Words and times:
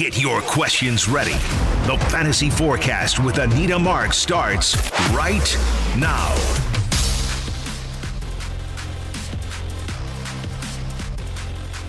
Get 0.00 0.18
your 0.18 0.40
questions 0.40 1.10
ready. 1.10 1.34
The 1.84 2.02
Fantasy 2.08 2.48
Forecast 2.48 3.22
with 3.22 3.36
Anita 3.36 3.78
Mark 3.78 4.14
starts 4.14 4.74
right 5.10 5.58
now. 5.98 6.34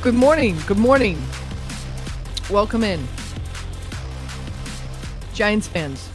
Good 0.02 0.14
morning. 0.14 0.58
Good 0.68 0.78
morning. 0.78 1.24
Welcome 2.50 2.84
in. 2.84 3.08
Giants 5.34 5.70
fans. 5.70 6.05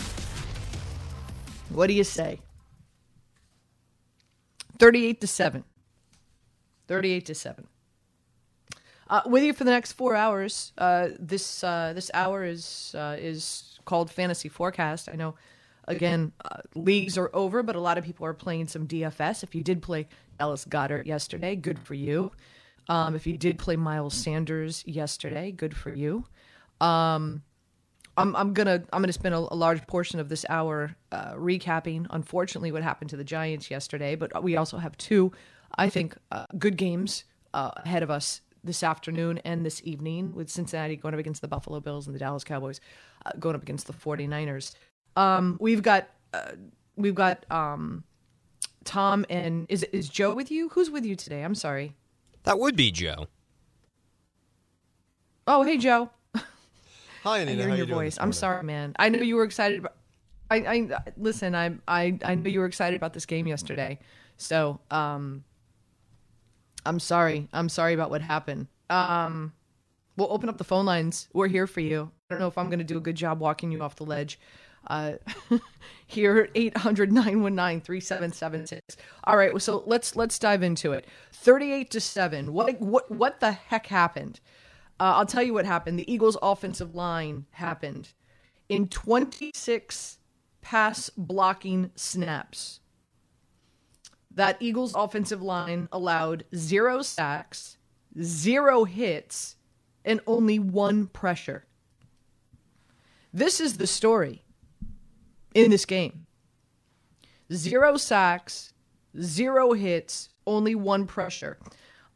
What 1.70 1.86
do 1.86 1.94
you 1.94 2.04
say? 2.04 2.40
38 4.78 5.22
to 5.22 5.26
7. 5.26 5.64
38 6.88 7.24
to 7.24 7.34
7. 7.34 7.66
Uh, 9.08 9.22
with 9.26 9.42
you 9.44 9.52
for 9.52 9.64
the 9.64 9.70
next 9.70 9.92
four 9.92 10.16
hours. 10.16 10.72
Uh, 10.76 11.08
this 11.18 11.62
uh, 11.62 11.92
this 11.94 12.10
hour 12.12 12.44
is 12.44 12.94
uh, 12.98 13.16
is 13.18 13.78
called 13.84 14.10
Fantasy 14.10 14.48
Forecast. 14.48 15.08
I 15.08 15.14
know, 15.14 15.36
again, 15.86 16.32
uh, 16.44 16.58
leagues 16.74 17.16
are 17.16 17.30
over, 17.32 17.62
but 17.62 17.76
a 17.76 17.80
lot 17.80 17.98
of 17.98 18.04
people 18.04 18.26
are 18.26 18.34
playing 18.34 18.66
some 18.66 18.88
DFS. 18.88 19.44
If 19.44 19.54
you 19.54 19.62
did 19.62 19.80
play 19.80 20.08
Ellis 20.40 20.64
Goddard 20.64 21.06
yesterday, 21.06 21.54
good 21.54 21.78
for 21.78 21.94
you. 21.94 22.32
Um, 22.88 23.14
if 23.14 23.26
you 23.26 23.36
did 23.36 23.58
play 23.58 23.76
Miles 23.76 24.14
Sanders 24.14 24.82
yesterday, 24.86 25.52
good 25.52 25.76
for 25.76 25.94
you. 25.94 26.24
Um, 26.80 27.42
I'm, 28.16 28.34
I'm 28.34 28.54
gonna 28.54 28.82
I'm 28.92 29.02
gonna 29.02 29.12
spend 29.12 29.36
a, 29.36 29.38
a 29.38 29.54
large 29.54 29.86
portion 29.86 30.18
of 30.18 30.28
this 30.28 30.44
hour 30.48 30.96
uh, 31.12 31.34
recapping, 31.34 32.06
unfortunately, 32.10 32.72
what 32.72 32.82
happened 32.82 33.10
to 33.10 33.16
the 33.16 33.24
Giants 33.24 33.70
yesterday. 33.70 34.16
But 34.16 34.42
we 34.42 34.56
also 34.56 34.78
have 34.78 34.96
two, 34.96 35.30
I 35.76 35.90
think, 35.90 36.16
good 36.58 36.76
games 36.76 37.22
ahead 37.54 38.02
of 38.02 38.10
us 38.10 38.40
this 38.66 38.82
afternoon 38.82 39.38
and 39.44 39.64
this 39.64 39.80
evening 39.84 40.34
with 40.34 40.50
Cincinnati 40.50 40.96
going 40.96 41.14
up 41.14 41.20
against 41.20 41.40
the 41.40 41.48
Buffalo 41.48 41.80
Bills 41.80 42.06
and 42.06 42.14
the 42.14 42.18
Dallas 42.18 42.44
Cowboys 42.44 42.80
uh, 43.24 43.30
going 43.38 43.54
up 43.54 43.62
against 43.62 43.86
the 43.86 43.92
49ers. 43.92 44.74
Um, 45.16 45.56
we've 45.60 45.82
got 45.82 46.08
uh, 46.34 46.52
we've 46.96 47.14
got 47.14 47.44
um, 47.50 48.04
Tom 48.84 49.24
and 49.30 49.66
is 49.68 49.82
is 49.84 50.08
Joe 50.08 50.34
with 50.34 50.50
you? 50.50 50.68
Who's 50.70 50.90
with 50.90 51.06
you 51.06 51.16
today? 51.16 51.42
I'm 51.42 51.54
sorry. 51.54 51.94
That 52.44 52.58
would 52.58 52.76
be 52.76 52.90
Joe. 52.90 53.28
Oh, 55.46 55.62
hey 55.62 55.78
Joe. 55.78 56.10
Hi, 57.22 57.38
Anita. 57.38 57.52
I 57.62 57.62
hear 57.62 57.68
How 57.70 57.74
your 57.76 57.86
you 57.86 57.94
voice. 57.94 58.18
I'm 58.20 58.32
sorry, 58.32 58.62
man. 58.62 58.94
I 58.98 59.08
know 59.08 59.20
you 59.20 59.36
were 59.36 59.44
excited. 59.44 59.78
About, 59.80 59.94
I, 60.50 60.56
I 60.56 60.88
listen. 61.16 61.54
I 61.54 61.74
I 61.88 62.18
I 62.24 62.34
know 62.34 62.50
you 62.50 62.60
were 62.60 62.66
excited 62.66 62.96
about 62.96 63.14
this 63.14 63.26
game 63.26 63.46
yesterday. 63.46 63.98
So 64.36 64.80
um, 64.90 65.44
I'm 66.86 67.00
sorry. 67.00 67.48
I'm 67.52 67.68
sorry 67.68 67.94
about 67.94 68.10
what 68.10 68.22
happened. 68.22 68.68
Um, 68.88 69.52
we'll 70.16 70.32
open 70.32 70.48
up 70.48 70.58
the 70.58 70.64
phone 70.64 70.86
lines. 70.86 71.28
We're 71.32 71.48
here 71.48 71.66
for 71.66 71.80
you. 71.80 72.10
I 72.30 72.34
don't 72.34 72.40
know 72.40 72.48
if 72.48 72.58
I'm 72.58 72.66
going 72.66 72.78
to 72.78 72.84
do 72.84 72.96
a 72.96 73.00
good 73.00 73.16
job 73.16 73.40
walking 73.40 73.70
you 73.72 73.82
off 73.82 73.96
the 73.96 74.04
ledge. 74.04 74.38
Uh, 74.86 75.14
here 76.06 76.38
at 76.38 76.50
800 76.54 77.12
919 77.12 77.80
3776. 77.80 78.96
All 79.24 79.36
right, 79.36 79.60
so 79.60 79.82
let's 79.86 80.14
let's 80.14 80.38
dive 80.38 80.62
into 80.62 80.92
it. 80.92 81.06
38 81.32 81.90
to 81.90 82.00
7. 82.00 82.52
What 82.52 82.80
what 82.80 83.10
what 83.10 83.40
the 83.40 83.52
heck 83.52 83.86
happened? 83.86 84.40
Uh, 84.98 85.14
I'll 85.16 85.26
tell 85.26 85.42
you 85.42 85.52
what 85.52 85.66
happened. 85.66 85.98
The 85.98 86.10
Eagles' 86.10 86.38
offensive 86.40 86.94
line 86.94 87.46
happened 87.50 88.10
in 88.68 88.88
26 88.88 90.18
pass 90.62 91.10
blocking 91.16 91.90
snaps. 91.96 92.80
That 94.36 94.56
Eagles' 94.60 94.94
offensive 94.94 95.42
line 95.42 95.88
allowed 95.90 96.44
zero 96.54 97.02
sacks, 97.02 97.78
zero 98.22 98.84
hits, 98.84 99.56
and 100.04 100.20
only 100.26 100.58
one 100.58 101.06
pressure. 101.08 101.64
This 103.32 103.60
is 103.60 103.76
the 103.76 103.86
story 103.86 104.42
in 105.54 105.70
this 105.70 105.84
game 105.84 106.26
zero 107.52 107.96
sacks, 107.96 108.72
zero 109.20 109.72
hits, 109.72 110.28
only 110.46 110.74
one 110.74 111.06
pressure. 111.06 111.58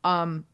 Um, 0.04 0.46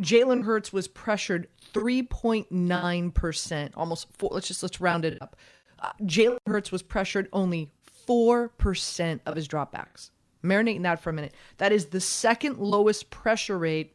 Jalen 0.00 0.44
Hurts 0.44 0.72
was 0.72 0.88
pressured 0.88 1.48
3.9%, 1.74 3.70
almost 3.76 4.06
four. 4.16 4.30
Let's 4.32 4.48
just 4.48 4.62
let's 4.62 4.80
round 4.80 5.04
it 5.04 5.20
up. 5.20 5.36
Uh, 5.78 5.92
Jalen 6.02 6.38
Hurts 6.46 6.72
was 6.72 6.82
pressured 6.82 7.28
only 7.32 7.70
4% 8.08 9.20
of 9.26 9.36
his 9.36 9.46
dropbacks. 9.46 10.10
Marinate 10.42 10.76
in 10.76 10.82
that 10.82 11.00
for 11.00 11.10
a 11.10 11.12
minute. 11.12 11.34
That 11.58 11.72
is 11.72 11.86
the 11.86 12.00
second 12.00 12.58
lowest 12.58 13.10
pressure 13.10 13.58
rate 13.58 13.94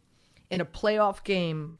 in 0.50 0.61
a 0.61 0.66
playoff 0.66 1.23
game 1.23 1.79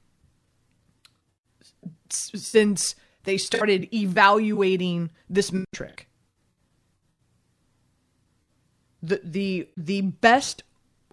since 2.10 2.96
they 3.24 3.38
started 3.38 3.94
evaluating 3.94 5.10
this 5.30 5.52
metric. 5.52 6.08
The 9.02 9.22
the 9.24 9.70
the 9.78 10.02
best 10.02 10.64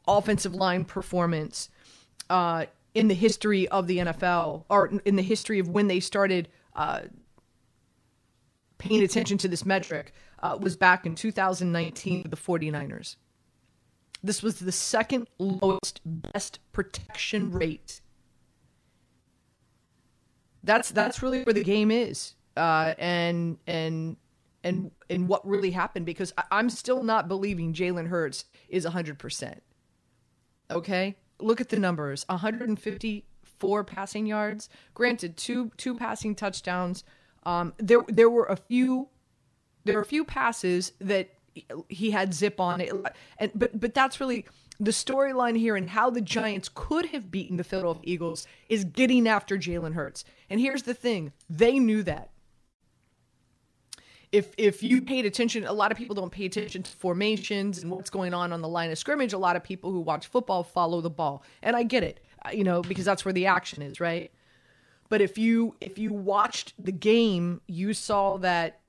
offensive 0.08 0.54
line 0.54 0.84
performance 0.84 1.69
uh, 2.30 2.66
in 2.94 3.08
the 3.08 3.14
history 3.14 3.69
of 3.69 3.86
the 3.86 3.98
NFL, 3.98 4.64
or 4.69 4.92
in 5.04 5.16
the 5.16 5.22
history 5.22 5.58
of 5.58 5.69
when 5.69 5.88
they 5.88 6.00
started 6.00 6.48
uh, 6.74 7.02
paying 8.78 9.02
attention 9.02 9.38
to 9.38 9.48
this 9.48 9.64
metric, 9.64 10.12
uh, 10.42 10.56
was 10.60 10.76
back 10.76 11.06
in 11.06 11.14
2019 11.14 12.22
with 12.22 12.30
the 12.30 12.36
49ers. 12.36 13.16
This 14.22 14.42
was 14.42 14.60
the 14.60 14.72
second 14.72 15.28
lowest 15.38 16.00
best 16.04 16.60
protection 16.72 17.50
rate. 17.50 18.00
That's 20.62 20.90
that's 20.90 21.22
really 21.22 21.42
where 21.42 21.52
the 21.52 21.64
game 21.64 21.90
is, 21.90 22.34
uh, 22.56 22.94
and 22.98 23.58
and 23.66 24.16
and 24.62 24.92
and 25.10 25.28
what 25.28 25.46
really 25.46 25.72
happened 25.72 26.06
because 26.06 26.32
I, 26.38 26.44
I'm 26.52 26.70
still 26.70 27.02
not 27.02 27.26
believing 27.26 27.74
Jalen 27.74 28.08
Hurts 28.08 28.44
is 28.68 28.84
100. 28.84 29.18
percent 29.18 29.62
Okay, 30.70 31.16
look 31.40 31.60
at 31.60 31.68
the 31.68 31.78
numbers: 31.78 32.24
154 32.28 33.84
passing 33.84 34.26
yards. 34.26 34.68
Granted, 34.94 35.36
two 35.36 35.72
two 35.76 35.96
passing 35.96 36.36
touchdowns. 36.36 37.02
Um, 37.44 37.74
there 37.78 38.02
there 38.06 38.30
were 38.30 38.46
a 38.46 38.56
few 38.56 39.08
there 39.84 39.96
were 39.96 40.02
a 40.02 40.06
few 40.06 40.24
passes 40.24 40.92
that 41.00 41.30
he 41.88 42.10
had 42.10 42.32
zip 42.32 42.58
on 42.60 42.80
it 42.80 42.92
and 43.38 43.52
but 43.54 43.78
but 43.78 43.92
that's 43.94 44.20
really 44.20 44.46
the 44.82 44.90
storyline 44.90 45.56
here 45.56 45.76
and 45.76 45.90
how 45.90 46.10
the 46.10 46.20
Giants 46.20 46.68
could 46.72 47.06
have 47.06 47.30
beaten 47.30 47.56
the 47.56 47.62
Philadelphia 47.62 48.02
Eagles 48.04 48.46
is 48.68 48.84
getting 48.84 49.28
after 49.28 49.56
Jalen 49.56 49.94
Hurts. 49.94 50.24
And 50.50 50.60
here's 50.60 50.82
the 50.82 50.94
thing, 50.94 51.32
they 51.48 51.78
knew 51.78 52.02
that. 52.02 52.30
If 54.32 54.54
if 54.56 54.82
you 54.82 55.02
paid 55.02 55.26
attention, 55.26 55.64
a 55.66 55.72
lot 55.72 55.92
of 55.92 55.98
people 55.98 56.14
don't 56.14 56.32
pay 56.32 56.46
attention 56.46 56.82
to 56.82 56.90
formations 56.90 57.82
and 57.82 57.92
what's 57.92 58.10
going 58.10 58.32
on 58.32 58.52
on 58.52 58.62
the 58.62 58.69
line 58.69 58.90
of 58.90 58.98
scrimmage. 58.98 59.34
A 59.34 59.38
lot 59.38 59.56
of 59.56 59.62
people 59.62 59.92
who 59.92 60.00
watch 60.00 60.26
football 60.26 60.64
follow 60.64 61.00
the 61.02 61.10
ball. 61.10 61.44
And 61.62 61.76
I 61.76 61.82
get 61.82 62.02
it, 62.02 62.19
uh, 62.44 62.50
you 62.50 62.64
know, 62.64 62.80
because 62.80 63.04
that's 63.04 63.26
where 63.26 63.34
the 63.34 63.46
action 63.46 63.82
is, 63.82 64.00
right? 64.00 64.32
But 65.10 65.20
if 65.20 65.36
you 65.36 65.76
if 65.82 65.98
you 65.98 66.12
watched 66.14 66.72
the 66.82 66.93
game, 66.93 67.60
you 67.66 67.93
saw 67.93 68.38
that 68.38 68.81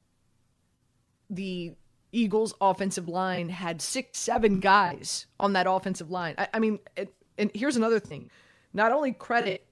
the 1.30 1.76
Eagles 2.14 2.54
offensive 2.62 3.10
line 3.10 3.50
had 3.50 3.82
six, 3.82 4.20
seven 4.20 4.60
guys 4.60 5.26
on 5.40 5.54
that 5.54 5.66
offensive 5.68 6.10
line. 6.10 6.36
I, 6.38 6.48
I 6.54 6.60
mean, 6.60 6.80
it, 6.96 7.14
and 7.38 7.52
here's 7.54 7.76
another 7.76 8.00
thing: 8.00 8.30
not 8.74 8.92
only 8.92 9.12
credit 9.12 9.66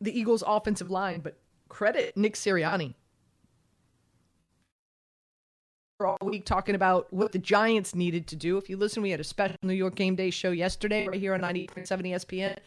the 0.00 0.18
Eagles 0.18 0.42
offensive 0.46 0.90
line, 0.90 1.20
but 1.20 1.38
credit 1.68 2.16
Nick 2.16 2.34
Sirianni 2.34 2.94
for 6.02 6.08
all 6.08 6.18
week 6.22 6.44
talking 6.44 6.74
about 6.74 7.06
what 7.12 7.30
the 7.30 7.38
Giants 7.38 7.94
needed 7.94 8.26
to 8.26 8.34
do. 8.34 8.58
If 8.58 8.68
you 8.68 8.76
listen, 8.76 9.04
we 9.04 9.10
had 9.10 9.20
a 9.20 9.24
special 9.24 9.56
New 9.62 9.72
York 9.72 9.94
Game 9.94 10.16
Day 10.16 10.30
show 10.30 10.50
yesterday 10.50 11.06
right 11.06 11.20
here 11.20 11.32
on 11.32 11.40
90.7 11.40 11.86
ESPN. 11.86 12.58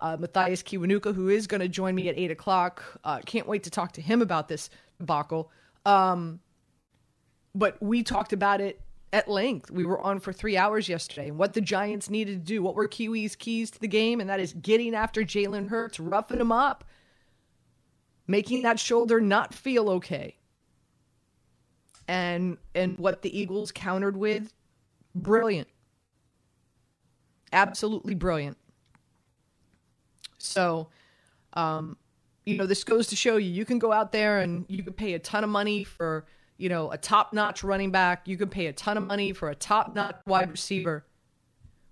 Uh, 0.00 0.16
Mathias 0.18 0.62
Kiwanuka, 0.62 1.14
who 1.14 1.28
is 1.28 1.46
going 1.46 1.60
to 1.60 1.68
join 1.68 1.94
me 1.94 2.08
at 2.08 2.16
8 2.16 2.30
o'clock. 2.30 2.82
Uh, 3.04 3.18
can't 3.26 3.46
wait 3.46 3.64
to 3.64 3.70
talk 3.70 3.92
to 3.92 4.00
him 4.00 4.22
about 4.22 4.48
this 4.48 4.70
debacle. 4.98 5.50
Um, 5.84 6.40
but 7.58 7.82
we 7.82 8.02
talked 8.02 8.32
about 8.32 8.60
it 8.60 8.80
at 9.12 9.28
length. 9.28 9.70
We 9.70 9.84
were 9.84 10.00
on 10.00 10.20
for 10.20 10.32
three 10.32 10.56
hours 10.56 10.88
yesterday 10.88 11.28
and 11.28 11.38
what 11.38 11.54
the 11.54 11.60
Giants 11.60 12.10
needed 12.10 12.40
to 12.40 12.46
do. 12.46 12.62
What 12.62 12.76
were 12.76 12.88
Kiwi's 12.88 13.36
keys 13.36 13.70
to 13.72 13.80
the 13.80 13.88
game? 13.88 14.20
And 14.20 14.30
that 14.30 14.40
is 14.40 14.52
getting 14.52 14.94
after 14.94 15.22
Jalen 15.22 15.68
Hurts, 15.68 15.98
roughing 15.98 16.40
him 16.40 16.52
up. 16.52 16.84
making 18.28 18.62
that 18.62 18.78
shoulder 18.78 19.20
not 19.20 19.54
feel 19.54 19.90
okay. 19.90 20.36
And 22.06 22.58
and 22.74 22.98
what 22.98 23.22
the 23.22 23.38
Eagles 23.38 23.72
countered 23.72 24.16
with, 24.16 24.52
brilliant. 25.14 25.68
Absolutely 27.52 28.14
brilliant. 28.14 28.56
So, 30.38 30.88
um, 31.54 31.96
you 32.46 32.56
know, 32.56 32.66
this 32.66 32.84
goes 32.84 33.08
to 33.08 33.16
show 33.16 33.36
you 33.36 33.50
you 33.50 33.64
can 33.64 33.78
go 33.78 33.92
out 33.92 34.12
there 34.12 34.40
and 34.40 34.64
you 34.68 34.82
can 34.82 34.94
pay 34.94 35.14
a 35.14 35.18
ton 35.18 35.44
of 35.44 35.50
money 35.50 35.84
for, 35.84 36.26
you 36.58 36.68
know, 36.68 36.90
a 36.90 36.98
top 36.98 37.32
notch 37.32 37.64
running 37.64 37.90
back. 37.90 38.28
You 38.28 38.36
can 38.36 38.48
pay 38.48 38.66
a 38.66 38.72
ton 38.72 38.96
of 38.96 39.06
money 39.06 39.32
for 39.32 39.48
a 39.48 39.54
top 39.54 39.94
notch 39.94 40.16
wide 40.26 40.50
receiver. 40.50 41.06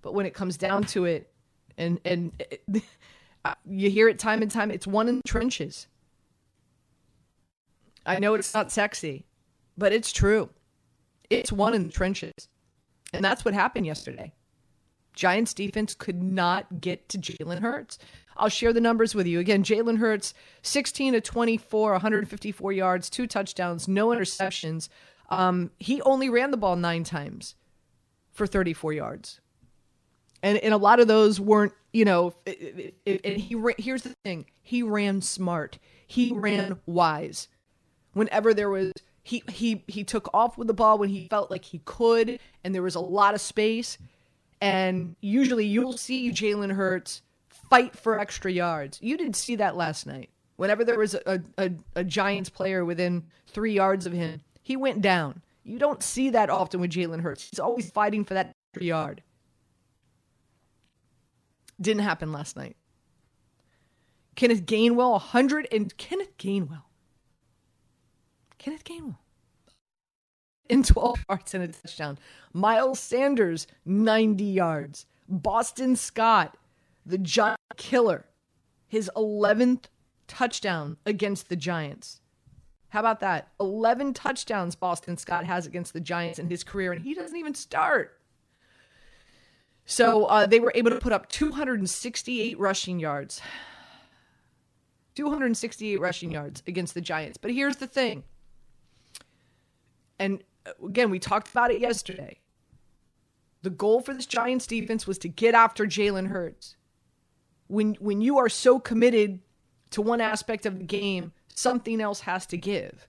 But 0.02 0.12
when 0.12 0.26
it 0.26 0.34
comes 0.34 0.56
down 0.56 0.84
to 0.84 1.04
it, 1.06 1.32
and, 1.78 2.00
and 2.04 2.32
it, 2.50 2.62
you 3.64 3.88
hear 3.90 4.08
it 4.08 4.18
time 4.18 4.42
and 4.42 4.50
time, 4.50 4.70
it's 4.70 4.86
one 4.86 5.08
in 5.08 5.16
the 5.16 5.22
trenches. 5.26 5.86
I 8.04 8.18
know 8.18 8.34
it's 8.34 8.54
not 8.54 8.70
sexy, 8.70 9.26
but 9.78 9.92
it's 9.92 10.12
true. 10.12 10.50
It's 11.30 11.50
one 11.50 11.74
in 11.74 11.84
the 11.84 11.92
trenches. 11.92 12.48
And 13.12 13.24
that's 13.24 13.44
what 13.44 13.54
happened 13.54 13.86
yesterday. 13.86 14.32
Giants 15.16 15.52
defense 15.52 15.94
could 15.94 16.22
not 16.22 16.80
get 16.80 17.08
to 17.08 17.18
Jalen 17.18 17.60
Hurts. 17.60 17.98
I'll 18.36 18.50
share 18.50 18.72
the 18.72 18.80
numbers 18.80 19.14
with 19.14 19.26
you. 19.26 19.40
Again, 19.40 19.64
Jalen 19.64 19.98
Hurts, 19.98 20.34
16 20.62 21.14
to 21.14 21.20
24, 21.20 21.92
154 21.92 22.72
yards, 22.72 23.10
two 23.10 23.26
touchdowns, 23.26 23.88
no 23.88 24.08
interceptions. 24.08 24.88
Um, 25.30 25.70
he 25.78 26.00
only 26.02 26.28
ran 26.28 26.50
the 26.50 26.56
ball 26.56 26.76
nine 26.76 27.02
times 27.02 27.54
for 28.32 28.46
34 28.46 28.92
yards. 28.92 29.40
And, 30.42 30.58
and 30.58 30.74
a 30.74 30.76
lot 30.76 31.00
of 31.00 31.08
those 31.08 31.40
weren't, 31.40 31.72
you 31.92 32.04
know, 32.04 32.34
and 32.46 33.36
he 33.36 33.56
here's 33.78 34.02
the 34.02 34.14
thing 34.22 34.46
he 34.62 34.82
ran 34.82 35.22
smart, 35.22 35.78
he 36.06 36.30
ran 36.32 36.78
wise. 36.86 37.48
Whenever 38.12 38.52
there 38.52 38.68
was 38.70 38.92
he 39.22 39.42
he 39.50 39.82
he 39.88 40.04
took 40.04 40.28
off 40.32 40.58
with 40.58 40.68
the 40.68 40.74
ball 40.74 40.98
when 40.98 41.08
he 41.08 41.26
felt 41.28 41.50
like 41.50 41.64
he 41.64 41.80
could, 41.84 42.38
and 42.62 42.74
there 42.74 42.82
was 42.82 42.94
a 42.94 43.00
lot 43.00 43.34
of 43.34 43.40
space. 43.40 43.98
And 44.60 45.16
usually 45.20 45.66
you'll 45.66 45.96
see 45.96 46.30
Jalen 46.30 46.72
Hurts 46.72 47.22
fight 47.48 47.96
for 47.96 48.18
extra 48.18 48.50
yards. 48.50 48.98
You 49.02 49.16
didn't 49.16 49.36
see 49.36 49.56
that 49.56 49.76
last 49.76 50.06
night. 50.06 50.30
Whenever 50.56 50.84
there 50.84 50.98
was 50.98 51.14
a, 51.14 51.42
a, 51.58 51.70
a 51.94 52.04
Giants 52.04 52.48
player 52.48 52.84
within 52.84 53.24
three 53.46 53.74
yards 53.74 54.06
of 54.06 54.12
him, 54.12 54.40
he 54.62 54.76
went 54.76 55.02
down. 55.02 55.42
You 55.64 55.78
don't 55.78 56.02
see 56.02 56.30
that 56.30 56.48
often 56.48 56.80
with 56.80 56.92
Jalen 56.92 57.20
Hurts. 57.20 57.48
He's 57.50 57.60
always 57.60 57.90
fighting 57.90 58.24
for 58.24 58.34
that 58.34 58.52
extra 58.70 58.86
yard. 58.86 59.22
Didn't 61.80 62.04
happen 62.04 62.32
last 62.32 62.56
night. 62.56 62.76
Kenneth 64.34 64.64
Gainwell, 64.64 65.12
100 65.12 65.68
and 65.72 65.94
Kenneth 65.96 66.36
Gainwell. 66.38 66.84
Kenneth 68.58 68.84
Gainwell. 68.84 69.18
In 70.68 70.82
12 70.82 71.24
yards 71.28 71.54
and 71.54 71.64
a 71.64 71.68
touchdown. 71.68 72.18
Miles 72.52 73.00
Sanders, 73.00 73.66
90 73.84 74.44
yards. 74.44 75.06
Boston 75.28 75.96
Scott, 75.96 76.56
the 77.04 77.18
giant 77.18 77.58
killer, 77.76 78.26
his 78.86 79.10
11th 79.16 79.84
touchdown 80.28 80.96
against 81.04 81.48
the 81.48 81.56
Giants. 81.56 82.20
How 82.90 83.00
about 83.00 83.20
that? 83.20 83.48
11 83.60 84.14
touchdowns 84.14 84.74
Boston 84.74 85.16
Scott 85.16 85.44
has 85.44 85.66
against 85.66 85.92
the 85.92 86.00
Giants 86.00 86.38
in 86.38 86.48
his 86.48 86.62
career, 86.64 86.92
and 86.92 87.02
he 87.02 87.14
doesn't 87.14 87.36
even 87.36 87.54
start. 87.54 88.18
So 89.84 90.24
uh, 90.26 90.46
they 90.46 90.60
were 90.60 90.72
able 90.74 90.90
to 90.90 90.98
put 90.98 91.12
up 91.12 91.28
268 91.28 92.58
rushing 92.58 92.98
yards. 92.98 93.40
268 95.14 96.00
rushing 96.00 96.30
yards 96.30 96.62
against 96.66 96.94
the 96.94 97.00
Giants. 97.00 97.38
But 97.38 97.52
here's 97.52 97.76
the 97.76 97.86
thing. 97.86 98.24
And 100.18 100.42
again, 100.84 101.10
we 101.10 101.18
talked 101.18 101.48
about 101.48 101.70
it 101.70 101.80
yesterday. 101.80 102.40
The 103.62 103.70
goal 103.70 104.00
for 104.00 104.14
this 104.14 104.26
Giants 104.26 104.66
defense 104.66 105.06
was 105.06 105.18
to 105.18 105.28
get 105.28 105.54
after 105.54 105.86
Jalen 105.86 106.28
Hurts. 106.28 106.76
When 107.68 107.94
when 107.94 108.20
you 108.20 108.38
are 108.38 108.48
so 108.48 108.78
committed 108.78 109.40
to 109.90 110.02
one 110.02 110.20
aspect 110.20 110.66
of 110.66 110.78
the 110.78 110.84
game, 110.84 111.32
something 111.48 112.00
else 112.00 112.20
has 112.20 112.46
to 112.46 112.56
give. 112.56 113.08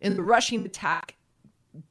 And 0.00 0.16
the 0.16 0.22
rushing 0.22 0.64
attack 0.64 1.16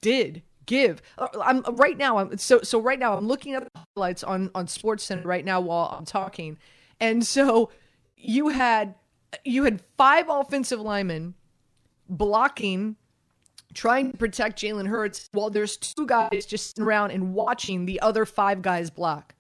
did 0.02 0.44
give. 0.66 1.02
Uh, 1.18 1.28
I'm 1.42 1.62
right 1.76 1.98
now. 1.98 2.18
I'm 2.18 2.38
so 2.38 2.62
so 2.62 2.80
right 2.80 3.00
now. 3.00 3.16
I'm 3.16 3.28
looking 3.28 3.54
at 3.54 3.64
the 3.64 3.80
highlights 3.96 4.24
on 4.24 4.52
on 4.56 4.68
Sports 4.68 5.04
Center 5.04 5.28
right 5.28 5.46
now 5.46 5.62
while 5.62 5.96
I'm 5.98 6.06
talking, 6.06 6.58
and 7.00 7.26
so 7.26 7.70
you 8.18 8.50
had 8.50 8.96
you 9.46 9.64
had 9.64 9.82
five 9.98 10.26
offensive 10.30 10.80
linemen 10.80 11.36
blocking, 12.10 12.96
trying 13.74 14.12
to 14.12 14.18
protect 14.18 14.60
Jalen 14.60 14.88
Hurts, 14.88 15.30
while 15.32 15.50
there's 15.50 15.78
two 15.78 16.06
guys 16.06 16.46
just 16.46 16.68
sitting 16.68 16.84
around 16.84 17.12
and 17.12 17.34
watching 17.34 17.86
the 17.86 18.00
other 18.02 18.26
five 18.26 18.62
guys 18.62 18.90
block. 18.90 19.36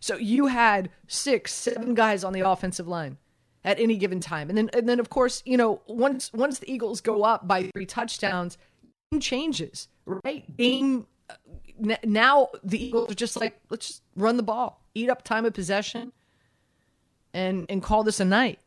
So 0.00 0.16
you 0.16 0.46
had 0.46 0.90
six, 1.08 1.52
seven 1.52 1.94
guys 1.94 2.24
on 2.24 2.32
the 2.32 2.40
offensive 2.40 2.86
line 2.86 3.18
at 3.64 3.80
any 3.80 3.96
given 3.96 4.20
time, 4.20 4.48
and 4.48 4.56
then 4.56 4.70
and 4.72 4.88
then 4.88 5.00
of 5.00 5.10
course 5.10 5.42
you 5.46 5.56
know 5.56 5.82
once 5.86 6.32
once 6.32 6.58
the 6.58 6.70
Eagles 6.70 7.00
go 7.00 7.22
up 7.22 7.48
by 7.48 7.70
three 7.74 7.86
touchdowns, 7.86 8.58
game 9.10 9.20
changes 9.20 9.88
right? 10.06 10.56
Game 10.56 11.06
uh, 11.28 11.96
now 12.04 12.48
the 12.64 12.86
Eagles 12.86 13.10
are 13.10 13.14
just 13.14 13.38
like 13.38 13.60
let's 13.70 13.88
just 13.88 14.02
run 14.14 14.36
the 14.36 14.42
ball, 14.42 14.82
eat 14.94 15.10
up 15.10 15.22
time 15.22 15.44
of 15.44 15.52
possession, 15.52 16.12
and 17.34 17.66
and 17.68 17.82
call 17.82 18.04
this 18.04 18.20
a 18.20 18.24
night. 18.24 18.60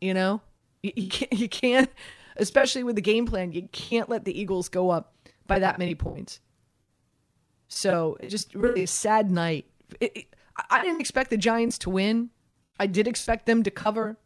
You 0.00 0.14
know, 0.14 0.40
you, 0.82 0.92
you 0.96 1.08
can't 1.08 1.32
you 1.32 1.48
can't, 1.48 1.90
especially 2.36 2.84
with 2.84 2.96
the 2.96 3.02
game 3.02 3.26
plan, 3.26 3.52
you 3.52 3.68
can't 3.72 4.08
let 4.08 4.24
the 4.24 4.38
Eagles 4.38 4.68
go 4.68 4.90
up 4.90 5.14
by 5.46 5.58
that 5.58 5.78
many 5.78 5.94
points. 5.94 6.40
So 7.68 8.16
just 8.26 8.54
really 8.54 8.82
a 8.82 8.86
sad 8.86 9.30
night. 9.30 9.66
It, 10.00 10.16
it, 10.16 10.26
I 10.70 10.82
didn't 10.82 11.00
expect 11.00 11.30
the 11.30 11.36
Giants 11.36 11.78
to 11.78 11.90
win. 11.90 12.30
I 12.78 12.86
did 12.86 13.06
expect 13.06 13.46
them 13.46 13.62
to 13.62 13.70
cover 13.70 14.18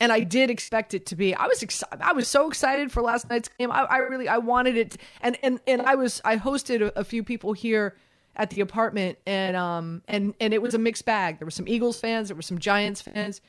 and 0.00 0.12
I 0.12 0.20
did 0.20 0.50
expect 0.50 0.94
it 0.94 1.06
to 1.06 1.16
be. 1.16 1.34
I 1.34 1.46
was 1.46 1.62
excited. 1.62 2.00
I 2.00 2.12
was 2.12 2.28
so 2.28 2.48
excited 2.48 2.92
for 2.92 3.02
last 3.02 3.28
night's 3.30 3.48
game. 3.58 3.70
I, 3.70 3.82
I 3.84 3.96
really 3.98 4.28
I 4.28 4.38
wanted 4.38 4.76
it, 4.76 4.90
to, 4.92 4.98
and 5.22 5.38
and 5.42 5.60
and 5.66 5.82
I 5.82 5.94
was 5.94 6.20
I 6.24 6.36
hosted 6.36 6.82
a, 6.82 7.00
a, 7.00 7.04
few 7.04 7.22
people 7.22 7.52
here 7.52 7.96
at 8.34 8.50
the 8.50 8.60
apartment, 8.60 9.18
and 9.26 9.56
um 9.56 10.02
and 10.06 10.34
and 10.40 10.52
it 10.52 10.60
was 10.60 10.74
a 10.74 10.78
mixed 10.78 11.04
bag. 11.04 11.38
There 11.38 11.46
were 11.46 11.50
some 11.50 11.68
Eagles 11.68 11.98
fans, 11.98 12.28
there 12.28 12.36
were 12.36 12.42
some 12.42 12.58
Giants 12.58 13.00
fans, 13.00 13.40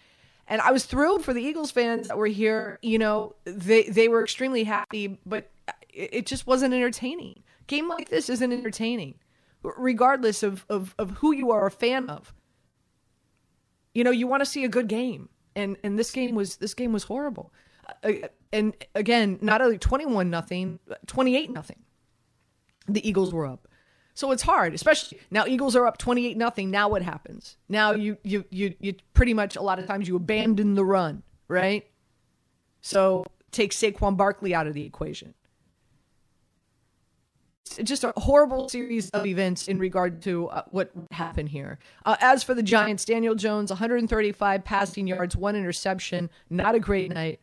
and 0.47 0.61
I 0.61 0.71
was 0.71 0.85
thrilled 0.85 1.23
for 1.23 1.33
the 1.33 1.41
Eagles 1.41 1.71
fans 1.71 2.07
that 2.07 2.17
were 2.17 2.27
here. 2.27 2.79
You 2.81 2.99
know, 2.99 3.35
they 3.45 3.83
they 3.83 4.07
were 4.07 4.23
extremely 4.23 4.63
happy, 4.63 5.19
but 5.25 5.49
it, 5.89 6.09
it 6.13 6.25
just 6.25 6.47
wasn't 6.47 6.73
entertaining. 6.73 7.43
Game 7.67 7.89
like 7.89 8.09
this 8.09 8.29
isn't 8.29 8.51
entertaining, 8.51 9.15
regardless 9.63 10.43
of 10.43 10.65
of 10.69 10.95
of 10.97 11.11
who 11.11 11.33
you 11.33 11.51
are 11.51 11.65
a 11.65 11.71
fan 11.71 12.09
of. 12.09 12.33
You 13.93 14.03
know, 14.03 14.11
you 14.11 14.27
want 14.27 14.41
to 14.41 14.45
see 14.45 14.63
a 14.63 14.69
good 14.69 14.87
game 14.87 15.29
and 15.57 15.75
and 15.83 15.99
this 15.99 16.11
game 16.11 16.35
was 16.35 16.57
this 16.57 16.73
game 16.73 16.93
was 16.93 17.03
horrible. 17.03 17.51
Uh, 18.03 18.13
and 18.53 18.75
again, 18.95 19.39
not 19.41 19.61
only 19.61 19.77
twenty 19.77 20.05
one 20.05 20.29
nothing, 20.29 20.79
twenty 21.07 21.35
eight 21.35 21.51
nothing. 21.51 21.79
The 22.87 23.05
Eagles 23.05 23.33
were 23.33 23.45
up, 23.45 23.66
so 24.17 24.31
it's 24.31 24.41
hard, 24.41 24.73
especially 24.73 25.19
now. 25.29 25.45
Eagles 25.45 25.75
are 25.75 25.85
up 25.85 25.99
twenty 25.99 26.25
eight 26.25 26.37
nothing. 26.37 26.71
Now 26.71 26.89
what 26.89 27.03
happens? 27.03 27.55
Now 27.69 27.91
you 27.91 28.17
you 28.23 28.45
you 28.49 28.73
you 28.79 28.95
pretty 29.13 29.35
much 29.35 29.55
a 29.55 29.61
lot 29.61 29.77
of 29.77 29.85
times 29.85 30.07
you 30.07 30.15
abandon 30.15 30.73
the 30.73 30.83
run, 30.83 31.21
right? 31.47 31.85
So 32.81 33.25
take 33.51 33.71
Saquon 33.73 34.17
Barkley 34.17 34.55
out 34.55 34.65
of 34.65 34.73
the 34.73 34.83
equation 34.83 35.35
It's 37.77 37.87
just 37.87 38.03
a 38.03 38.11
horrible 38.17 38.69
series 38.69 39.11
of 39.11 39.27
events 39.27 39.67
in 39.67 39.77
regard 39.77 40.23
to 40.23 40.47
uh, 40.47 40.63
what 40.71 40.91
happened 41.11 41.49
here. 41.49 41.77
Uh, 42.03 42.15
as 42.19 42.41
for 42.41 42.55
the 42.55 42.63
Giants, 42.63 43.05
Daniel 43.05 43.35
Jones, 43.35 43.69
135 43.69 44.63
passing 44.63 45.05
yards, 45.05 45.35
one 45.35 45.55
interception. 45.55 46.31
Not 46.49 46.73
a 46.73 46.79
great 46.79 47.11
night. 47.13 47.39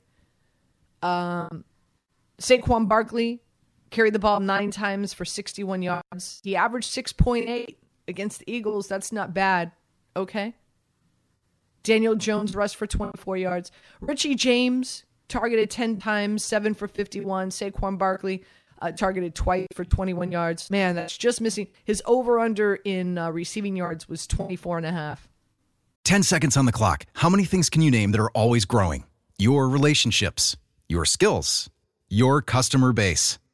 Um, 1.02 1.64
Saquon 2.40 2.88
Barkley 2.88 3.43
carried 3.94 4.12
the 4.12 4.18
ball 4.18 4.40
nine 4.40 4.70
times 4.70 5.14
for 5.14 5.24
61 5.24 5.80
yards. 5.80 6.40
He 6.42 6.56
averaged 6.56 6.90
6.8 6.90 7.76
against 8.08 8.40
the 8.40 8.52
Eagles. 8.52 8.88
That's 8.88 9.12
not 9.12 9.32
bad. 9.32 9.70
Okay. 10.16 10.54
Daniel 11.84 12.16
Jones 12.16 12.54
rushed 12.54 12.76
for 12.76 12.86
24 12.86 13.36
yards. 13.36 13.70
Richie 14.00 14.34
James 14.34 15.04
targeted 15.28 15.70
10 15.70 15.98
times, 15.98 16.44
7 16.44 16.74
for 16.74 16.88
51. 16.88 17.50
Saquon 17.50 17.96
Barkley 17.96 18.42
uh, 18.82 18.90
targeted 18.90 19.34
twice 19.34 19.68
for 19.74 19.84
21 19.84 20.32
yards. 20.32 20.70
Man, 20.70 20.96
that's 20.96 21.16
just 21.16 21.40
missing. 21.40 21.68
His 21.84 22.02
over 22.04 22.40
under 22.40 22.76
in 22.76 23.16
uh, 23.16 23.30
receiving 23.30 23.76
yards 23.76 24.08
was 24.08 24.26
24 24.26 24.78
and 24.78 24.86
a 24.86 24.92
half. 24.92 25.28
10 26.04 26.22
seconds 26.24 26.56
on 26.56 26.66
the 26.66 26.72
clock. 26.72 27.06
How 27.14 27.30
many 27.30 27.44
things 27.44 27.70
can 27.70 27.80
you 27.80 27.90
name 27.90 28.10
that 28.10 28.20
are 28.20 28.30
always 28.30 28.64
growing? 28.64 29.04
Your 29.38 29.68
relationships, 29.68 30.56
your 30.88 31.04
skills, 31.04 31.70
your 32.08 32.42
customer 32.42 32.92
base. 32.92 33.38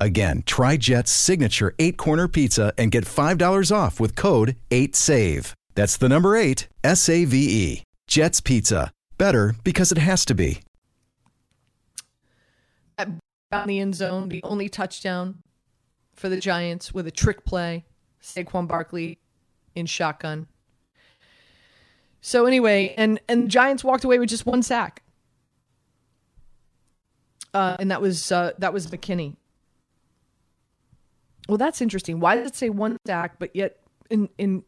Again, 0.00 0.42
try 0.44 0.76
Jet's 0.76 1.10
signature 1.10 1.74
eight 1.78 1.96
corner 1.96 2.28
pizza 2.28 2.72
and 2.76 2.90
get 2.90 3.04
$5 3.04 3.74
off 3.74 4.00
with 4.00 4.16
code 4.16 4.56
8SAVE. 4.70 5.52
That's 5.74 5.96
the 5.96 6.08
number 6.08 6.36
eight, 6.36 6.68
S 6.82 7.08
A 7.08 7.24
V 7.24 7.36
E. 7.36 7.82
Jet's 8.06 8.40
Pizza. 8.40 8.90
Better 9.18 9.54
because 9.64 9.92
it 9.92 9.98
has 9.98 10.24
to 10.26 10.34
be. 10.34 10.60
Down 12.98 13.66
the 13.66 13.80
end 13.80 13.94
zone, 13.94 14.28
the 14.28 14.42
only 14.42 14.68
touchdown 14.68 15.42
for 16.14 16.28
the 16.28 16.38
Giants 16.38 16.92
with 16.92 17.06
a 17.06 17.10
trick 17.10 17.44
play. 17.44 17.84
Saquon 18.22 18.66
Barkley 18.66 19.18
in 19.74 19.86
shotgun. 19.86 20.46
So 22.20 22.46
anyway, 22.46 22.94
and 22.96 23.20
and 23.28 23.50
Giants 23.50 23.84
walked 23.84 24.04
away 24.04 24.18
with 24.18 24.28
just 24.28 24.46
one 24.46 24.62
sack. 24.62 25.02
Uh, 27.52 27.76
and 27.78 27.90
that 27.90 28.00
was 28.00 28.32
uh, 28.32 28.52
that 28.58 28.72
was 28.72 28.86
McKinney. 28.88 29.36
Well, 31.48 31.58
that's 31.58 31.80
interesting. 31.80 32.20
Why 32.20 32.36
does 32.36 32.46
it 32.46 32.56
say 32.56 32.70
one 32.70 32.96
sack, 33.06 33.38
but 33.38 33.54
yet 33.54 33.78
in 34.10 34.28
in 34.38 34.64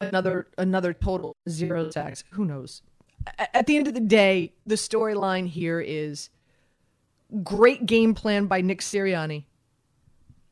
another 0.00 0.48
another 0.58 0.92
total 0.92 1.36
zero 1.48 1.90
sacks? 1.90 2.24
Who 2.30 2.44
knows? 2.44 2.82
At 3.38 3.66
the 3.66 3.76
end 3.76 3.88
of 3.88 3.94
the 3.94 4.00
day, 4.00 4.52
the 4.66 4.76
storyline 4.76 5.48
here 5.48 5.80
is 5.80 6.30
great 7.42 7.86
game 7.86 8.14
plan 8.14 8.46
by 8.46 8.60
Nick 8.60 8.80
Sirianni, 8.80 9.44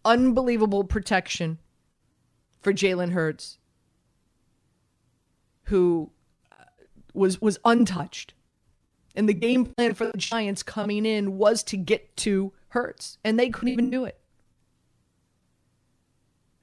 unbelievable 0.04 0.84
protection 0.84 1.58
for 2.60 2.72
Jalen 2.72 3.12
Hurts, 3.12 3.58
who 5.64 6.10
uh, 6.52 6.64
was 7.14 7.40
was 7.40 7.58
untouched. 7.64 8.34
And 9.14 9.26
the 9.28 9.34
game 9.34 9.64
plan 9.64 9.94
for 9.94 10.06
the 10.06 10.18
Giants 10.18 10.62
coming 10.62 11.06
in 11.06 11.38
was 11.38 11.62
to 11.64 11.78
get 11.78 12.14
to 12.18 12.52
Hurts, 12.68 13.16
and 13.24 13.38
they 13.38 13.48
couldn't 13.48 13.68
even 13.68 13.88
do 13.88 14.04
it. 14.04 14.20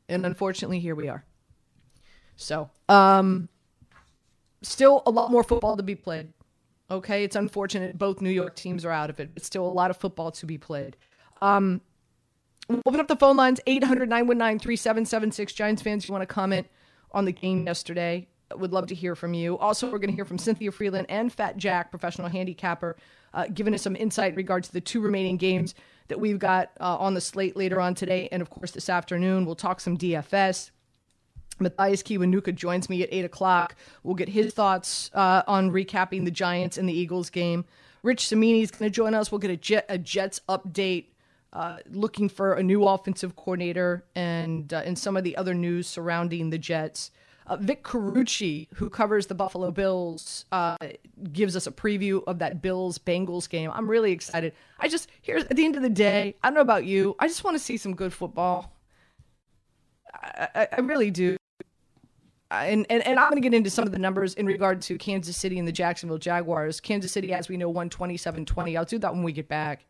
And 0.10 0.25
unfortunately, 0.25 0.79
here 0.79 0.95
we 0.95 1.07
are. 1.07 1.24
So, 2.36 2.69
um, 2.89 3.50
still 4.62 5.03
a 5.05 5.12
lot 5.12 5.31
more 5.31 5.43
football 5.43 5.77
to 5.77 5.83
be 5.83 5.95
played. 5.95 6.33
Okay, 6.91 7.24
it's 7.24 7.36
unfortunate 7.36 7.98
both 7.98 8.22
New 8.22 8.29
York 8.29 8.55
teams 8.55 8.86
are 8.86 8.91
out 8.91 9.10
of 9.10 9.19
it, 9.19 9.33
but 9.33 9.43
still 9.43 9.65
a 9.65 9.72
lot 9.72 9.89
of 9.89 9.98
football 9.98 10.31
to 10.31 10.45
be 10.45 10.57
played. 10.57 10.98
Um, 11.41 11.81
open 12.86 13.00
up 13.00 13.07
the 13.07 13.15
phone 13.15 13.38
lines 13.38 13.60
800 13.65 14.10
919 14.10 14.60
3776. 14.60 15.53
Giants 15.53 15.81
fans, 15.81 16.03
if 16.03 16.10
you 16.10 16.13
want 16.13 16.24
to 16.24 16.33
comment 16.33 16.67
on 17.12 17.25
the 17.25 17.31
game 17.31 17.65
yesterday? 17.65 18.27
Would 18.55 18.71
love 18.71 18.88
to 18.88 18.95
hear 18.95 19.15
from 19.15 19.33
you. 19.33 19.57
Also, 19.57 19.89
we're 19.89 20.00
going 20.00 20.09
to 20.09 20.15
hear 20.15 20.25
from 20.25 20.38
Cynthia 20.38 20.71
Freeland 20.71 21.07
and 21.09 21.31
Fat 21.31 21.57
Jack, 21.57 21.89
professional 21.89 22.29
handicapper, 22.29 22.95
uh, 23.33 23.47
giving 23.53 23.73
us 23.73 23.81
some 23.81 23.95
insight 23.95 24.31
in 24.31 24.35
regards 24.35 24.67
to 24.67 24.73
the 24.73 24.81
two 24.81 25.01
remaining 25.01 25.38
games 25.38 25.73
that 26.07 26.19
we've 26.19 26.39
got 26.39 26.71
uh, 26.79 26.97
on 26.97 27.13
the 27.13 27.21
slate 27.21 27.55
later 27.55 27.81
on 27.81 27.95
today. 27.95 28.29
And 28.31 28.41
of 28.41 28.50
course, 28.50 28.71
this 28.71 28.89
afternoon, 28.89 29.45
we'll 29.45 29.55
talk 29.55 29.79
some 29.79 29.97
DFS. 29.97 30.71
Mathias 31.59 32.03
Kiwanuka 32.03 32.53
joins 32.53 32.89
me 32.89 33.03
at 33.03 33.09
8 33.12 33.25
o'clock. 33.25 33.75
We'll 34.03 34.15
get 34.15 34.29
his 34.29 34.53
thoughts 34.53 35.09
uh, 35.13 35.43
on 35.47 35.71
recapping 35.71 36.25
the 36.25 36.31
Giants 36.31 36.77
and 36.77 36.88
the 36.88 36.93
Eagles 36.93 37.29
game. 37.29 37.65
Rich 38.01 38.27
Cimini 38.27 38.62
is 38.62 38.71
going 38.71 38.91
to 38.91 38.93
join 38.93 39.13
us. 39.13 39.31
We'll 39.31 39.39
get 39.39 39.51
a, 39.51 39.57
Jet, 39.57 39.85
a 39.88 39.97
Jets 39.97 40.41
update, 40.50 41.07
uh, 41.53 41.77
looking 41.89 42.27
for 42.27 42.53
a 42.53 42.63
new 42.63 42.85
offensive 42.85 43.35
coordinator 43.35 44.03
and, 44.15 44.73
uh, 44.73 44.81
and 44.85 44.97
some 44.97 45.15
of 45.15 45.23
the 45.23 45.38
other 45.38 45.53
news 45.53 45.88
surrounding 45.88 46.50
the 46.50 46.57
Jets. 46.57 47.12
Uh, 47.45 47.57
Vic 47.57 47.83
Carucci, 47.83 48.67
who 48.75 48.89
covers 48.89 49.27
the 49.27 49.35
Buffalo 49.35 49.71
Bills, 49.71 50.45
uh, 50.51 50.77
gives 51.31 51.55
us 51.55 51.67
a 51.67 51.71
preview 51.71 52.23
of 52.25 52.39
that 52.39 52.62
Bills 52.62 52.97
Bengals 52.97 53.50
game. 53.50 53.69
I'm 53.73 53.89
really 53.89 54.12
excited. 54.12 54.53
I 54.79 54.88
just 54.88 55.09
here's 55.21 55.43
at 55.43 55.55
the 55.55 55.65
end 55.65 55.75
of 55.75 55.81
the 55.81 55.89
day, 55.89 56.35
I 56.41 56.47
don't 56.47 56.55
know 56.55 56.62
about 56.62 56.85
you. 56.85 57.15
I 57.19 57.27
just 57.27 57.43
want 57.43 57.55
to 57.55 57.63
see 57.63 57.77
some 57.77 57.95
good 57.95 58.13
football. 58.13 58.73
I, 60.13 60.47
I, 60.55 60.67
I 60.77 60.81
really 60.81 61.12
do. 61.12 61.35
And, 62.50 62.85
and, 62.89 63.05
and 63.05 63.19
I'm 63.19 63.31
going 63.31 63.41
to 63.41 63.50
get 63.50 63.55
into 63.55 63.71
some 63.71 63.85
of 63.85 63.91
the 63.91 63.97
numbers 63.97 64.35
in 64.35 64.45
regard 64.45 64.79
to 64.83 64.97
Kansas 65.00 65.35
City 65.35 65.57
and 65.57 65.67
the 65.67 65.71
Jacksonville 65.71 66.19
Jaguars. 66.19 66.79
Kansas 66.79 67.12
City, 67.12 67.33
as 67.33 67.50
we 67.50 67.57
know, 67.57 67.67
won 67.67 67.89
27-20. 67.89 68.77
I'll 68.77 68.85
do 68.85 69.00
that 69.00 69.12
when 69.12 69.23
we 69.23 69.31
get 69.31 69.47
back. 69.47 69.85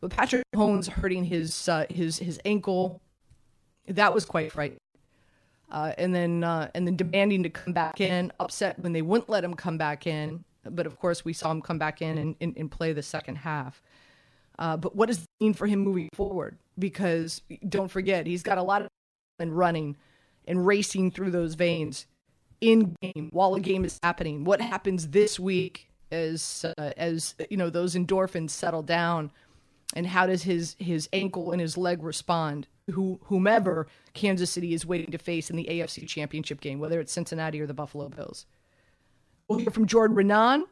But 0.00 0.10
Patrick 0.10 0.44
Mahomes 0.54 0.88
hurting 0.88 1.24
his 1.24 1.68
uh, 1.68 1.86
his 1.88 2.18
his 2.18 2.38
ankle, 2.44 3.00
that 3.86 4.12
was 4.12 4.24
quite 4.24 4.52
frightening 4.52 4.78
uh, 5.70 5.92
and 5.98 6.14
then 6.14 6.44
uh, 6.44 6.70
and 6.74 6.86
then 6.86 6.96
demanding 6.96 7.42
to 7.42 7.50
come 7.50 7.72
back 7.72 8.00
in, 8.00 8.32
upset 8.40 8.78
when 8.78 8.92
they 8.92 9.02
wouldn't 9.02 9.28
let 9.28 9.44
him 9.44 9.54
come 9.54 9.78
back 9.78 10.06
in. 10.06 10.44
But 10.68 10.86
of 10.86 10.98
course, 10.98 11.24
we 11.24 11.32
saw 11.32 11.50
him 11.50 11.60
come 11.60 11.78
back 11.78 12.00
in 12.00 12.16
and, 12.16 12.36
and, 12.40 12.56
and 12.56 12.70
play 12.70 12.92
the 12.92 13.02
second 13.02 13.36
half. 13.36 13.82
Uh, 14.58 14.76
but 14.76 14.96
what 14.96 15.06
does 15.06 15.18
it 15.18 15.26
mean 15.40 15.52
for 15.52 15.66
him 15.66 15.80
moving 15.80 16.08
forward? 16.14 16.56
Because 16.78 17.42
don't 17.68 17.90
forget, 17.90 18.26
he's 18.26 18.42
got 18.42 18.56
a 18.56 18.62
lot 18.62 18.82
of 18.82 18.88
and 19.38 19.56
running 19.56 19.96
and 20.46 20.66
racing 20.66 21.10
through 21.10 21.30
those 21.30 21.54
veins 21.54 22.06
in 22.60 22.94
game 23.02 23.28
while 23.32 23.54
a 23.54 23.60
game 23.60 23.84
is 23.84 23.98
happening. 24.02 24.44
What 24.44 24.60
happens 24.60 25.08
this 25.08 25.38
week 25.38 25.88
as 26.10 26.64
uh, 26.78 26.90
as 26.96 27.34
you 27.50 27.56
know 27.56 27.70
those 27.70 27.94
endorphins 27.94 28.50
settle 28.50 28.82
down, 28.82 29.30
and 29.94 30.06
how 30.06 30.26
does 30.26 30.42
his 30.42 30.76
his 30.78 31.08
ankle 31.12 31.52
and 31.52 31.60
his 31.60 31.78
leg 31.78 32.02
respond? 32.02 32.66
who, 32.92 33.20
whomever 33.24 33.86
Kansas 34.12 34.50
City 34.50 34.74
is 34.74 34.84
waiting 34.84 35.10
to 35.12 35.18
face 35.18 35.50
in 35.50 35.56
the 35.56 35.64
AFC 35.64 36.06
Championship 36.06 36.60
game, 36.60 36.80
whether 36.80 37.00
it's 37.00 37.12
Cincinnati 37.12 37.60
or 37.60 37.66
the 37.66 37.74
Buffalo 37.74 38.08
Bills. 38.08 38.46
We'll 39.48 39.58
hear 39.58 39.70
from 39.70 39.86
Jordan 39.86 40.16
Raanan. 40.16 40.62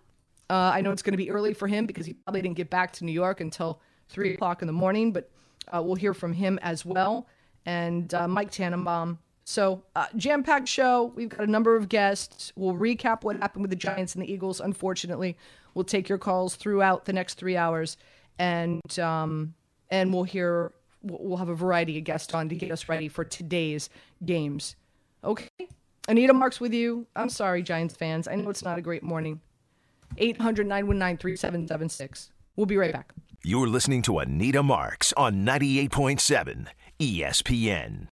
Uh, 0.50 0.72
I 0.74 0.80
know 0.82 0.90
it's 0.90 1.02
going 1.02 1.12
to 1.12 1.18
be 1.18 1.30
early 1.30 1.54
for 1.54 1.66
him 1.66 1.86
because 1.86 2.06
he 2.06 2.12
probably 2.12 2.42
didn't 2.42 2.56
get 2.56 2.70
back 2.70 2.92
to 2.94 3.04
New 3.04 3.12
York 3.12 3.40
until 3.40 3.80
3 4.08 4.34
o'clock 4.34 4.62
in 4.62 4.66
the 4.66 4.72
morning, 4.72 5.12
but 5.12 5.30
uh, 5.68 5.82
we'll 5.82 5.94
hear 5.94 6.12
from 6.12 6.34
him 6.34 6.58
as 6.62 6.84
well. 6.84 7.26
And 7.64 8.12
uh, 8.12 8.28
Mike 8.28 8.50
Tannenbaum. 8.50 9.18
So, 9.44 9.82
uh, 9.96 10.06
jam 10.16 10.42
packed 10.42 10.68
show. 10.68 11.12
We've 11.16 11.28
got 11.28 11.40
a 11.40 11.50
number 11.50 11.74
of 11.76 11.88
guests. 11.88 12.52
We'll 12.54 12.74
recap 12.74 13.24
what 13.24 13.36
happened 13.36 13.62
with 13.62 13.70
the 13.70 13.76
Giants 13.76 14.14
and 14.14 14.22
the 14.22 14.32
Eagles. 14.32 14.60
Unfortunately, 14.60 15.36
we'll 15.74 15.84
take 15.84 16.08
your 16.08 16.18
calls 16.18 16.54
throughout 16.54 17.06
the 17.06 17.12
next 17.12 17.34
three 17.34 17.56
hours. 17.56 17.96
And, 18.38 18.98
um, 18.98 19.54
and 19.90 20.12
we'll 20.12 20.24
hear 20.24 20.72
we'll 21.02 21.38
have 21.38 21.48
a 21.48 21.54
variety 21.54 21.98
of 21.98 22.04
guests 22.04 22.32
on 22.34 22.48
to 22.48 22.54
get 22.54 22.70
us 22.70 22.88
ready 22.88 23.08
for 23.08 23.24
today's 23.24 23.90
games. 24.24 24.76
Okay? 25.24 25.48
Anita 26.08 26.32
Marks 26.32 26.60
with 26.60 26.72
you. 26.72 27.06
I'm 27.14 27.28
sorry, 27.28 27.62
Giants 27.62 27.94
fans. 27.94 28.26
I 28.26 28.34
know 28.34 28.50
it's 28.50 28.64
not 28.64 28.78
a 28.78 28.82
great 28.82 29.02
morning. 29.02 29.40
800 30.18 30.66
919 30.66 31.18
3776. 31.18 32.30
We'll 32.56 32.66
be 32.66 32.76
right 32.76 32.92
back. 32.92 33.12
You're 33.44 33.68
listening 33.68 34.02
to 34.02 34.18
Anita 34.18 34.62
Marks 34.62 35.12
on 35.14 35.44
98.7 35.44 36.66
ESPN. 37.00 38.08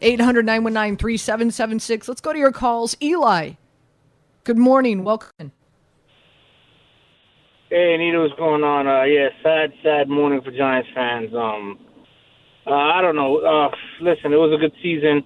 800 0.00 0.44
919 0.46 0.96
3776. 0.96 2.08
Let's 2.08 2.20
go 2.20 2.32
to 2.32 2.38
your 2.38 2.52
calls. 2.52 2.96
Eli, 3.02 3.52
good 4.44 4.58
morning. 4.58 5.04
Welcome. 5.04 5.52
Hey, 7.74 7.92
Anita, 7.92 8.20
what's 8.20 8.38
going 8.38 8.62
on? 8.62 8.86
Uh, 8.86 9.02
yeah, 9.02 9.30
sad, 9.42 9.72
sad 9.82 10.08
morning 10.08 10.40
for 10.42 10.52
Giants 10.52 10.88
fans. 10.94 11.34
Um, 11.34 11.76
uh, 12.64 12.70
I 12.70 13.02
don't 13.02 13.16
know. 13.16 13.38
Uh, 13.38 13.74
listen, 14.00 14.32
it 14.32 14.36
was 14.36 14.54
a 14.54 14.60
good 14.60 14.72
season. 14.80 15.24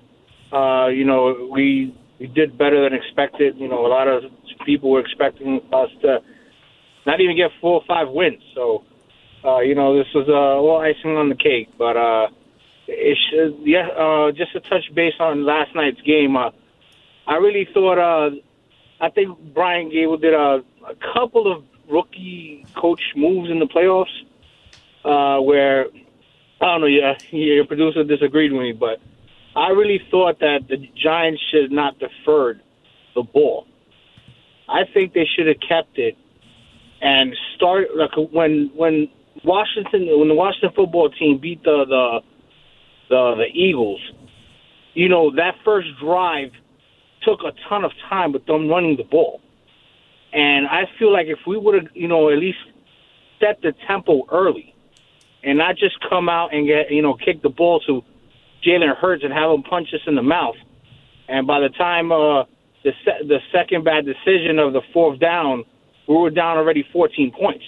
Uh, 0.50 0.86
you 0.86 1.04
know, 1.04 1.50
we 1.52 1.94
we 2.18 2.26
did 2.26 2.56
better 2.56 2.82
than 2.82 2.98
expected. 2.98 3.58
You 3.58 3.68
know, 3.68 3.84
a 3.84 3.90
lot 3.92 4.08
of 4.08 4.22
people 4.64 4.90
were 4.90 5.00
expecting 5.00 5.60
us 5.74 5.90
to 6.00 6.20
not 7.04 7.20
even 7.20 7.36
get 7.36 7.50
four 7.60 7.82
or 7.82 7.84
five 7.86 8.08
wins. 8.08 8.42
So, 8.54 8.82
uh, 9.44 9.58
you 9.58 9.74
know, 9.74 9.98
this 9.98 10.08
was 10.14 10.26
uh, 10.26 10.56
little 10.56 10.78
icing 10.78 11.18
on 11.18 11.28
the 11.28 11.36
cake. 11.36 11.68
But 11.76 11.98
uh, 11.98 12.28
it 12.86 13.18
should, 13.28 13.58
yeah, 13.62 13.88
uh, 13.88 14.32
just 14.32 14.54
to 14.54 14.60
touch 14.60 14.88
base 14.94 15.20
on 15.20 15.44
last 15.44 15.74
night's 15.74 16.00
game, 16.00 16.34
uh, 16.34 16.48
I 17.26 17.34
really 17.34 17.68
thought 17.74 17.98
uh, 17.98 18.30
I 19.02 19.10
think 19.10 19.36
Brian 19.52 19.90
Daboll 19.90 20.18
did 20.18 20.32
a, 20.32 20.64
a 20.88 20.94
couple 21.12 21.52
of 21.52 21.62
rookie 21.90 22.64
coach 22.76 23.00
moves 23.16 23.50
in 23.50 23.58
the 23.58 23.66
playoffs 23.66 24.06
uh, 25.04 25.40
where 25.40 25.86
I 26.60 26.64
don't 26.64 26.80
know. 26.80 26.86
Yeah, 26.86 27.14
your 27.30 27.66
producer 27.66 28.04
disagreed 28.04 28.52
with 28.52 28.62
me, 28.62 28.72
but 28.72 29.00
I 29.56 29.70
really 29.70 30.00
thought 30.10 30.40
that 30.40 30.66
the 30.68 30.76
Giants 30.94 31.42
should 31.50 31.72
not 31.72 31.98
deferred 31.98 32.60
the 33.14 33.22
ball. 33.22 33.66
I 34.68 34.82
think 34.92 35.14
they 35.14 35.26
should 35.36 35.46
have 35.46 35.56
kept 35.66 35.98
it 35.98 36.16
and 37.00 37.34
start 37.56 37.88
like 37.96 38.10
when 38.32 38.70
when 38.74 39.08
Washington 39.44 40.06
when 40.18 40.28
the 40.28 40.34
Washington 40.34 40.70
football 40.74 41.10
team 41.10 41.38
beat 41.38 41.62
the 41.62 41.84
the 41.88 42.20
the, 43.08 43.34
the 43.36 43.46
Eagles. 43.58 44.00
You 44.94 45.08
know 45.08 45.34
that 45.36 45.54
first 45.64 45.88
drive 46.00 46.50
took 47.22 47.40
a 47.40 47.52
ton 47.68 47.84
of 47.84 47.92
time 48.08 48.32
with 48.32 48.46
them 48.46 48.68
running 48.68 48.96
the 48.96 49.04
ball, 49.04 49.40
and 50.32 50.66
I 50.66 50.84
feel 50.98 51.12
like 51.12 51.26
if 51.26 51.38
we 51.46 51.56
would 51.56 51.74
have 51.74 51.92
you 51.94 52.08
know 52.08 52.30
at 52.30 52.38
least 52.38 52.58
set 53.40 53.60
the 53.62 53.72
tempo 53.86 54.26
early, 54.30 54.74
and 55.42 55.58
not 55.58 55.76
just 55.76 55.96
come 56.08 56.28
out 56.28 56.54
and 56.54 56.66
get 56.66 56.90
you 56.90 57.02
know 57.02 57.14
kick 57.14 57.42
the 57.42 57.48
ball 57.48 57.80
to 57.86 58.02
Jalen 58.66 58.96
Hurts 58.96 59.24
and 59.24 59.32
have 59.32 59.50
him 59.50 59.62
punch 59.62 59.88
us 59.94 60.00
in 60.06 60.14
the 60.14 60.22
mouth, 60.22 60.56
and 61.28 61.46
by 61.46 61.60
the 61.60 61.70
time 61.70 62.12
uh, 62.12 62.44
the 62.84 62.92
se- 63.04 63.26
the 63.26 63.38
second 63.52 63.84
bad 63.84 64.04
decision 64.04 64.58
of 64.58 64.72
the 64.72 64.82
fourth 64.92 65.18
down, 65.20 65.64
we 66.08 66.16
were 66.16 66.30
down 66.30 66.56
already 66.56 66.84
14 66.92 67.32
points. 67.32 67.64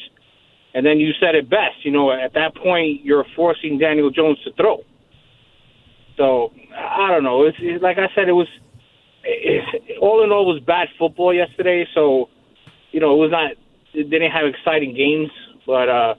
And 0.73 0.87
then 0.87 0.99
you 0.99 1.13
said 1.21 1.35
it 1.35 1.51
best, 1.51 1.85
you 1.85 1.91
know, 1.91 2.13
at 2.13 2.33
that 2.35 2.55
point 2.55 3.05
you're 3.05 3.27
forcing 3.35 3.79
Daniel 3.79 4.11
Jones 4.11 4.39
to 4.45 4.53
throw. 4.53 4.85
So 6.17 6.53
I 6.77 7.09
don't 7.09 7.25
know. 7.25 7.45
It's, 7.45 7.57
it's 7.61 7.83
like 7.83 7.99
I 7.99 8.09
said, 8.15 8.29
it 8.29 8.33
was 8.33 8.47
it, 9.25 9.99
all 10.01 10.23
in 10.23 10.31
all 10.31 10.47
was 10.47 10.63
bad 10.63 10.89
football 10.99 11.35
yesterday. 11.35 11.87
So 11.95 12.29
you 12.93 13.01
know, 13.01 13.15
it 13.15 13.19
was 13.19 13.31
not. 13.31 13.53
They 13.95 14.05
didn't 14.05 14.31
have 14.31 14.47
exciting 14.47 14.95
games, 14.95 15.31
but 15.67 15.89
uh 15.89 16.15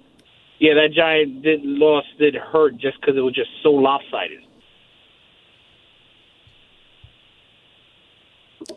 yeah, 0.60 0.75
that 0.75 0.94
giant 0.94 1.42
did 1.42 1.62
loss 1.63 2.06
did 2.20 2.36
hurt 2.36 2.78
just 2.78 3.00
because 3.01 3.18
it 3.18 3.22
was 3.22 3.34
just 3.34 3.50
so 3.63 3.72
lopsided. 3.72 4.42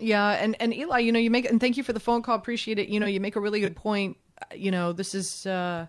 Yeah, 0.00 0.30
and 0.30 0.56
and 0.60 0.72
Eli, 0.72 1.00
you 1.00 1.12
know, 1.12 1.18
you 1.18 1.30
make 1.30 1.44
and 1.44 1.60
thank 1.60 1.76
you 1.76 1.82
for 1.82 1.92
the 1.92 2.00
phone 2.00 2.22
call. 2.22 2.36
Appreciate 2.36 2.78
it. 2.78 2.88
You 2.88 3.00
know, 3.00 3.06
you 3.06 3.20
make 3.20 3.36
a 3.36 3.40
really 3.40 3.60
good 3.60 3.76
point. 3.76 4.16
You 4.54 4.70
know, 4.70 4.92
this 4.92 5.14
is 5.14 5.46
uh 5.46 5.86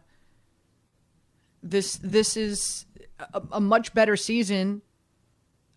this 1.64 1.96
this 1.98 2.38
is 2.38 2.86
a, 3.34 3.42
a 3.54 3.62
much 3.62 3.94
better 3.94 4.16
season. 4.16 4.82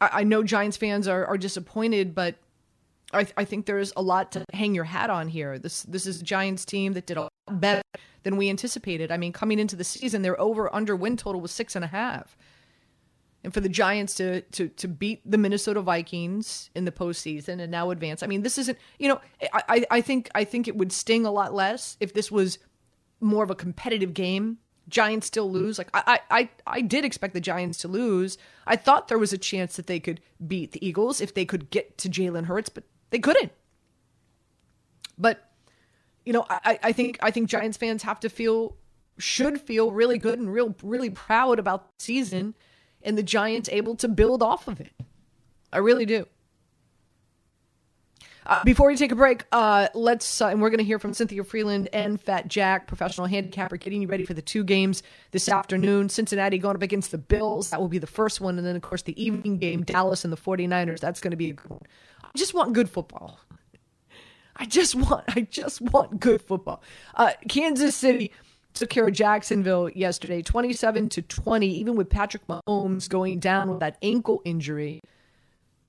I, 0.00 0.10
I 0.12 0.24
know 0.24 0.42
Giants 0.42 0.76
fans 0.76 1.06
are 1.06 1.26
are 1.26 1.38
disappointed, 1.38 2.14
but 2.14 2.36
I, 3.12 3.26
I 3.36 3.44
think 3.44 3.66
there's 3.66 3.92
a 3.96 4.02
lot 4.02 4.32
to 4.32 4.44
hang 4.52 4.74
your 4.74 4.84
hat 4.84 5.10
on 5.10 5.28
here. 5.28 5.58
This 5.58 5.82
this 5.84 6.06
is 6.06 6.20
Giants 6.20 6.64
team 6.64 6.92
that 6.92 7.06
did 7.06 7.16
a 7.16 7.22
lot 7.22 7.32
better 7.50 7.82
than 8.22 8.36
we 8.36 8.50
anticipated. 8.50 9.10
I 9.10 9.16
mean, 9.16 9.32
coming 9.32 9.58
into 9.58 9.76
the 9.76 9.84
season, 9.84 10.22
their 10.22 10.38
over 10.40 10.74
under 10.74 10.94
win 10.94 11.16
total 11.16 11.40
was 11.40 11.50
six 11.50 11.74
and 11.74 11.84
a 11.84 11.88
half 11.88 12.36
and 13.44 13.54
for 13.54 13.60
the 13.60 13.68
Giants 13.68 14.14
to 14.14 14.42
to 14.42 14.68
to 14.68 14.88
beat 14.88 15.22
the 15.24 15.38
Minnesota 15.38 15.80
Vikings 15.80 16.70
in 16.74 16.84
the 16.84 16.92
postseason 16.92 17.60
and 17.60 17.70
now 17.70 17.90
advance. 17.90 18.22
I 18.22 18.26
mean, 18.26 18.42
this 18.42 18.58
isn't 18.58 18.78
you 18.98 19.08
know 19.08 19.20
I 19.52 19.86
I 19.90 20.00
think 20.00 20.30
I 20.34 20.44
think 20.44 20.68
it 20.68 20.76
would 20.76 20.92
sting 20.92 21.24
a 21.24 21.30
lot 21.30 21.54
less 21.54 21.96
if 22.00 22.14
this 22.14 22.30
was 22.30 22.58
more 23.20 23.44
of 23.44 23.50
a 23.50 23.54
competitive 23.54 24.14
game. 24.14 24.58
Giants 24.88 25.26
still 25.26 25.50
lose. 25.50 25.78
Like 25.78 25.90
I 25.94 26.20
I 26.30 26.48
I 26.66 26.80
did 26.80 27.04
expect 27.04 27.34
the 27.34 27.40
Giants 27.40 27.78
to 27.78 27.88
lose. 27.88 28.38
I 28.66 28.76
thought 28.76 29.08
there 29.08 29.18
was 29.18 29.32
a 29.32 29.38
chance 29.38 29.76
that 29.76 29.86
they 29.86 30.00
could 30.00 30.20
beat 30.46 30.72
the 30.72 30.86
Eagles 30.86 31.20
if 31.20 31.34
they 31.34 31.44
could 31.44 31.70
get 31.70 31.98
to 31.98 32.08
Jalen 32.08 32.46
Hurts, 32.46 32.68
but 32.68 32.84
they 33.10 33.18
couldn't. 33.18 33.52
But 35.16 35.50
you 36.24 36.32
know, 36.32 36.46
I, 36.48 36.78
I 36.82 36.92
think 36.92 37.18
I 37.22 37.30
think 37.30 37.48
Giants 37.48 37.76
fans 37.76 38.02
have 38.02 38.20
to 38.20 38.28
feel 38.28 38.76
should 39.18 39.60
feel 39.60 39.90
really 39.90 40.18
good 40.18 40.38
and 40.38 40.52
real 40.52 40.74
really 40.82 41.10
proud 41.10 41.58
about 41.58 41.98
the 41.98 42.04
season 42.04 42.54
and 43.02 43.16
the 43.16 43.22
Giants 43.22 43.68
able 43.70 43.96
to 43.96 44.08
build 44.08 44.42
off 44.42 44.68
of 44.68 44.80
it. 44.80 44.92
I 45.72 45.78
really 45.78 46.06
do. 46.06 46.26
Uh, 48.48 48.64
before 48.64 48.88
we 48.88 48.96
take 48.96 49.12
a 49.12 49.16
break, 49.16 49.44
uh, 49.52 49.88
let's 49.92 50.40
uh, 50.40 50.46
and 50.46 50.62
we're 50.62 50.70
going 50.70 50.78
to 50.78 50.84
hear 50.84 50.98
from 50.98 51.12
Cynthia 51.12 51.44
Freeland 51.44 51.90
and 51.92 52.18
Fat 52.18 52.48
Jack, 52.48 52.86
professional 52.86 53.26
handicapper, 53.26 53.76
getting 53.76 54.00
you 54.00 54.08
ready 54.08 54.24
for 54.24 54.32
the 54.32 54.40
two 54.40 54.64
games 54.64 55.02
this 55.32 55.50
afternoon. 55.50 56.08
Cincinnati 56.08 56.56
going 56.56 56.74
up 56.74 56.82
against 56.82 57.10
the 57.10 57.18
Bills. 57.18 57.68
That 57.70 57.80
will 57.80 57.88
be 57.88 57.98
the 57.98 58.06
first 58.06 58.40
one, 58.40 58.56
and 58.56 58.66
then 58.66 58.74
of 58.74 58.80
course 58.80 59.02
the 59.02 59.22
evening 59.22 59.58
game, 59.58 59.82
Dallas 59.82 60.24
and 60.24 60.32
the 60.32 60.38
49ers. 60.38 60.98
That's 60.98 61.20
going 61.20 61.32
to 61.32 61.36
be 61.36 61.50
a 61.50 61.52
good 61.52 61.68
one. 61.68 61.82
I 62.34 62.38
just 62.38 62.54
want 62.54 62.72
good 62.72 62.90
football. 62.90 63.40
I 64.56 64.66
just 64.66 64.94
want, 64.94 65.24
I 65.28 65.42
just 65.42 65.80
want 65.80 66.20
good 66.20 66.42
football. 66.42 66.82
Uh, 67.14 67.32
Kansas 67.48 67.94
City 67.94 68.32
took 68.74 68.90
care 68.90 69.06
of 69.06 69.12
Jacksonville 69.12 69.88
yesterday, 69.90 70.42
27 70.42 71.08
to 71.10 71.22
20, 71.22 71.66
even 71.66 71.96
with 71.96 72.10
Patrick 72.10 72.46
Mahomes 72.46 73.08
going 73.08 73.38
down 73.38 73.70
with 73.70 73.80
that 73.80 73.96
ankle 74.02 74.42
injury. 74.44 75.00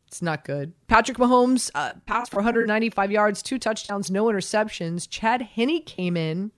It's 0.08 0.22
not 0.24 0.44
good. 0.44 0.74
Patrick 0.88 1.18
Mahomes 1.18 1.70
uh, 1.76 1.94
passed 2.08 2.32
for 2.32 2.38
195 2.38 3.12
yards, 3.12 3.44
two 3.44 3.60
touchdowns, 3.60 4.10
no 4.10 4.26
interceptions. 4.26 5.08
Chad 5.08 5.44
Henne 5.44 5.84
came 5.84 6.18
in, 6.18 6.52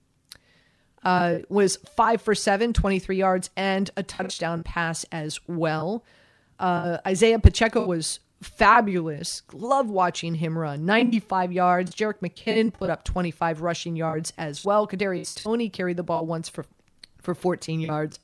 uh, 1.02 1.40
was 1.50 1.76
five 1.96 2.22
for 2.22 2.34
seven, 2.34 2.72
23 2.72 3.16
yards, 3.16 3.50
and 3.54 3.90
a 3.96 4.02
touchdown 4.02 4.62
pass 4.62 5.04
as 5.12 5.38
well. 5.46 6.02
Uh, 6.58 6.98
Isiah 7.06 7.40
Pacheco 7.40 7.84
was 7.84 8.20
fabulous. 8.42 9.42
Love 9.52 9.88
watching 9.88 10.34
him 10.34 10.58
run. 10.58 10.84
95 10.84 11.52
yards. 11.52 11.94
Jerick 11.94 12.20
McKinnon 12.20 12.72
put 12.72 12.90
up 12.90 13.04
25 13.04 13.62
rushing 13.62 13.96
yards 13.96 14.32
as 14.36 14.64
well. 14.64 14.86
Kadarius 14.86 15.40
Toney 15.40 15.68
carried 15.68 15.96
the 15.96 16.02
ball 16.02 16.26
once 16.26 16.48
for 16.48 16.66
for 17.20 17.34
14 17.34 17.80
yards. 17.80 18.18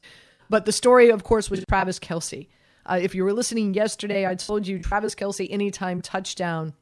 But 0.50 0.64
the 0.64 0.72
story, 0.72 1.10
of 1.10 1.22
course, 1.22 1.50
was 1.50 1.64
Travis 1.68 2.00
Kelce. 2.00 2.48
Uh, 2.84 2.98
if 3.00 3.14
you 3.14 3.22
were 3.22 3.32
listening 3.32 3.74
yesterday, 3.74 4.26
I 4.26 4.34
told 4.34 4.66
you 4.66 4.80
Travis 4.80 5.14
Kelce 5.14 5.46
anytime 5.50 6.00
touchdown 6.00 6.72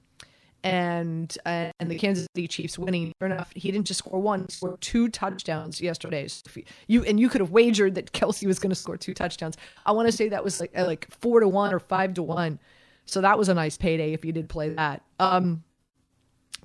and 0.63 1.37
uh, 1.45 1.71
and 1.79 1.91
the 1.91 1.99
Kansas 1.99 2.27
City 2.35 2.49
Chiefs 2.49 2.79
winning. 2.79 3.13
Sure 3.21 3.31
enough, 3.31 3.53
he 3.55 3.71
didn't 3.71 3.87
just 3.87 3.99
score 3.99 4.21
one; 4.21 4.47
he 4.49 4.53
scored 4.53 4.81
two 4.81 5.09
touchdowns 5.09 5.81
yesterday. 5.81 6.27
So 6.29 6.43
you 6.87 7.05
and 7.05 7.21
you 7.21 7.29
could 7.29 7.41
have 7.41 7.51
wagered 7.51 7.95
that 7.97 8.13
Kelce 8.13 8.47
was 8.47 8.59
going 8.59 8.71
to 8.71 8.77
score 8.77 8.97
two 8.97 9.15
touchdowns. 9.15 9.57
I 9.85 9.93
want 9.93 10.09
to 10.09 10.13
say 10.13 10.29
that 10.29 10.43
was 10.43 10.61
like 10.61 10.77
like 10.77 11.07
four 11.11 11.41
to 11.41 11.49
one 11.49 11.75
or 11.75 11.79
five 11.79 12.15
to 12.15 12.23
one. 12.23 12.59
So 13.07 13.21
that 13.21 13.39
was 13.39 13.49
a 13.49 13.55
nice 13.55 13.77
payday 13.77 14.13
if 14.13 14.25
you 14.25 14.33
did 14.33 14.49
play 14.49 14.71
that. 14.71 15.03
Um, 15.19 15.63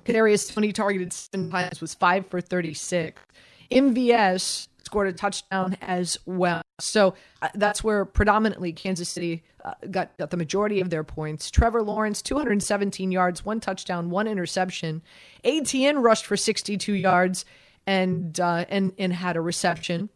Kadarius 0.04 0.52
Toney 0.52 0.72
targeted 0.72 1.12
seven 1.12 1.50
times 1.50 1.80
was 1.80 1.94
five 1.94 2.26
for 2.26 2.40
36. 2.40 3.22
MVS 3.70 4.68
scored 4.84 5.06
a 5.06 5.12
touchdown 5.12 5.76
as 5.80 6.18
well. 6.26 6.62
So 6.80 7.14
uh, 7.40 7.48
that's 7.54 7.84
where 7.84 8.04
predominantly 8.04 8.72
Kansas 8.72 9.08
City 9.08 9.44
uh, 9.64 9.74
got, 9.90 10.16
got 10.18 10.30
the 10.30 10.36
majority 10.36 10.80
of 10.80 10.90
their 10.90 11.04
points. 11.04 11.50
Trevor 11.50 11.82
Lawrence, 11.82 12.20
217 12.20 13.12
yards, 13.12 13.44
one 13.44 13.60
touchdown, 13.60 14.10
one 14.10 14.26
interception. 14.26 15.02
ETN 15.44 16.02
rushed 16.02 16.26
for 16.26 16.36
62 16.36 16.92
yards 16.92 17.44
and 17.86 18.38
uh, 18.38 18.64
and 18.68 18.92
and 18.98 19.12
had 19.12 19.36
a 19.36 19.40
reception. 19.40 20.08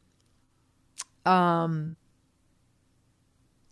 Um, 1.24 1.96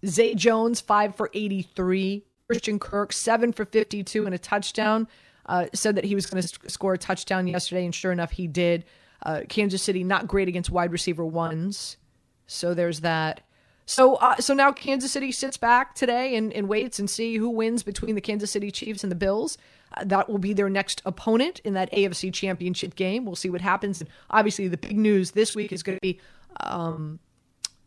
Zay 0.04 0.34
Jones, 0.34 0.80
five 0.80 1.16
for 1.16 1.30
83. 1.32 2.24
Christian 2.48 2.78
Kirk, 2.78 3.12
seven 3.12 3.52
for 3.52 3.64
52 3.64 4.26
and 4.26 4.34
a 4.34 4.38
touchdown. 4.38 5.08
Uh, 5.46 5.66
said 5.74 5.94
that 5.96 6.04
he 6.04 6.14
was 6.14 6.24
going 6.26 6.42
to 6.42 6.70
score 6.70 6.94
a 6.94 6.98
touchdown 6.98 7.46
yesterday, 7.46 7.84
and 7.84 7.94
sure 7.94 8.12
enough, 8.12 8.30
he 8.32 8.46
did. 8.46 8.84
Uh, 9.22 9.42
Kansas 9.48 9.82
City 9.82 10.02
not 10.02 10.26
great 10.26 10.48
against 10.48 10.70
wide 10.70 10.90
receiver 10.90 11.24
ones, 11.24 11.98
so 12.46 12.72
there's 12.72 13.00
that. 13.00 13.42
So, 13.84 14.14
uh, 14.16 14.36
so 14.36 14.54
now 14.54 14.72
Kansas 14.72 15.12
City 15.12 15.32
sits 15.32 15.58
back 15.58 15.94
today 15.94 16.36
and, 16.36 16.50
and, 16.54 16.66
waits 16.66 16.98
and 16.98 17.10
see 17.10 17.36
who 17.36 17.50
wins 17.50 17.82
between 17.82 18.14
the 18.14 18.22
Kansas 18.22 18.50
City 18.50 18.70
Chiefs 18.70 19.04
and 19.04 19.12
the 19.12 19.16
Bills. 19.16 19.58
Uh, 19.94 20.04
that 20.04 20.30
will 20.30 20.38
be 20.38 20.54
their 20.54 20.70
next 20.70 21.02
opponent 21.04 21.60
in 21.64 21.74
that 21.74 21.92
AFC 21.92 22.32
Championship 22.32 22.94
game. 22.94 23.26
We'll 23.26 23.36
see 23.36 23.50
what 23.50 23.60
happens. 23.60 24.00
And 24.00 24.08
obviously, 24.30 24.68
the 24.68 24.78
big 24.78 24.96
news 24.96 25.32
this 25.32 25.54
week 25.54 25.72
is 25.72 25.82
going 25.82 25.98
to 25.98 26.02
be 26.02 26.18
um, 26.60 27.18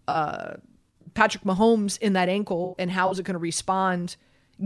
uh, 0.07 0.53
Patrick 1.15 1.43
Mahomes 1.43 1.97
in 1.99 2.13
that 2.13 2.29
ankle 2.29 2.75
and 2.77 2.91
how 2.91 3.09
is 3.09 3.17
it 3.17 3.23
going 3.23 3.33
to 3.33 3.39
respond 3.39 4.15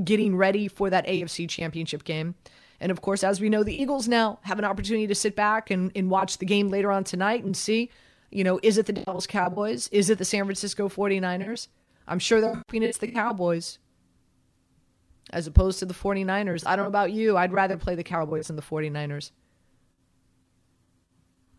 getting 0.04 0.36
ready 0.36 0.68
for 0.68 0.90
that 0.90 1.06
AFC 1.06 1.50
championship 1.50 2.04
game. 2.04 2.36
And 2.80 2.92
of 2.92 3.02
course, 3.02 3.24
as 3.24 3.40
we 3.40 3.50
know, 3.50 3.64
the 3.64 3.80
Eagles 3.80 4.08
now 4.08 4.40
have 4.44 4.58
an 4.58 4.66
opportunity 4.66 5.08
to 5.08 5.16
sit 5.16 5.36
back 5.36 5.70
and, 5.70 5.92
and 5.96 6.10
watch 6.10 6.40
the 6.40 6.46
game 6.46 6.70
later 6.70 6.92
on 6.92 7.04
tonight 7.04 7.44
and 7.44 7.56
see, 7.56 7.92
you 8.32 8.44
know, 8.44 8.60
is 8.64 8.78
it 8.78 8.88
the 8.88 8.94
Dallas 8.94 9.28
Cowboys? 9.28 9.88
Is 9.90 10.10
it 10.10 10.18
the 10.18 10.26
San 10.26 10.46
Francisco 10.46 10.90
49ers? 10.90 11.68
I'm 12.08 12.20
sure 12.20 12.42
they're 12.42 12.56
hoping 12.56 12.84
it's 12.84 12.98
the 12.98 13.08
Cowboys 13.08 13.78
as 15.32 15.48
opposed 15.48 15.80
to 15.80 15.86
the 15.86 15.94
49ers. 15.94 16.66
I 16.66 16.76
don't 16.76 16.86
know 16.86 16.90
about 16.90 17.12
you. 17.12 17.38
I'd 17.38 17.54
rather 17.54 17.78
play 17.78 17.96
the 17.96 18.04
Cowboys 18.04 18.48
than 18.48 18.56
the 18.56 18.62
49ers. 18.62 19.32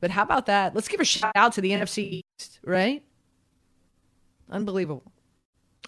But 0.01 0.11
how 0.11 0.23
about 0.23 0.47
that? 0.47 0.75
Let's 0.75 0.88
give 0.88 1.01
a 1.01 1.05
shout 1.05 1.33
out 1.37 1.53
to 1.55 1.61
the 1.61 1.71
NFC 1.71 2.23
East, 2.40 2.59
right? 2.64 3.05
Unbelievable. 4.51 5.12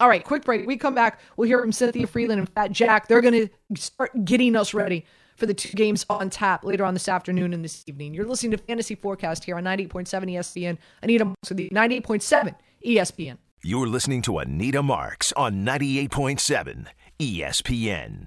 All 0.00 0.08
right, 0.08 0.24
quick 0.24 0.44
break. 0.44 0.66
We 0.66 0.76
come 0.76 0.94
back. 0.94 1.20
We'll 1.36 1.46
hear 1.46 1.60
from 1.60 1.70
Cynthia 1.70 2.06
Freeland 2.06 2.40
and 2.40 2.48
Fat 2.48 2.72
Jack. 2.72 3.06
They're 3.06 3.20
going 3.20 3.48
to 3.48 3.80
start 3.80 4.24
getting 4.24 4.56
us 4.56 4.74
ready 4.74 5.06
for 5.36 5.46
the 5.46 5.54
two 5.54 5.76
games 5.76 6.04
on 6.10 6.30
tap 6.30 6.64
later 6.64 6.84
on 6.84 6.94
this 6.94 7.08
afternoon 7.08 7.52
and 7.52 7.64
this 7.64 7.84
evening. 7.86 8.14
You're 8.14 8.26
listening 8.26 8.52
to 8.52 8.58
Fantasy 8.58 8.94
Forecast 8.94 9.44
here 9.44 9.56
on 9.56 9.64
98.7 9.64 10.08
ESPN. 10.08 10.78
Anita 11.02 11.24
Marks 11.24 11.48
with 11.48 11.58
the 11.58 11.68
98.7 11.70 12.54
ESPN. 12.84 13.38
You're 13.62 13.86
listening 13.86 14.20
to 14.22 14.38
Anita 14.38 14.82
Marks 14.82 15.32
on 15.32 15.64
98.7 15.64 16.86
ESPN. 17.20 18.26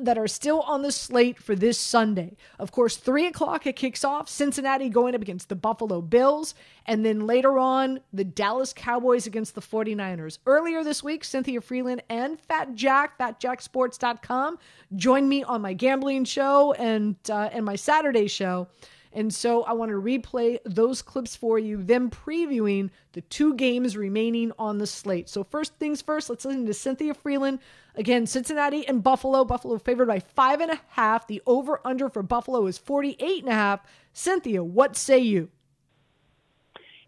that 0.00 0.16
are 0.16 0.28
still 0.28 0.60
on 0.62 0.82
the 0.82 0.92
slate 0.92 1.38
for 1.38 1.54
this 1.54 1.78
Sunday. 1.78 2.36
Of 2.58 2.72
course, 2.72 2.96
3 2.96 3.26
o'clock 3.26 3.66
it 3.66 3.76
kicks 3.76 4.04
off. 4.04 4.28
Cincinnati 4.28 4.88
going 4.88 5.14
up 5.14 5.22
against 5.22 5.48
the 5.48 5.54
Buffalo 5.54 6.00
Bills. 6.00 6.54
And 6.86 7.04
then 7.04 7.26
later 7.26 7.58
on, 7.58 8.00
the 8.12 8.24
Dallas 8.24 8.72
Cowboys 8.72 9.26
against 9.26 9.54
the 9.54 9.60
49ers. 9.60 10.38
Earlier 10.46 10.84
this 10.84 11.02
week, 11.02 11.24
Cynthia 11.24 11.60
Freeland 11.60 12.02
and 12.08 12.40
Fat 12.40 12.74
Jack, 12.74 13.18
fatjacksports.com, 13.18 14.58
joined 14.96 15.28
me 15.28 15.42
on 15.42 15.60
my 15.60 15.72
gambling 15.72 16.24
show 16.24 16.72
and, 16.74 17.16
uh, 17.28 17.50
and 17.52 17.64
my 17.64 17.76
Saturday 17.76 18.26
show. 18.26 18.68
And 19.14 19.32
so 19.32 19.62
I 19.62 19.72
want 19.72 19.90
to 19.90 20.00
replay 20.00 20.58
those 20.64 21.00
clips 21.00 21.36
for 21.36 21.56
you, 21.56 21.82
them 21.82 22.10
previewing 22.10 22.90
the 23.12 23.20
two 23.20 23.54
games 23.54 23.96
remaining 23.96 24.50
on 24.58 24.78
the 24.78 24.88
slate. 24.88 25.28
So, 25.28 25.44
first 25.44 25.76
things 25.76 26.02
first, 26.02 26.28
let's 26.28 26.44
listen 26.44 26.66
to 26.66 26.74
Cynthia 26.74 27.14
Freeland. 27.14 27.60
Again, 27.94 28.26
Cincinnati 28.26 28.86
and 28.88 29.04
Buffalo. 29.04 29.44
Buffalo 29.44 29.78
favored 29.78 30.08
by 30.08 30.18
five 30.18 30.60
and 30.60 30.72
a 30.72 30.80
half. 30.88 31.28
The 31.28 31.40
over 31.46 31.80
under 31.84 32.08
for 32.08 32.24
Buffalo 32.24 32.66
is 32.66 32.76
48 32.76 33.44
and 33.44 33.52
a 33.52 33.54
half. 33.54 33.86
Cynthia, 34.12 34.64
what 34.64 34.96
say 34.96 35.20
you? 35.20 35.48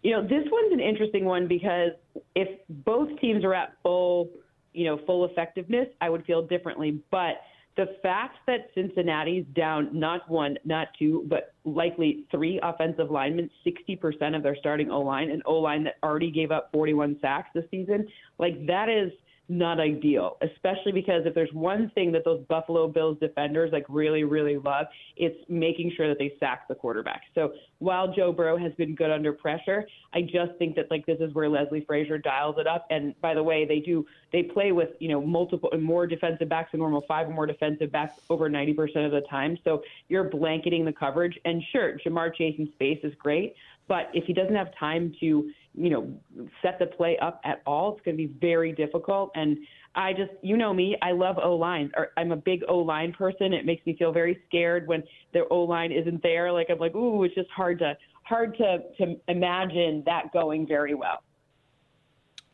You 0.03 0.12
know, 0.12 0.23
this 0.23 0.45
one's 0.49 0.73
an 0.73 0.79
interesting 0.79 1.25
one 1.25 1.49
because 1.49 1.90
if 2.37 2.49
both 2.69 3.19
teams 3.19 3.45
are 3.45 3.55
at 3.55 3.73
full, 3.83 4.31
you 4.73 4.85
know, 4.85 5.01
full 5.05 5.25
effectiveness, 5.25 5.88
I 6.01 6.09
would 6.09 6.25
feel 6.25 6.47
differently. 6.47 7.01
But 7.11 7.40
the 7.76 7.96
fact 8.02 8.38
that 8.46 8.70
Cincinnati's 8.74 9.44
down 9.54 9.90
not 9.92 10.28
one, 10.30 10.56
not 10.64 10.88
two, 10.98 11.26
but 11.28 11.54
likely 11.64 12.24
three 12.30 12.58
offensive 12.62 13.10
linemen, 13.10 13.50
60% 13.66 14.34
of 14.34 14.42
their 14.42 14.56
starting 14.56 14.90
O 14.90 15.00
line, 15.00 15.30
an 15.30 15.42
O 15.44 15.54
line 15.54 15.84
that 15.84 15.96
already 16.02 16.30
gave 16.30 16.50
up 16.50 16.70
41 16.72 17.18
sacks 17.20 17.50
this 17.54 17.64
season, 17.70 18.08
like 18.38 18.66
that 18.66 18.88
is 18.88 19.12
not 19.48 19.78
ideal, 19.78 20.38
especially 20.42 20.92
because 20.92 21.22
if 21.24 21.35
there's 21.35 21.52
one 21.52 21.90
thing 21.94 22.11
that 22.12 22.24
those 22.24 22.44
Buffalo 22.48 22.88
Bills 22.88 23.16
defenders 23.20 23.70
like 23.72 23.87
really, 23.88 24.24
really 24.24 24.56
love, 24.56 24.87
it's 25.16 25.37
making 25.48 25.92
sure 25.96 26.09
that 26.09 26.18
they 26.18 26.32
sack 26.40 26.66
the 26.68 26.74
quarterback. 26.74 27.22
So 27.35 27.52
while 27.78 28.12
Joe 28.12 28.32
Burrow 28.32 28.56
has 28.56 28.72
been 28.74 28.94
good 28.94 29.11
under 29.11 29.32
pressure, 29.32 29.87
I 30.12 30.22
just 30.22 30.59
think 30.59 30.74
that 30.76 30.90
like 30.90 31.06
this 31.06 31.18
is 31.20 31.32
where 31.35 31.48
Leslie 31.48 31.85
Frazier 31.87 32.18
dials 32.18 32.56
it 32.59 32.66
up. 32.66 32.87
And 32.90 33.18
by 33.20 33.35
the 33.35 33.42
way, 33.42 33.64
they 33.64 33.80
do 33.80 34.04
they 34.32 34.42
play 34.42 34.72
with 34.72 34.90
you 34.98 35.09
know 35.09 35.20
multiple 35.20 35.70
more 35.78 36.06
defensive 36.06 36.48
backs 36.48 36.72
than 36.72 36.80
normal, 36.80 37.02
five 37.06 37.28
or 37.28 37.32
more 37.32 37.46
defensive 37.46 37.92
backs 37.92 38.14
over 38.30 38.50
90% 38.50 39.06
of 39.06 39.12
the 39.12 39.22
time. 39.30 39.56
So 39.64 39.82
you're 40.09 40.24
blanketing 40.24 40.85
the 40.85 40.92
coverage. 40.92 41.38
And 41.44 41.62
sure, 41.72 41.98
Ja'Marr 42.04 42.35
Chase 42.35 42.56
in 42.59 42.70
space 42.72 42.98
is 43.02 43.14
great, 43.18 43.54
but 43.88 44.11
if 44.14 44.25
he 44.25 44.33
doesn't 44.33 44.55
have 44.55 44.68
time 44.79 45.14
to 45.20 45.51
you 45.77 45.90
know, 45.90 46.49
set 46.62 46.79
the 46.79 46.87
play 46.87 47.18
up 47.20 47.40
at 47.44 47.61
all. 47.66 47.94
It's 47.94 48.05
going 48.05 48.16
to 48.16 48.27
be 48.27 48.33
very 48.40 48.72
difficult. 48.72 49.31
And 49.35 49.59
I 49.94 50.12
just, 50.12 50.31
you 50.42 50.57
know 50.57 50.72
me, 50.72 50.96
I 51.03 51.12
love 51.12 51.37
O 51.42 51.55
lines. 51.55 51.92
I'm 52.16 52.33
a 52.33 52.37
big 52.37 52.62
O 52.68 52.79
line 52.79 53.12
person. 53.12 53.53
It 53.53 53.66
makes 53.66 53.85
me 53.85 53.94
feel 53.96 54.11
very 54.11 54.40
scared 54.49 54.88
when 54.88 55.03
the 55.35 55.46
O 55.51 55.61
line 55.61 55.92
isn't 55.92 56.22
there. 56.22 56.51
Like 56.51 56.68
I'm 56.70 56.79
like, 56.79 56.94
ooh, 56.94 57.25
it's 57.25 57.35
just 57.35 57.51
hard 57.51 57.79
to 57.81 57.96
hard 58.22 58.57
to 58.57 58.79
to 58.99 59.16
imagine 59.29 60.03
that 60.07 60.33
going 60.33 60.66
very 60.66 60.94
well. 60.94 61.22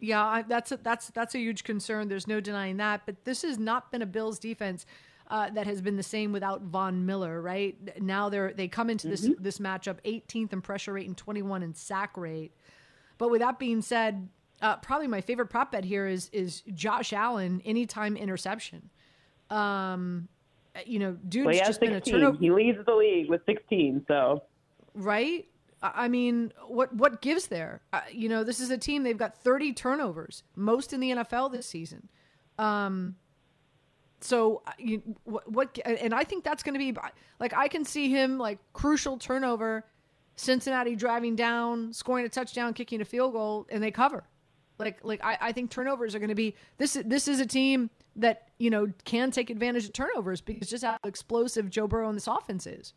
Yeah, 0.01 0.43
that's 0.47 0.73
a, 0.73 0.77
that's 0.79 1.09
that's 1.11 1.37
a 1.37 1.39
huge 1.39 1.63
concern. 1.63 2.09
There's 2.09 2.27
no 2.27 2.41
denying 2.41 2.77
that. 2.79 3.03
But 3.07 3.25
this 3.25 3.43
has 3.43 3.57
not 3.57 3.93
been 3.93 4.03
a 4.03 4.07
Bills 4.07 4.41
defense. 4.41 4.85
Uh, 5.33 5.49
that 5.49 5.67
has 5.67 5.81
been 5.81 5.97
the 5.97 6.03
same 6.03 6.31
without 6.31 6.61
Von 6.61 7.07
Miller, 7.07 7.41
right? 7.41 7.75
Now 8.03 8.29
they're 8.29 8.53
they 8.53 8.69
come 8.69 8.91
into 8.91 9.09
this 9.09 9.25
mm-hmm. 9.27 9.43
this 9.43 9.61
matchup 9.61 9.97
18th 10.05 10.53
in 10.53 10.61
pressure 10.61 10.93
rate 10.93 11.07
and 11.07 11.17
21 11.17 11.63
in 11.63 11.73
sack 11.73 12.19
rate. 12.19 12.53
But 13.17 13.31
with 13.31 13.41
that 13.41 13.59
being 13.59 13.81
said, 13.81 14.29
uh, 14.61 14.77
probably 14.77 15.07
my 15.07 15.23
favorite 15.23 15.47
prop 15.47 15.73
bet 15.73 15.87
here 15.87 16.07
is 16.07 16.29
is 16.35 16.61
Josh 16.75 17.15
Allen 17.15 17.63
anytime 17.65 18.15
interception. 18.15 18.91
Um, 19.49 20.29
you 20.85 20.99
know, 20.99 21.17
dude's 21.27 21.47
well, 21.47 21.55
just 21.55 21.81
16. 21.81 21.89
been 21.89 21.97
a 21.97 22.01
turnover. 22.03 22.37
He 22.39 22.51
leads 22.51 22.85
the 22.85 22.95
league 22.95 23.31
with 23.31 23.41
16. 23.47 24.05
So 24.09 24.43
right. 24.93 25.49
I 25.83 26.09
mean, 26.09 26.53
what 26.67 26.95
what 26.95 27.23
gives 27.23 27.47
there? 27.47 27.81
Uh, 27.91 28.03
you 28.13 28.29
know, 28.29 28.45
this 28.45 28.61
is 28.61 28.71
a 28.71 28.77
team 28.77 29.03
they've 29.03 29.17
got 29.17 29.35
30 29.39 29.73
turnovers, 29.73 30.43
most 30.57 30.93
in 30.93 31.01
the 31.01 31.11
NFL 31.13 31.53
this 31.53 31.65
season. 31.65 32.11
Um, 32.59 33.17
so 34.23 34.63
uh, 34.67 34.73
you, 34.79 35.03
what, 35.25 35.51
what 35.51 35.79
and 35.85 36.15
I 36.15 36.25
think 36.25 36.45
that's 36.45 36.63
going 36.63 36.75
to 36.75 36.79
be 36.79 36.97
like 37.41 37.55
I 37.55 37.69
can 37.69 37.85
see 37.85 38.09
him 38.09 38.39
like 38.39 38.59
crucial 38.73 39.19
turnover 39.19 39.85
Cincinnati 40.37 40.97
driving 40.97 41.37
down, 41.37 41.93
scoring 41.93 42.25
a 42.25 42.29
touchdown, 42.29 42.75
kicking 42.75 43.01
a 43.01 43.05
field 43.05 43.33
goal, 43.33 43.67
and 43.71 43.83
they 43.83 43.91
cover. 43.91 44.25
Like, 44.79 44.99
like 45.05 45.23
I, 45.23 45.39
I 45.41 45.53
think 45.53 45.71
turnovers 45.71 46.15
are 46.15 46.19
going 46.19 46.31
to 46.31 46.35
be 46.35 46.57
this. 46.79 46.99
This 47.05 47.29
is 47.29 47.41
a 47.41 47.47
team 47.47 47.91
that 48.17 48.49
you 48.59 48.71
know 48.71 48.89
can 49.05 49.31
take 49.31 49.51
advantage 49.51 49.85
of 49.85 49.93
turnovers 49.93 50.41
because 50.41 50.69
just 50.69 50.85
how 50.85 50.97
explosive 51.05 51.71
Joe 51.71 51.87
Burrow 51.87 52.09
and 52.09 52.17
this 52.17 52.27
offense 52.27 52.67
is 52.67 52.95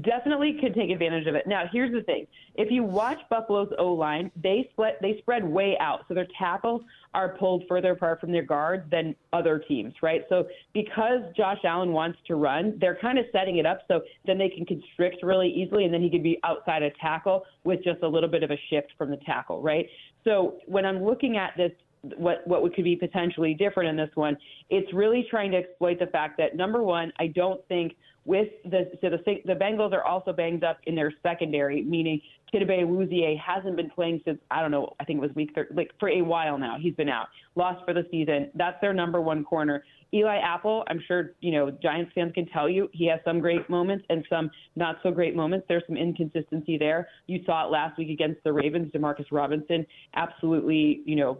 definitely 0.00 0.56
could 0.60 0.74
take 0.74 0.90
advantage 0.90 1.26
of 1.26 1.34
it. 1.34 1.46
Now, 1.46 1.64
here's 1.70 1.92
the 1.92 2.02
thing: 2.02 2.26
if 2.54 2.70
you 2.70 2.82
watch 2.82 3.18
Buffalo's 3.28 3.72
O 3.78 3.92
line, 3.92 4.30
they 4.42 4.68
split, 4.72 4.96
they 5.02 5.18
spread 5.18 5.44
way 5.44 5.76
out, 5.78 6.00
so 6.08 6.14
their 6.14 6.28
tackles 6.38 6.82
are 7.14 7.36
pulled 7.36 7.64
further 7.68 7.92
apart 7.92 8.20
from 8.20 8.32
their 8.32 8.42
guards 8.42 8.84
than 8.90 9.14
other 9.32 9.58
teams, 9.58 9.92
right? 10.02 10.24
So 10.28 10.46
because 10.72 11.20
Josh 11.36 11.58
Allen 11.64 11.92
wants 11.92 12.18
to 12.28 12.36
run, 12.36 12.78
they're 12.80 12.98
kind 13.00 13.18
of 13.18 13.26
setting 13.32 13.58
it 13.58 13.66
up 13.66 13.80
so 13.88 14.00
then 14.26 14.38
they 14.38 14.48
can 14.48 14.64
constrict 14.64 15.22
really 15.22 15.48
easily, 15.48 15.84
and 15.84 15.92
then 15.92 16.00
he 16.00 16.10
could 16.10 16.22
be 16.22 16.38
outside 16.44 16.82
a 16.82 16.90
tackle 17.00 17.44
with 17.64 17.84
just 17.84 18.02
a 18.02 18.08
little 18.08 18.30
bit 18.30 18.42
of 18.42 18.50
a 18.50 18.58
shift 18.70 18.92
from 18.96 19.10
the 19.10 19.18
tackle, 19.18 19.60
right? 19.60 19.86
So 20.24 20.58
when 20.66 20.86
I'm 20.86 21.04
looking 21.04 21.36
at 21.36 21.52
this 21.56 21.72
what 22.16 22.46
what 22.46 22.74
could 22.74 22.84
be 22.84 22.96
potentially 22.96 23.54
different 23.54 23.88
in 23.88 23.96
this 23.96 24.10
one. 24.14 24.36
It's 24.70 24.92
really 24.92 25.26
trying 25.30 25.52
to 25.52 25.58
exploit 25.58 25.98
the 26.00 26.06
fact 26.06 26.36
that 26.38 26.56
number 26.56 26.82
one, 26.82 27.12
I 27.18 27.28
don't 27.28 27.66
think 27.68 27.94
with 28.24 28.48
the 28.64 28.90
so 29.00 29.10
the 29.10 29.18
the 29.44 29.54
Bengals 29.54 29.92
are 29.92 30.04
also 30.04 30.32
banged 30.32 30.62
up 30.62 30.78
in 30.86 30.94
their 30.94 31.12
secondary, 31.22 31.82
meaning 31.82 32.20
Chidobe 32.52 32.84
Awuzie 32.84 33.38
hasn't 33.38 33.76
been 33.76 33.90
playing 33.90 34.20
since 34.24 34.38
I 34.50 34.60
don't 34.60 34.70
know, 34.70 34.94
I 35.00 35.04
think 35.04 35.18
it 35.18 35.22
was 35.22 35.34
week 35.34 35.50
30, 35.54 35.74
like 35.74 35.90
for 35.98 36.08
a 36.08 36.22
while 36.22 36.56
now. 36.56 36.76
He's 36.80 36.94
been 36.94 37.08
out, 37.08 37.28
lost 37.56 37.84
for 37.84 37.94
the 37.94 38.06
season. 38.10 38.50
That's 38.54 38.80
their 38.80 38.92
number 38.92 39.20
one 39.20 39.44
corner. 39.44 39.82
Eli 40.14 40.36
Apple, 40.36 40.84
I'm 40.88 41.00
sure 41.08 41.32
you 41.40 41.52
know 41.52 41.70
Giants 41.82 42.12
fans 42.14 42.32
can 42.34 42.46
tell 42.46 42.68
you 42.68 42.88
he 42.92 43.06
has 43.08 43.18
some 43.24 43.40
great 43.40 43.68
moments 43.68 44.04
and 44.08 44.24
some 44.30 44.50
not 44.76 44.96
so 45.02 45.10
great 45.10 45.34
moments. 45.34 45.66
There's 45.68 45.84
some 45.88 45.96
inconsistency 45.96 46.78
there. 46.78 47.08
You 47.26 47.40
saw 47.44 47.66
it 47.66 47.72
last 47.72 47.98
week 47.98 48.10
against 48.10 48.44
the 48.44 48.52
Ravens. 48.52 48.92
Demarcus 48.92 49.26
Robinson 49.32 49.84
absolutely 50.14 51.02
you 51.06 51.16
know 51.16 51.38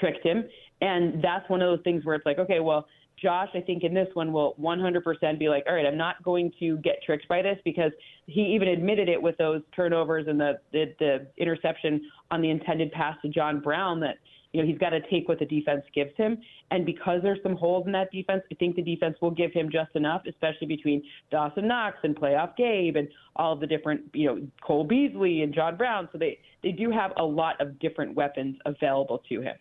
tricked 0.00 0.24
him, 0.24 0.44
and 0.80 1.22
that's 1.22 1.48
one 1.48 1.62
of 1.62 1.68
those 1.70 1.84
things 1.84 2.04
where 2.04 2.16
it's 2.16 2.26
like, 2.26 2.38
okay, 2.38 2.58
well 2.58 2.86
Josh, 3.20 3.48
I 3.54 3.60
think 3.60 3.84
in 3.84 3.94
this 3.94 4.08
one 4.14 4.32
will 4.32 4.54
100% 4.60 5.38
be 5.38 5.48
like, 5.48 5.64
all 5.66 5.74
right, 5.74 5.86
I'm 5.86 5.96
not 5.96 6.22
going 6.22 6.52
to 6.60 6.76
get 6.78 7.02
tricked 7.04 7.28
by 7.28 7.42
this 7.42 7.58
because 7.64 7.92
he 8.26 8.42
even 8.54 8.68
admitted 8.68 9.08
it 9.08 9.20
with 9.20 9.36
those 9.38 9.62
turnovers 9.74 10.26
and 10.28 10.38
the, 10.38 10.58
the, 10.72 10.94
the 10.98 11.26
interception 11.36 12.02
on 12.30 12.40
the 12.40 12.50
intended 12.50 12.92
pass 12.92 13.16
to 13.22 13.28
John 13.28 13.60
Brown 13.60 14.00
that, 14.00 14.18
you 14.52 14.62
know, 14.62 14.66
he's 14.66 14.78
got 14.78 14.90
to 14.90 15.00
take 15.10 15.28
what 15.28 15.38
the 15.38 15.44
defense 15.44 15.84
gives 15.94 16.16
him. 16.16 16.38
And 16.70 16.86
because 16.86 17.20
there's 17.22 17.42
some 17.42 17.56
holes 17.56 17.86
in 17.86 17.92
that 17.92 18.10
defense, 18.10 18.42
I 18.50 18.54
think 18.54 18.76
the 18.76 18.82
defense 18.82 19.16
will 19.20 19.30
give 19.30 19.52
him 19.52 19.70
just 19.70 19.94
enough, 19.94 20.22
especially 20.26 20.66
between 20.66 21.02
Dawson 21.30 21.68
Knox 21.68 21.98
and 22.02 22.16
playoff 22.16 22.56
Gabe 22.56 22.96
and 22.96 23.08
all 23.36 23.52
of 23.52 23.60
the 23.60 23.66
different, 23.66 24.02
you 24.14 24.26
know, 24.26 24.46
Cole 24.62 24.84
Beasley 24.84 25.42
and 25.42 25.54
John 25.54 25.76
Brown. 25.76 26.08
So 26.12 26.18
they, 26.18 26.38
they 26.62 26.72
do 26.72 26.90
have 26.90 27.12
a 27.16 27.24
lot 27.24 27.60
of 27.60 27.78
different 27.78 28.14
weapons 28.14 28.56
available 28.64 29.22
to 29.28 29.40
him. 29.40 29.56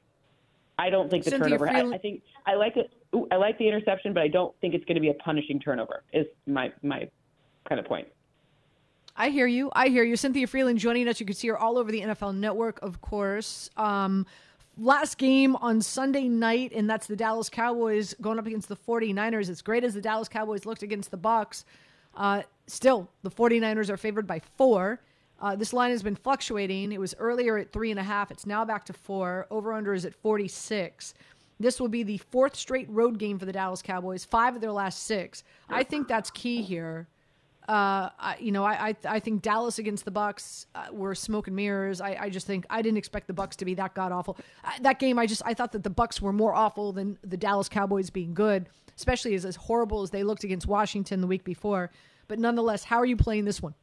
I 0.80 0.90
don't 0.90 1.10
think 1.10 1.24
the 1.24 1.32
Cynthia 1.32 1.58
turnover. 1.58 1.70
I, 1.70 1.96
I 1.96 1.98
think 1.98 2.22
I 2.46 2.54
like 2.56 2.78
it. 2.78 2.92
Ooh, 3.16 3.28
I 3.32 3.36
like 3.36 3.58
the 3.58 3.68
interception, 3.68 4.14
but 4.14 4.24
I 4.24 4.28
don't 4.28 4.54
think 4.60 4.74
it's 4.74 4.86
going 4.86 4.96
to 4.96 5.02
be 5.02 5.10
a 5.10 5.14
punishing 5.16 5.60
turnover. 5.60 6.04
Is 6.14 6.26
my 6.46 6.72
my 6.84 7.10
kind 7.68 7.80
of 7.80 7.86
point. 7.86 8.08
I 9.16 9.30
hear 9.30 9.48
you. 9.48 9.72
I 9.74 9.88
hear 9.88 10.04
you. 10.04 10.16
Cynthia 10.16 10.46
Freeland 10.46 10.78
joining 10.78 11.08
us. 11.08 11.20
You 11.20 11.26
can 11.26 11.36
see 11.36 11.48
her 11.48 11.58
all 11.58 11.78
over 11.78 11.92
the 11.92 12.02
NFL 12.02 12.36
Network, 12.36 12.80
of 12.84 13.02
course. 13.02 13.70
Um, 13.76 14.28
last 14.78 15.18
game 15.18 15.56
on 15.56 15.82
Sunday 15.82 16.28
night, 16.28 16.72
and 16.76 16.88
that's 16.88 17.08
the 17.08 17.16
Dallas 17.16 17.50
Cowboys 17.50 18.14
going 18.22 18.38
up 18.38 18.46
against 18.46 18.70
the 18.70 18.76
49ers. 18.76 19.50
As 19.50 19.64
great 19.64 19.84
as 19.84 19.96
the 19.96 20.02
Dallas 20.02 20.30
Cowboys 20.30 20.68
looked 20.68 20.84
against 20.84 21.10
the 21.10 21.18
Bucs, 21.18 21.64
uh, 22.16 22.44
still 22.68 23.10
the 23.24 23.32
49ers 23.32 23.90
are 23.90 23.98
favored 23.98 24.28
by 24.28 24.40
four. 24.56 25.02
Uh, 25.40 25.56
this 25.56 25.74
line 25.74 25.92
has 25.92 26.02
been 26.04 26.16
fluctuating. 26.16 26.92
It 26.92 27.00
was 27.00 27.16
earlier 27.20 27.58
at 27.58 27.72
three 27.72 27.92
and 27.92 28.00
a 28.00 28.04
half. 28.04 28.32
It's 28.32 28.46
now 28.46 28.66
back 28.66 28.86
to 28.86 28.94
four. 28.94 29.48
Over 29.52 29.74
under 29.74 29.94
is 29.94 30.06
at 30.06 30.14
46. 30.16 31.14
This 31.60 31.80
will 31.80 31.88
be 31.88 32.04
the 32.04 32.18
fourth 32.18 32.56
straight 32.56 32.90
road 32.90 33.18
game 33.18 33.40
for 33.40 33.46
the 33.46 33.52
Dallas 33.52 33.82
Cowboys, 33.82 34.24
five 34.26 34.56
of 34.56 34.62
their 34.62 34.72
last 34.72 35.04
six. 35.04 35.44
I 35.70 35.84
think 35.84 36.08
that's 36.08 36.30
key 36.30 36.62
here. 36.62 37.08
Uh, 37.68 38.10
I, 38.18 38.38
you 38.40 38.54
know, 38.54 38.64
I, 38.64 38.90
I, 38.90 38.96
I 39.06 39.20
think 39.20 39.42
Dallas 39.42 39.78
against 39.78 40.06
the 40.06 40.12
Bucs 40.12 40.68
uh, 40.74 40.86
were 40.92 41.14
smoke 41.14 41.48
and 41.48 41.56
mirrors. 41.56 42.00
I, 42.00 42.16
I 42.22 42.30
just 42.30 42.48
think 42.48 42.66
I 42.70 42.82
didn't 42.82 42.98
expect 42.98 43.28
the 43.28 43.34
Bucs 43.34 43.56
to 43.58 43.66
be 43.66 43.74
that 43.74 43.94
god 43.94 44.14
awful. 44.14 44.38
That 44.82 45.00
game, 45.00 45.20
I 45.20 45.26
just 45.26 45.42
I 45.46 45.54
thought 45.54 45.74
that 45.74 45.84
the 45.84 45.90
Bucs 45.90 46.22
were 46.22 46.32
more 46.32 46.54
awful 46.54 46.94
than 46.94 47.18
the 47.24 47.36
Dallas 47.36 47.68
Cowboys 47.68 48.10
being 48.10 48.34
good, 48.34 48.70
especially 48.96 49.36
as 49.36 49.44
as 49.44 49.58
horrible 49.58 50.02
as 50.02 50.12
they 50.12 50.24
looked 50.24 50.46
against 50.46 50.66
Washington 50.66 51.20
the 51.20 51.28
week 51.28 51.44
before. 51.44 51.92
But 52.30 52.40
nonetheless, 52.40 52.86
how 52.86 52.98
are 52.98 53.06
you 53.06 53.18
playing 53.18 53.44
this 53.44 53.62
one? 53.62 53.74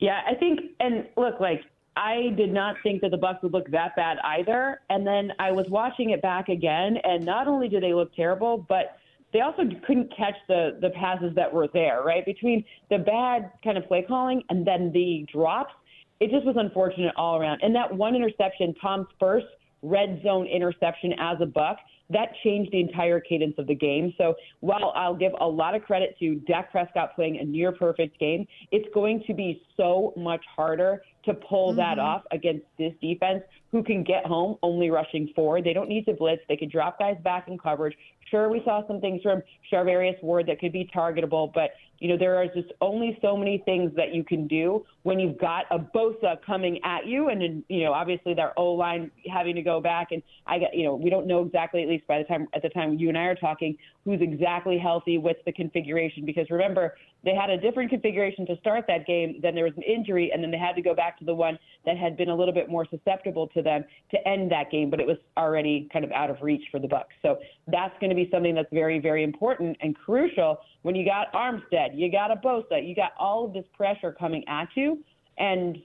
Yeah, 0.00 0.20
I 0.26 0.34
think, 0.34 0.60
and 0.80 1.06
look, 1.16 1.40
like 1.40 1.62
I 2.00 2.30
did 2.34 2.50
not 2.50 2.76
think 2.82 3.02
that 3.02 3.10
the 3.10 3.18
Bucs 3.18 3.42
would 3.42 3.52
look 3.52 3.70
that 3.72 3.94
bad 3.94 4.16
either. 4.24 4.80
And 4.88 5.06
then 5.06 5.32
I 5.38 5.52
was 5.52 5.66
watching 5.68 6.10
it 6.10 6.22
back 6.22 6.48
again, 6.48 6.96
and 7.04 7.24
not 7.26 7.46
only 7.46 7.68
did 7.68 7.82
they 7.82 7.92
look 7.92 8.14
terrible, 8.14 8.64
but 8.68 8.96
they 9.34 9.42
also 9.42 9.62
couldn't 9.86 10.10
catch 10.16 10.34
the 10.48 10.78
the 10.80 10.90
passes 10.90 11.34
that 11.36 11.52
were 11.52 11.68
there. 11.74 12.02
Right 12.02 12.24
between 12.24 12.64
the 12.88 12.98
bad 12.98 13.52
kind 13.62 13.76
of 13.76 13.86
play 13.86 14.02
calling 14.08 14.42
and 14.48 14.66
then 14.66 14.90
the 14.92 15.26
drops, 15.30 15.74
it 16.20 16.30
just 16.30 16.46
was 16.46 16.56
unfortunate 16.58 17.12
all 17.16 17.38
around. 17.38 17.60
And 17.62 17.74
that 17.76 17.94
one 17.94 18.16
interception, 18.16 18.74
Tom's 18.80 19.06
first 19.20 19.46
red 19.82 20.20
zone 20.22 20.46
interception 20.46 21.12
as 21.20 21.36
a 21.42 21.46
Buck, 21.46 21.76
that 22.08 22.32
changed 22.42 22.72
the 22.72 22.80
entire 22.80 23.20
cadence 23.20 23.54
of 23.58 23.66
the 23.66 23.74
game. 23.74 24.12
So 24.18 24.34
while 24.60 24.92
I'll 24.96 25.14
give 25.14 25.32
a 25.40 25.46
lot 25.46 25.74
of 25.74 25.82
credit 25.82 26.16
to 26.18 26.36
Dak 26.46 26.72
Prescott 26.72 27.14
playing 27.14 27.38
a 27.38 27.44
near 27.44 27.72
perfect 27.72 28.18
game, 28.18 28.46
it's 28.72 28.88
going 28.92 29.22
to 29.26 29.34
be 29.34 29.62
so 29.76 30.12
much 30.16 30.44
harder 30.56 31.02
to 31.24 31.34
pull 31.34 31.70
mm-hmm. 31.70 31.78
that 31.78 31.98
off 31.98 32.22
against 32.30 32.66
this 32.78 32.92
defense 33.00 33.42
who 33.72 33.82
can 33.82 34.02
get 34.02 34.26
home 34.26 34.56
only 34.62 34.90
rushing 34.90 35.30
forward. 35.34 35.64
They 35.64 35.72
don't 35.72 35.88
need 35.88 36.04
to 36.06 36.14
blitz. 36.14 36.42
They 36.48 36.56
could 36.56 36.70
drop 36.70 36.98
guys 36.98 37.16
back 37.22 37.48
in 37.48 37.58
coverage. 37.58 37.96
Sure, 38.30 38.48
we 38.48 38.62
saw 38.64 38.86
some 38.86 39.00
things 39.00 39.22
from 39.22 39.42
Charvarius 39.72 40.20
Ward 40.22 40.46
that 40.46 40.60
could 40.60 40.72
be 40.72 40.88
targetable, 40.94 41.52
but 41.52 41.70
you 42.00 42.08
know, 42.08 42.16
there 42.16 42.36
are 42.36 42.46
just 42.46 42.72
only 42.80 43.18
so 43.20 43.36
many 43.36 43.62
things 43.66 43.92
that 43.94 44.14
you 44.14 44.24
can 44.24 44.46
do 44.48 44.84
when 45.02 45.20
you've 45.20 45.38
got 45.38 45.66
a 45.70 45.78
Bosa 45.78 46.40
coming 46.44 46.80
at 46.82 47.06
you, 47.06 47.28
and 47.28 47.42
then, 47.42 47.64
you 47.68 47.84
know, 47.84 47.92
obviously 47.92 48.32
their 48.32 48.58
O 48.58 48.72
line 48.72 49.10
having 49.30 49.54
to 49.54 49.62
go 49.62 49.80
back. 49.80 50.08
And 50.10 50.22
I 50.46 50.58
got, 50.58 50.74
you 50.74 50.84
know, 50.84 50.94
we 50.94 51.10
don't 51.10 51.26
know 51.26 51.44
exactly, 51.44 51.82
at 51.82 51.88
least 51.88 52.06
by 52.06 52.18
the 52.18 52.24
time 52.24 52.48
at 52.54 52.62
the 52.62 52.70
time 52.70 52.94
you 52.94 53.10
and 53.10 53.18
I 53.18 53.24
are 53.24 53.34
talking, 53.34 53.76
who's 54.06 54.22
exactly 54.22 54.78
healthy 54.78 55.18
what's 55.18 55.44
the 55.44 55.52
configuration. 55.52 56.24
Because 56.24 56.48
remember, 56.48 56.96
they 57.24 57.34
had 57.34 57.50
a 57.50 57.58
different 57.58 57.90
configuration 57.90 58.46
to 58.46 58.56
start 58.58 58.84
that 58.88 59.06
game. 59.06 59.40
Then 59.42 59.54
there 59.54 59.64
was 59.64 59.74
an 59.76 59.82
injury, 59.82 60.30
and 60.32 60.42
then 60.42 60.50
they 60.50 60.58
had 60.58 60.74
to 60.76 60.82
go 60.82 60.94
back 60.94 61.18
to 61.18 61.24
the 61.24 61.34
one 61.34 61.58
that 61.84 61.96
had 61.96 62.16
been 62.16 62.30
a 62.30 62.34
little 62.34 62.54
bit 62.54 62.68
more 62.68 62.86
susceptible 62.88 63.48
to 63.48 63.62
them 63.62 63.84
to 64.10 64.28
end 64.28 64.50
that 64.52 64.70
game, 64.70 64.90
but 64.90 65.00
it 65.00 65.06
was 65.06 65.18
already 65.36 65.88
kind 65.92 66.04
of 66.04 66.12
out 66.12 66.30
of 66.30 66.36
reach 66.42 66.62
for 66.70 66.80
the 66.80 66.88
Bucs. 66.88 67.16
So 67.22 67.38
that's 67.66 67.94
going 68.00 68.10
to 68.10 68.16
be 68.16 68.28
something 68.30 68.54
that's 68.54 68.72
very, 68.72 68.98
very 68.98 69.22
important 69.22 69.76
and 69.80 69.96
crucial 69.96 70.58
when 70.82 70.94
you 70.94 71.04
got 71.04 71.32
Armstead, 71.32 71.90
you 71.94 72.10
got 72.10 72.30
a 72.30 72.36
Bosa, 72.36 72.86
you 72.86 72.94
got 72.94 73.12
all 73.18 73.44
of 73.44 73.52
this 73.52 73.64
pressure 73.76 74.12
coming 74.12 74.42
at 74.48 74.68
you, 74.74 74.98
and 75.38 75.78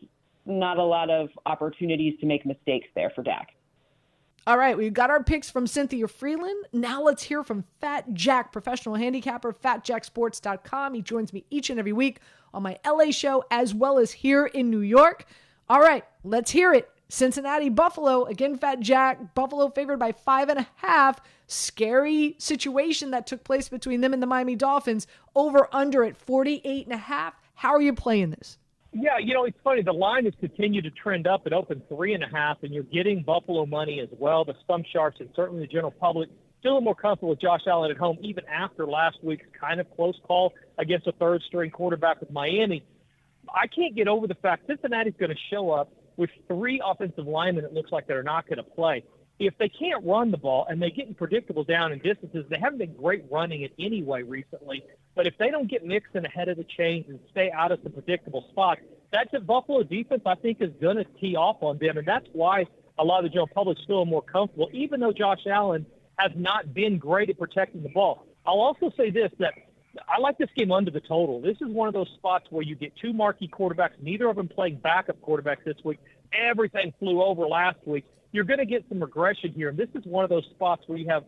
not 0.46 0.78
a 0.78 0.84
lot 0.84 1.10
of 1.10 1.30
opportunities 1.46 2.18
to 2.20 2.26
make 2.26 2.46
mistakes 2.46 2.88
there 2.96 3.12
for 3.16 3.24
Dak. 3.24 3.55
All 4.48 4.60
right, 4.60 4.78
we've 4.78 4.94
got 4.94 5.10
our 5.10 5.24
picks 5.24 5.50
from 5.50 5.66
Cynthia 5.66 6.08
Freeland. 6.08 6.66
Now 6.72 7.02
let's 7.02 7.24
hear 7.24 7.44
from 7.44 7.64
Fat 7.82 8.14
Jack, 8.14 8.52
professional 8.52 8.94
handicapper, 8.94 9.52
fatjacksports.com. 9.54 10.94
He 10.94 11.02
joins 11.02 11.34
me 11.34 11.46
each 11.50 11.72
and 11.72 11.80
every 11.80 11.94
week 11.94 12.20
on 12.54 12.62
my 12.62 12.78
LA 12.86 13.10
show 13.10 13.44
as 13.50 13.74
well 13.74 13.98
as 13.98 14.12
here 14.12 14.46
in 14.46 14.70
New 14.70 14.82
York. 14.82 15.26
All 15.68 15.80
right, 15.80 16.04
let's 16.24 16.52
hear 16.52 16.74
it. 16.74 16.88
Cincinnati, 17.10 17.70
Buffalo. 17.70 18.26
Again, 18.26 18.56
Fat 18.56 18.82
Jack. 18.82 19.34
Buffalo 19.34 19.70
favored 19.70 19.98
by 19.98 20.12
five 20.12 20.50
and 20.50 20.60
a 20.60 20.68
half. 20.76 21.20
Scary 21.48 22.36
situation 22.38 23.10
that 23.12 23.26
took 23.26 23.44
place 23.44 23.68
between 23.68 24.02
them 24.02 24.14
and 24.14 24.22
the 24.22 24.28
Miami 24.28 24.56
Dolphins. 24.56 25.08
Over 25.36 25.68
under 25.72 26.04
at 26.04 26.18
48 26.18 26.86
and 26.86 26.94
a 26.94 26.98
half. 26.98 27.34
How 27.56 27.74
are 27.74 27.82
you 27.82 27.94
playing 27.94 28.30
this? 28.30 28.60
Yeah, 28.98 29.18
you 29.22 29.34
know, 29.34 29.44
it's 29.44 29.58
funny. 29.62 29.82
The 29.82 29.92
line 29.92 30.24
has 30.24 30.34
continued 30.40 30.86
to 30.86 30.90
trend 30.90 31.28
up. 31.28 31.46
It 31.46 31.52
opened 31.52 31.82
three 31.90 32.14
and 32.14 32.24
a 32.24 32.30
half, 32.30 32.64
and 32.64 32.74
you're 32.74 32.84
getting 32.84 33.24
Buffalo 33.24 33.66
money 33.66 34.00
as 34.00 34.08
well. 34.18 34.46
The 34.46 34.54
some 34.66 34.86
sharps 34.94 35.20
and 35.20 35.28
certainly 35.36 35.64
the 35.64 35.68
general 35.68 35.92
public 35.92 36.30
still 36.62 36.80
more 36.80 36.96
comfortable 36.96 37.32
with 37.32 37.42
Josh 37.42 37.60
Allen 37.68 37.92
at 37.92 37.98
home, 37.98 38.18
even 38.22 38.46
after 38.48 38.88
last 38.88 39.18
week's 39.22 39.46
kind 39.60 39.82
of 39.82 39.94
close 39.98 40.16
call 40.24 40.54
against 40.80 41.08
a 41.08 41.12
third 41.12 41.42
string 41.46 41.72
quarterback 41.72 42.22
with 42.22 42.32
Miami. 42.32 42.86
I 43.54 43.68
can't 43.68 43.94
get 43.98 44.08
over 44.08 44.28
the 44.28 44.36
fact 44.36 44.66
Cincinnati's 44.66 45.14
going 45.20 45.30
to 45.30 45.38
show 45.52 45.72
up 45.72 45.92
with 46.16 46.30
three 46.48 46.82
offensive 46.84 47.28
linemen, 47.28 47.66
it 47.66 47.74
looks 47.74 47.92
like 47.92 48.08
they're 48.08 48.24
not 48.24 48.48
going 48.48 48.58
to 48.58 48.64
play. 48.64 49.04
If 49.40 49.58
they 49.58 49.68
can't 49.68 50.06
run 50.06 50.32
the 50.32 50.38
ball 50.38 50.66
and 50.70 50.82
they 50.82 50.90
get 50.90 51.08
in 51.08 51.14
predictable 51.14 51.66
down 51.66 51.92
and 51.92 52.02
distances, 52.02 52.46
they 52.50 52.58
haven't 52.58 52.80
been 52.80 52.96
great 52.96 53.26
running 53.30 53.64
it 53.64 53.74
anyway 53.78 54.24
recently. 54.24 54.84
But 55.16 55.28
if 55.28 55.38
they 55.38 55.50
don't 55.50 55.70
get 55.70 55.86
Mixon 55.86 56.26
ahead 56.26 56.50
of 56.50 56.58
the 56.58 56.66
chains 56.66 57.06
and 57.08 57.20
stay 57.32 57.52
out 57.52 57.72
of 57.72 57.80
some 57.84 57.94
predictable 57.94 58.46
spots, 58.52 58.82
that's 59.12 59.34
a 59.34 59.40
Buffalo 59.40 59.84
defense 59.84 60.24
I 60.26 60.36
think 60.36 60.62
is 60.62 60.72
going 60.82 60.98
to 60.98 61.06
tee 61.20 61.36
off 61.36 61.58
on 61.62 61.78
them, 61.78 61.98
and 61.98 62.08
that's 62.08 62.28
why 62.34 62.66
a 63.00 63.04
lot 63.04 63.20
of 63.20 63.24
the 63.24 63.30
general 63.30 63.48
public 63.48 63.78
still 63.84 64.06
more 64.06 64.22
comfortable, 64.22 64.70
even 64.74 65.00
though 65.00 65.14
Josh 65.14 65.46
Allen 65.48 65.86
has 66.18 66.32
not 66.36 66.74
been 66.74 66.98
great 66.98 67.30
at 67.30 67.38
protecting 67.38 67.84
the 67.84 67.90
ball. 67.90 68.26
I'll 68.46 68.60
also 68.60 68.92
say 68.96 69.10
this 69.10 69.32
that 69.40 69.54
I 70.10 70.20
like 70.20 70.38
this 70.38 70.50
game 70.56 70.72
under 70.72 70.92
the 70.92 71.00
total. 71.00 71.42
This 71.42 71.58
is 71.62 71.68
one 71.68 71.88
of 71.88 71.94
those 71.94 72.10
spots 72.16 72.48
where 72.50 72.64
you 72.64 72.76
get 72.76 72.94
two 73.02 73.14
marquee 73.14 73.48
quarterbacks, 73.48 74.02
neither 74.02 74.28
of 74.30 74.36
them 74.36 74.48
playing 74.48 74.78
backup 74.78 75.20
quarterbacks 75.22 75.64
this 75.66 75.78
week. 75.84 76.00
Everything 76.34 76.94
flew 77.00 77.22
over 77.22 77.48
last 77.48 77.78
week. 77.86 78.06
You're 78.32 78.44
going 78.44 78.60
to 78.60 78.66
get 78.66 78.84
some 78.90 79.00
regression 79.00 79.54
here. 79.54 79.70
And 79.70 79.78
this 79.78 79.88
is 79.96 80.06
one 80.06 80.26
of 80.26 80.30
those 80.30 80.46
spots 80.52 80.84
where 80.88 80.98
you 80.98 81.08
have 81.08 81.24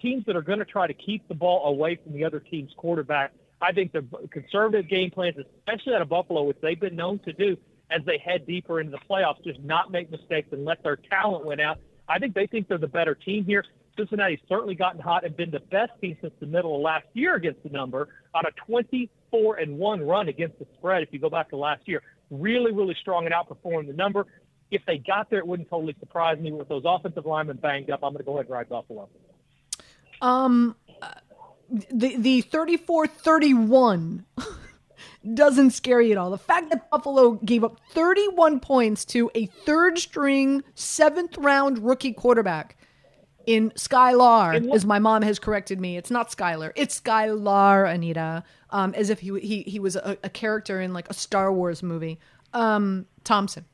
teams 0.00 0.24
that 0.26 0.36
are 0.36 0.42
going 0.42 0.58
to 0.58 0.64
try 0.64 0.86
to 0.86 0.94
keep 0.94 1.26
the 1.28 1.34
ball 1.34 1.66
away 1.66 1.98
from 2.02 2.12
the 2.12 2.24
other 2.24 2.40
team's 2.40 2.72
quarterback. 2.76 3.32
I 3.60 3.72
think 3.72 3.92
the 3.92 4.04
conservative 4.30 4.88
game 4.88 5.10
plans, 5.10 5.36
especially 5.38 5.94
out 5.94 6.02
of 6.02 6.08
Buffalo, 6.08 6.42
which 6.42 6.58
they've 6.60 6.80
been 6.80 6.96
known 6.96 7.20
to 7.20 7.32
do 7.32 7.56
as 7.90 8.00
they 8.06 8.18
head 8.18 8.46
deeper 8.46 8.80
into 8.80 8.92
the 8.92 8.98
playoffs, 9.08 9.42
just 9.44 9.60
not 9.60 9.92
make 9.92 10.10
mistakes 10.10 10.48
and 10.52 10.64
let 10.64 10.82
their 10.82 10.96
talent 10.96 11.44
win 11.44 11.60
out. 11.60 11.78
I 12.08 12.18
think 12.18 12.34
they 12.34 12.46
think 12.46 12.68
they're 12.68 12.78
the 12.78 12.88
better 12.88 13.14
team 13.14 13.44
here. 13.44 13.64
Cincinnati's 13.96 14.40
certainly 14.48 14.74
gotten 14.74 15.00
hot 15.00 15.24
and 15.24 15.36
been 15.36 15.50
the 15.50 15.60
best 15.60 15.92
team 16.00 16.16
since 16.20 16.32
the 16.40 16.46
middle 16.46 16.76
of 16.76 16.82
last 16.82 17.06
year 17.12 17.34
against 17.34 17.62
the 17.62 17.68
number 17.68 18.08
on 18.34 18.44
a 18.46 18.50
24 18.66 19.56
and 19.56 19.78
one 19.78 20.00
run 20.00 20.28
against 20.28 20.58
the 20.58 20.66
spread. 20.78 21.02
If 21.02 21.10
you 21.12 21.18
go 21.18 21.30
back 21.30 21.50
to 21.50 21.56
last 21.56 21.82
year, 21.86 22.02
really, 22.30 22.72
really 22.72 22.96
strong 23.00 23.26
and 23.26 23.34
outperforming 23.34 23.86
the 23.86 23.92
number. 23.92 24.26
If 24.70 24.82
they 24.86 24.96
got 24.96 25.28
there, 25.28 25.38
it 25.40 25.46
wouldn't 25.46 25.68
totally 25.68 25.94
surprise 26.00 26.38
me. 26.38 26.50
With 26.50 26.68
those 26.68 26.84
offensive 26.86 27.26
linemen 27.26 27.58
banged 27.58 27.90
up, 27.90 28.00
I'm 28.02 28.12
going 28.12 28.18
to 28.18 28.24
go 28.24 28.32
ahead 28.34 28.46
and 28.46 28.54
ride 28.54 28.70
Buffalo. 28.70 29.08
Um, 30.22 30.76
the 31.90 32.16
the 32.16 32.42
34-31 32.42 34.24
doesn't 35.34 35.70
scare 35.70 36.00
you 36.00 36.12
at 36.12 36.18
all. 36.18 36.30
The 36.30 36.38
fact 36.38 36.70
that 36.70 36.90
Buffalo 36.90 37.32
gave 37.32 37.64
up 37.64 37.80
31 37.90 38.60
points 38.60 39.04
to 39.06 39.30
a 39.34 39.46
third 39.46 39.98
string, 39.98 40.62
seventh 40.74 41.36
round 41.36 41.78
rookie 41.78 42.12
quarterback 42.12 42.76
in 43.46 43.70
Skylar, 43.70 44.72
as 44.72 44.84
my 44.84 44.98
mom 44.98 45.22
has 45.22 45.38
corrected 45.38 45.80
me. 45.80 45.96
It's 45.96 46.10
not 46.10 46.30
Skylar. 46.30 46.72
It's 46.76 47.00
Skylar, 47.00 47.92
Anita. 47.92 48.44
Um, 48.70 48.94
as 48.94 49.10
if 49.10 49.20
he 49.20 49.38
he 49.40 49.62
he 49.62 49.78
was 49.78 49.96
a, 49.96 50.16
a, 50.22 50.30
character 50.30 50.80
in 50.80 50.94
like 50.94 51.10
a 51.10 51.14
Star 51.14 51.52
Wars 51.52 51.82
movie. 51.82 52.18
Um, 52.54 53.06
Thompson. 53.24 53.66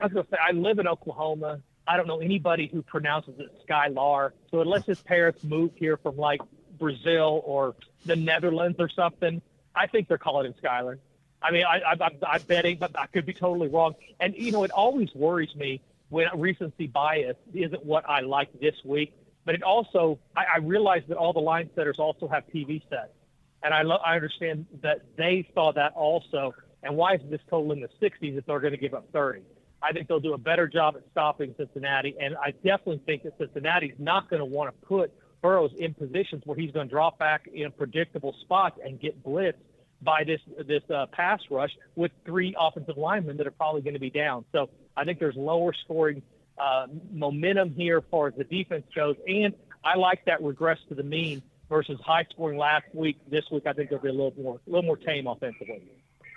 I 0.00 0.04
was 0.04 0.12
gonna 0.12 0.26
say 0.30 0.38
I 0.42 0.52
live 0.52 0.78
in 0.78 0.88
Oklahoma. 0.88 1.60
I 1.90 1.96
don't 1.96 2.06
know 2.06 2.20
anybody 2.20 2.70
who 2.72 2.82
pronounces 2.82 3.34
it 3.40 3.50
Skylar. 3.68 4.30
So 4.52 4.60
unless 4.60 4.86
his 4.86 5.00
parents 5.00 5.42
moved 5.42 5.76
here 5.76 5.96
from 5.96 6.16
like 6.16 6.40
Brazil 6.78 7.42
or 7.44 7.74
the 8.06 8.14
Netherlands 8.14 8.76
or 8.78 8.88
something, 8.88 9.42
I 9.74 9.88
think 9.88 10.06
they're 10.06 10.16
calling 10.16 10.46
him 10.46 10.54
Skylar. 10.62 10.98
I 11.42 11.50
mean, 11.50 11.64
I, 11.64 11.80
I, 11.80 11.92
I'm, 12.00 12.12
I'm 12.24 12.42
betting, 12.42 12.76
but 12.78 12.96
I 12.96 13.06
could 13.06 13.26
be 13.26 13.32
totally 13.32 13.66
wrong. 13.66 13.96
And 14.20 14.36
you 14.36 14.52
know, 14.52 14.62
it 14.62 14.70
always 14.70 15.12
worries 15.16 15.52
me 15.56 15.80
when 16.10 16.28
recency 16.36 16.86
bias 16.86 17.36
isn't 17.52 17.84
what 17.84 18.08
I 18.08 18.20
like 18.20 18.48
this 18.60 18.76
week. 18.84 19.12
But 19.44 19.56
it 19.56 19.64
also, 19.64 20.20
I, 20.36 20.44
I 20.44 20.58
realize 20.58 21.02
that 21.08 21.16
all 21.16 21.32
the 21.32 21.40
line 21.40 21.70
setters 21.74 21.96
also 21.98 22.28
have 22.28 22.44
TV 22.54 22.88
sets, 22.88 23.10
and 23.64 23.74
I, 23.74 23.82
lo- 23.82 23.98
I 24.04 24.14
understand 24.14 24.66
that 24.82 25.00
they 25.16 25.48
saw 25.54 25.72
that 25.72 25.94
also. 25.94 26.54
And 26.84 26.94
why 26.94 27.14
is 27.14 27.20
this 27.28 27.40
total 27.50 27.72
in 27.72 27.80
the 27.80 27.88
60s 28.00 28.38
if 28.38 28.46
they're 28.46 28.60
going 28.60 28.74
to 28.74 28.78
give 28.78 28.94
up 28.94 29.08
30? 29.12 29.40
I 29.82 29.92
think 29.92 30.08
they'll 30.08 30.20
do 30.20 30.34
a 30.34 30.38
better 30.38 30.68
job 30.68 30.96
at 30.96 31.02
stopping 31.10 31.54
Cincinnati, 31.56 32.14
and 32.20 32.36
I 32.36 32.50
definitely 32.50 33.00
think 33.06 33.22
that 33.22 33.38
Cincinnati's 33.38 33.94
not 33.98 34.28
going 34.28 34.40
to 34.40 34.46
want 34.46 34.74
to 34.74 34.86
put 34.86 35.12
Burrows 35.42 35.70
in 35.78 35.94
positions 35.94 36.42
where 36.44 36.56
he's 36.56 36.70
going 36.70 36.88
to 36.88 36.90
drop 36.90 37.18
back 37.18 37.48
in 37.52 37.72
predictable 37.72 38.34
spots 38.42 38.78
and 38.84 39.00
get 39.00 39.22
blitzed 39.24 39.54
by 40.02 40.24
this 40.24 40.40
this 40.66 40.82
uh, 40.90 41.06
pass 41.12 41.40
rush 41.50 41.70
with 41.94 42.10
three 42.24 42.54
offensive 42.58 42.96
linemen 42.96 43.36
that 43.38 43.46
are 43.46 43.52
probably 43.52 43.82
going 43.82 43.94
to 43.94 44.00
be 44.00 44.10
down. 44.10 44.44
So 44.52 44.68
I 44.96 45.04
think 45.04 45.18
there's 45.18 45.36
lower 45.36 45.72
scoring 45.84 46.22
uh, 46.58 46.86
momentum 47.12 47.74
here 47.74 47.98
as 47.98 48.04
far 48.10 48.28
as 48.28 48.34
the 48.34 48.44
defense 48.44 48.84
goes, 48.94 49.16
and 49.26 49.54
I 49.84 49.96
like 49.96 50.24
that 50.26 50.42
regress 50.42 50.78
to 50.88 50.94
the 50.94 51.02
mean 51.02 51.42
versus 51.68 51.98
high 52.04 52.26
scoring 52.30 52.58
last 52.58 52.84
week. 52.92 53.16
This 53.30 53.44
week 53.50 53.66
I 53.66 53.72
think 53.72 53.90
they'll 53.90 53.98
be 53.98 54.08
a 54.08 54.12
little 54.12 54.34
more 54.36 54.60
a 54.66 54.70
little 54.70 54.84
more 54.84 54.96
tame 54.96 55.26
offensively. 55.26 55.82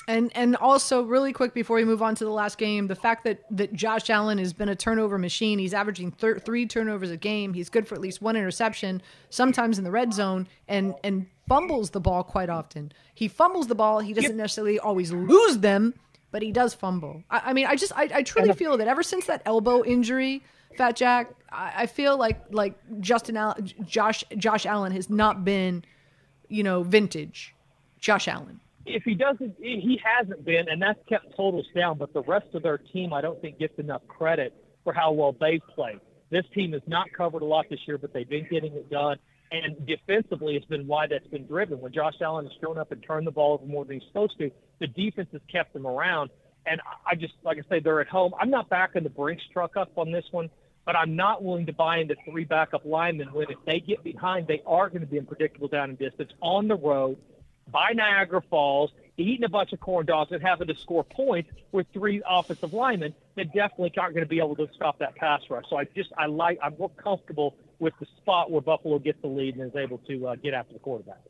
And 0.08 0.32
and 0.36 0.56
also 0.58 1.04
really 1.04 1.32
quick 1.32 1.54
before 1.54 1.78
we 1.78 1.86
move 1.86 2.02
on 2.02 2.16
to 2.16 2.26
the 2.26 2.32
last 2.32 2.58
game, 2.58 2.88
the 2.88 2.96
fact 2.96 3.24
that 3.24 3.44
that 3.52 3.74
Josh 3.74 4.10
Allen 4.10 4.38
has 4.38 4.52
been 4.52 4.70
a 4.70 4.76
turnover 4.76 5.18
machine. 5.18 5.60
He's 5.60 5.74
averaging 5.74 6.12
thir- 6.12 6.40
three 6.40 6.66
turnovers 6.66 7.10
a 7.10 7.18
game. 7.18 7.54
He's 7.54 7.70
good 7.70 7.88
for 7.88 7.96
at 7.96 8.02
least 8.02 8.22
one 8.22 8.36
interception, 8.36 9.02
sometimes 9.30 9.78
in 9.78 9.84
the 9.84 9.92
red 9.92 10.14
zone, 10.14 10.48
and 10.68 10.94
and 11.04 11.28
fumbles 11.48 11.92
the 11.92 12.02
ball 12.02 12.24
quite 12.24 12.50
often. 12.50 12.92
He 13.14 13.28
fumbles 13.28 13.68
the 13.68 13.76
ball. 13.76 14.00
He 14.00 14.14
doesn't 14.14 14.36
necessarily 14.38 14.80
always 14.80 15.12
lose 15.12 15.60
them, 15.60 15.94
but 16.32 16.42
he 16.42 16.52
does 16.52 16.74
fumble. 16.74 17.24
I, 17.30 17.42
I 17.46 17.54
mean, 17.54 17.68
I 17.68 17.76
just 17.76 17.94
I, 17.96 18.10
I 18.14 18.24
truly 18.24 18.54
feel 18.54 18.78
that 18.78 18.88
ever 18.88 19.04
since 19.04 19.26
that 19.28 19.42
elbow 19.46 19.84
injury, 19.86 20.44
Fat 20.78 20.96
Jack, 20.98 21.32
I, 21.50 21.74
I 21.78 21.86
feel 21.86 22.18
like 22.18 22.42
like 22.52 22.76
Justin 23.00 23.38
Allen, 23.38 23.72
Josh 23.86 24.24
Josh 24.38 24.66
Allen 24.66 24.92
has 24.92 25.10
not 25.10 25.46
been, 25.46 25.86
you 26.50 26.64
know, 26.64 26.84
vintage 26.84 27.56
Josh 28.00 28.28
Allen 28.28 28.60
if 28.86 29.04
he 29.04 29.16
doesn't, 29.16 29.56
he 29.60 30.00
hasn't 30.04 30.46
been, 30.46 30.66
and 30.70 30.82
that's 30.82 31.00
kept 31.08 31.36
totals 31.36 31.66
down. 31.76 31.98
But 31.98 32.14
the 32.14 32.24
rest 32.24 32.48
of 32.54 32.64
their 32.64 32.78
team, 32.78 33.14
I 33.14 33.22
don't 33.22 33.40
think, 33.42 33.60
gets 33.60 33.78
enough 33.80 34.02
credit 34.08 34.54
for 34.84 34.94
how 34.94 35.12
well 35.12 35.36
they've 35.40 35.62
played. 35.74 36.00
This 36.30 36.46
team 36.54 36.74
has 36.74 36.82
not 36.88 37.08
covered 37.16 37.42
a 37.42 37.46
lot 37.46 37.66
this 37.70 37.80
year, 37.88 37.98
but 37.98 38.14
they've 38.14 38.28
been 38.28 38.48
getting 38.50 38.74
it 38.74 38.90
done. 38.90 39.18
And 39.52 39.86
defensively, 39.86 40.56
it's 40.56 40.66
been 40.66 40.88
why 40.88 41.06
that's 41.08 41.28
been 41.28 41.46
driven. 41.46 41.80
When 41.80 41.94
Josh 41.94 42.16
Allen 42.22 42.46
has 42.46 42.54
shown 42.60 42.78
up 42.78 42.92
and 42.92 43.04
turned 43.04 43.28
the 43.28 43.32
ball 43.32 43.54
over 43.54 43.66
more 43.66 43.86
than 43.86 44.00
he's 44.00 44.08
supposed 44.08 44.38
to, 44.40 44.50
the 44.80 44.88
defense 44.88 45.30
has 45.32 45.42
kept 45.52 45.74
them 45.74 45.86
around. 45.86 46.32
And 46.66 46.82
I 47.06 47.16
just, 47.16 47.34
like 47.44 47.58
I 47.58 47.70
say, 47.70 47.80
they're 47.80 48.02
at 48.02 48.08
home. 48.08 48.34
I'm 48.40 48.50
not 48.50 48.70
backing 48.70 49.04
the 49.04 49.10
Brinks 49.10 49.44
truck 49.54 49.78
up 49.78 49.92
on 49.96 50.12
this 50.12 50.26
one, 50.32 50.50
but 50.86 50.96
I'm 50.96 51.16
not 51.16 51.44
willing 51.44 51.68
to 51.68 51.74
buy 51.74 52.00
into 52.00 52.16
three 52.28 52.46
backup 52.46 52.84
linemen 52.84 53.32
when 53.32 53.48
if 53.50 53.60
they 53.66 53.80
get 53.80 54.04
behind, 54.04 54.48
they 54.48 54.64
are 54.66 54.90
going 54.90 55.02
to 55.02 55.08
be 55.08 55.20
unpredictable 55.20 55.68
down 55.68 55.92
in 55.92 55.98
distance 55.98 56.32
on 56.42 56.68
the 56.68 56.76
road 56.76 57.18
by 57.72 57.92
Niagara 57.94 58.42
Falls, 58.50 58.92
eating 59.18 59.44
a 59.44 59.50
bunch 59.50 59.74
of 59.74 59.80
corn 59.80 60.06
dogs 60.06 60.32
and 60.32 60.42
having 60.42 60.68
to 60.68 60.76
score 60.76 61.04
points 61.04 61.50
with 61.72 61.88
three 61.94 62.22
offensive 62.28 62.74
linemen 62.74 63.14
that 63.36 63.54
definitely 63.54 63.94
aren't 63.98 64.14
going 64.14 64.26
to 64.26 64.30
be 64.30 64.40
able 64.40 64.56
to 64.56 64.68
stop 64.76 65.00
that 65.00 65.16
pass 65.16 65.42
rush. 65.50 65.66
So 65.70 65.78
I 65.78 65.86
just 65.96 66.12
I 66.18 66.26
like 66.26 66.60
I'm 66.62 66.76
more 66.78 66.90
comfortable 66.90 67.56
with 67.80 67.94
the 68.00 68.06
spot 68.18 68.52
where 68.52 68.62
Buffalo 68.62 69.00
gets 69.00 69.22
the 69.22 69.28
lead 69.28 69.56
and 69.56 69.70
is 69.70 69.76
able 69.76 69.98
to 70.00 70.28
uh, 70.28 70.36
get 70.36 70.54
after 70.54 70.74
the 70.74 70.80
quarterback. 70.80 71.22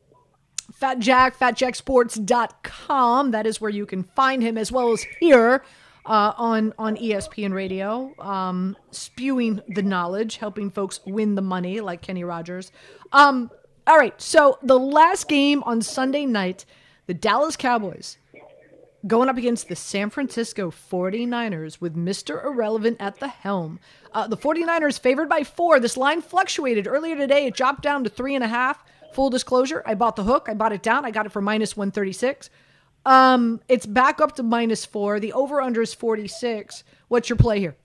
Fat 0.72 0.98
Jack, 0.98 1.38
fatjacksports.com. 1.38 3.30
That 3.32 3.46
is 3.46 3.60
where 3.60 3.70
you 3.70 3.84
can 3.86 4.02
find 4.02 4.42
him 4.42 4.56
as 4.56 4.72
well 4.72 4.92
as 4.92 5.04
here 5.20 5.62
uh, 6.06 6.32
on 6.36 6.72
on 6.78 6.96
ESPN 6.96 7.52
Radio, 7.52 8.14
um, 8.18 8.76
spewing 8.90 9.60
the 9.68 9.82
knowledge, 9.82 10.36
helping 10.36 10.70
folks 10.70 11.00
win 11.06 11.34
the 11.34 11.42
money 11.42 11.80
like 11.80 12.02
Kenny 12.02 12.24
Rogers. 12.24 12.72
Um, 13.12 13.50
all 13.86 13.98
right, 13.98 14.20
so 14.20 14.58
the 14.62 14.78
last 14.78 15.28
game 15.28 15.62
on 15.64 15.82
Sunday 15.82 16.26
night, 16.26 16.64
the 17.06 17.14
Dallas 17.14 17.56
Cowboys 17.56 18.16
going 19.06 19.28
up 19.28 19.36
against 19.36 19.68
the 19.68 19.76
San 19.76 20.08
Francisco 20.08 20.70
49ers 20.70 21.80
with 21.80 21.94
Mr. 21.94 22.42
Irrelevant 22.42 22.96
at 23.00 23.20
the 23.20 23.28
helm. 23.28 23.78
Uh, 24.12 24.26
the 24.26 24.36
49ers 24.36 24.98
favored 24.98 25.28
by 25.28 25.44
four. 25.44 25.78
This 25.78 25.96
line 25.96 26.22
fluctuated 26.22 26.86
earlier 26.86 27.16
today. 27.16 27.46
It 27.46 27.54
dropped 27.54 27.82
down 27.82 28.04
to 28.04 28.10
three 28.10 28.34
and 28.34 28.42
a 28.42 28.48
half. 28.48 28.82
Full 29.12 29.30
disclosure, 29.30 29.82
I 29.84 29.94
bought 29.94 30.16
the 30.16 30.24
hook. 30.24 30.46
I 30.48 30.54
bought 30.54 30.72
it 30.72 30.82
down. 30.82 31.04
I 31.04 31.10
got 31.10 31.26
it 31.26 31.32
for 31.32 31.42
minus 31.42 31.76
136. 31.76 32.48
Um, 33.06 33.60
it's 33.68 33.86
back 33.86 34.20
up 34.20 34.36
to 34.36 34.42
minus 34.42 34.86
four. 34.86 35.20
The 35.20 35.34
over 35.34 35.60
under 35.60 35.82
is 35.82 35.92
46. 35.92 36.82
What's 37.08 37.28
your 37.28 37.36
play 37.36 37.60
here? 37.60 37.76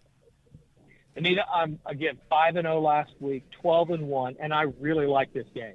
Anita, 1.15 1.43
I'm 1.53 1.79
again 1.85 2.17
five 2.29 2.55
and 2.55 2.65
zero 2.65 2.79
last 2.79 3.11
week, 3.19 3.43
twelve 3.61 3.89
and 3.89 4.07
one, 4.07 4.37
and 4.39 4.53
I 4.53 4.67
really 4.79 5.05
like 5.05 5.33
this 5.33 5.47
game. 5.53 5.73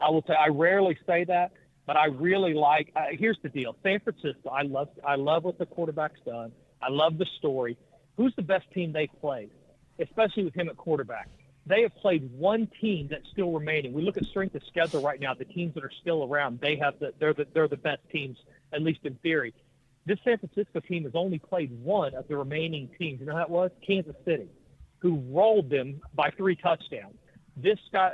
I 0.00 0.10
will 0.10 0.24
say 0.26 0.34
I 0.34 0.48
rarely 0.48 0.96
say 1.06 1.24
that, 1.24 1.52
but 1.86 1.96
I 1.96 2.06
really 2.06 2.54
like. 2.54 2.92
Uh, 2.94 3.06
here's 3.10 3.38
the 3.42 3.48
deal: 3.48 3.76
San 3.82 4.00
Francisco. 4.00 4.50
I 4.50 4.62
love. 4.62 4.88
I 5.06 5.16
love 5.16 5.44
what 5.44 5.58
the 5.58 5.66
quarterback's 5.66 6.20
done. 6.24 6.52
I 6.80 6.90
love 6.90 7.18
the 7.18 7.26
story. 7.38 7.76
Who's 8.16 8.34
the 8.36 8.42
best 8.42 8.66
team 8.72 8.92
they've 8.92 9.08
played, 9.20 9.50
especially 9.98 10.44
with 10.44 10.54
him 10.54 10.68
at 10.68 10.76
quarterback? 10.76 11.28
They 11.66 11.82
have 11.82 11.94
played 11.96 12.30
one 12.32 12.68
team 12.80 13.08
that's 13.10 13.28
still 13.32 13.52
remaining. 13.52 13.92
We 13.92 14.02
look 14.02 14.16
at 14.16 14.24
strength 14.24 14.54
of 14.54 14.62
schedule 14.68 15.02
right 15.02 15.20
now. 15.20 15.34
The 15.34 15.44
teams 15.44 15.74
that 15.74 15.84
are 15.84 15.92
still 16.00 16.24
around, 16.24 16.60
they 16.60 16.76
have 16.76 16.98
the. 16.98 17.12
They're 17.18 17.34
the. 17.34 17.46
They're 17.52 17.68
the 17.68 17.76
best 17.76 18.00
teams, 18.10 18.38
at 18.72 18.82
least 18.82 19.00
in 19.04 19.14
theory. 19.16 19.54
This 20.06 20.18
San 20.24 20.38
Francisco 20.38 20.80
team 20.80 21.04
has 21.04 21.12
only 21.14 21.38
played 21.38 21.70
one 21.82 22.14
of 22.14 22.28
the 22.28 22.36
remaining 22.36 22.88
teams. 22.98 23.20
You 23.20 23.26
know 23.26 23.36
that 23.36 23.50
was? 23.50 23.70
Kansas 23.86 24.16
City, 24.24 24.48
who 25.00 25.22
rolled 25.30 25.68
them 25.68 26.00
by 26.14 26.30
three 26.30 26.56
touchdowns 26.56 27.16
this 27.62 27.78
guy, 27.92 28.12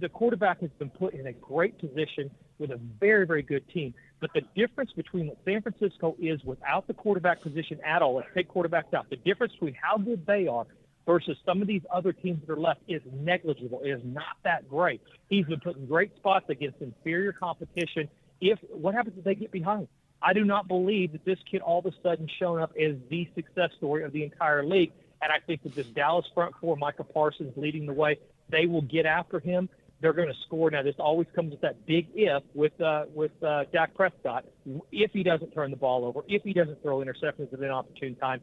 the 0.00 0.08
quarterback 0.08 0.60
has 0.60 0.70
been 0.78 0.90
put 0.90 1.14
in 1.14 1.26
a 1.26 1.32
great 1.32 1.78
position 1.78 2.30
with 2.58 2.70
a 2.70 2.80
very, 2.98 3.26
very 3.26 3.42
good 3.42 3.68
team. 3.68 3.94
But 4.20 4.30
the 4.34 4.42
difference 4.54 4.92
between 4.92 5.28
what 5.28 5.38
San 5.44 5.62
Francisco 5.62 6.16
is 6.20 6.42
without 6.44 6.86
the 6.86 6.94
quarterback 6.94 7.40
position 7.42 7.78
at 7.84 8.02
all, 8.02 8.16
let's 8.16 8.28
take 8.34 8.48
quarterbacks 8.48 8.92
out, 8.94 9.08
the 9.10 9.16
difference 9.16 9.52
between 9.54 9.74
how 9.80 9.96
good 9.96 10.26
they 10.26 10.46
are 10.46 10.66
versus 11.06 11.36
some 11.46 11.62
of 11.62 11.68
these 11.68 11.82
other 11.92 12.12
teams 12.12 12.40
that 12.46 12.52
are 12.52 12.60
left 12.60 12.80
is 12.86 13.00
negligible. 13.12 13.80
It 13.82 13.90
is 13.90 14.02
not 14.04 14.36
that 14.44 14.68
great. 14.68 15.00
He's 15.28 15.46
been 15.46 15.60
put 15.60 15.76
in 15.76 15.86
great 15.86 16.14
spots 16.16 16.46
against 16.48 16.80
inferior 16.80 17.32
competition. 17.32 18.08
If 18.40 18.58
what 18.70 18.94
happens 18.94 19.16
if 19.18 19.24
they 19.24 19.34
get 19.34 19.50
behind? 19.50 19.88
I 20.22 20.34
do 20.34 20.44
not 20.44 20.68
believe 20.68 21.12
that 21.12 21.24
this 21.24 21.38
kid 21.50 21.62
all 21.62 21.78
of 21.78 21.86
a 21.86 21.92
sudden 22.02 22.28
shown 22.38 22.60
up 22.60 22.72
as 22.80 22.96
the 23.08 23.26
success 23.34 23.70
story 23.78 24.04
of 24.04 24.12
the 24.12 24.22
entire 24.22 24.62
league. 24.64 24.92
And 25.22 25.32
I 25.32 25.38
think 25.46 25.62
that 25.62 25.74
this 25.74 25.86
Dallas 25.86 26.26
front 26.34 26.54
four, 26.60 26.76
Micah 26.76 27.04
Parsons 27.04 27.52
leading 27.56 27.86
the 27.86 27.92
way, 27.92 28.18
they 28.50 28.66
will 28.66 28.82
get 28.82 29.06
after 29.06 29.40
him. 29.40 29.68
They're 30.00 30.14
going 30.14 30.28
to 30.28 30.40
score. 30.46 30.70
Now, 30.70 30.82
this 30.82 30.94
always 30.98 31.26
comes 31.34 31.50
with 31.50 31.60
that 31.60 31.84
big 31.86 32.08
if 32.14 32.42
with 32.54 32.78
uh, 32.80 33.04
with 33.14 33.32
uh, 33.42 33.64
Dak 33.72 33.94
Prescott. 33.94 34.44
If 34.90 35.10
he 35.12 35.22
doesn't 35.22 35.52
turn 35.52 35.70
the 35.70 35.76
ball 35.76 36.04
over, 36.04 36.20
if 36.26 36.42
he 36.42 36.52
doesn't 36.52 36.82
throw 36.82 36.98
interceptions 36.98 37.52
at 37.52 37.60
an 37.60 37.70
opportune 37.70 38.16
time, 38.16 38.40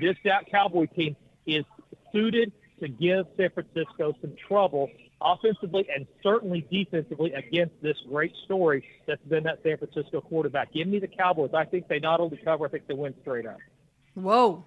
this 0.00 0.16
Dak 0.24 0.50
Cowboy 0.50 0.86
team 0.86 1.16
is 1.46 1.64
suited 2.12 2.52
to 2.80 2.88
give 2.88 3.26
San 3.36 3.50
Francisco 3.50 4.14
some 4.20 4.34
trouble 4.48 4.88
offensively 5.20 5.86
and 5.94 6.06
certainly 6.22 6.66
defensively 6.70 7.32
against 7.32 7.74
this 7.82 7.96
great 8.08 8.32
story 8.44 8.84
that's 9.06 9.22
been 9.24 9.44
that 9.44 9.58
San 9.62 9.76
Francisco 9.76 10.20
quarterback. 10.20 10.72
Give 10.72 10.88
me 10.88 10.98
the 10.98 11.08
Cowboys. 11.08 11.50
I 11.54 11.64
think 11.64 11.88
they 11.88 11.98
not 11.98 12.20
only 12.20 12.38
cover, 12.38 12.66
I 12.66 12.68
think 12.68 12.86
they 12.86 12.94
win 12.94 13.14
straight 13.20 13.46
up. 13.46 13.58
Whoa. 14.14 14.64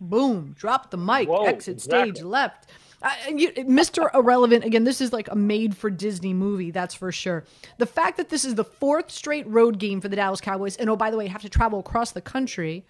Boom. 0.00 0.54
Drop 0.58 0.90
the 0.90 0.96
mic. 0.96 1.28
Whoa, 1.28 1.44
Exit 1.44 1.74
exactly. 1.74 2.12
stage 2.12 2.24
left. 2.24 2.70
Uh, 3.02 3.10
you, 3.34 3.50
Mr. 3.52 4.14
Irrelevant, 4.14 4.64
again, 4.64 4.84
this 4.84 5.00
is 5.00 5.12
like 5.12 5.30
a 5.30 5.34
made 5.34 5.74
for 5.74 5.88
Disney 5.88 6.34
movie, 6.34 6.70
that's 6.70 6.94
for 6.94 7.10
sure. 7.10 7.44
The 7.78 7.86
fact 7.86 8.18
that 8.18 8.28
this 8.28 8.44
is 8.44 8.56
the 8.56 8.64
fourth 8.64 9.10
straight 9.10 9.46
road 9.46 9.78
game 9.78 10.02
for 10.02 10.08
the 10.08 10.16
Dallas 10.16 10.40
Cowboys, 10.40 10.76
and 10.76 10.90
oh, 10.90 10.96
by 10.96 11.10
the 11.10 11.16
way, 11.16 11.26
have 11.26 11.40
to 11.42 11.48
travel 11.48 11.78
across 11.78 12.12
the 12.12 12.20
country, 12.20 12.84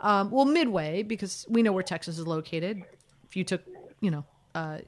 um, 0.00 0.30
well, 0.30 0.44
midway, 0.44 1.02
because 1.02 1.46
we 1.48 1.62
know 1.62 1.72
where 1.72 1.82
Texas 1.82 2.18
is 2.18 2.26
located. 2.26 2.82
If 3.26 3.36
you 3.36 3.44
took, 3.44 3.62
you 4.00 4.10
know, 4.10 4.24
uh, 4.54 4.78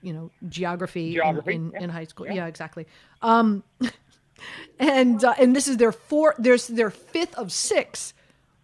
you 0.00 0.14
know, 0.14 0.30
geography, 0.48 1.12
Geography, 1.12 1.54
in, 1.54 1.66
in, 1.66 1.72
yeah. 1.72 1.82
in 1.82 1.90
high 1.90 2.04
school. 2.04 2.26
Yeah. 2.26 2.34
Yeah, 2.34 2.46
exactly. 2.46 2.86
Um, 3.20 3.62
and 4.78 5.22
uh, 5.22 5.34
and 5.38 5.54
this 5.54 5.68
is 5.68 5.76
their 5.76 5.92
four. 5.92 6.34
There's 6.38 6.66
their 6.68 6.90
fifth 6.90 7.34
of 7.34 7.52
six 7.52 8.14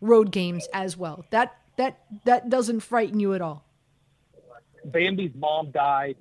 road 0.00 0.30
games 0.30 0.66
as 0.72 0.96
well. 0.96 1.26
That 1.30 1.57
that 1.78 2.00
that 2.24 2.50
doesn't 2.50 2.80
frighten 2.80 3.18
you 3.18 3.32
at 3.32 3.40
all. 3.40 3.64
Bambi's 4.84 5.34
mom 5.34 5.70
died. 5.70 6.16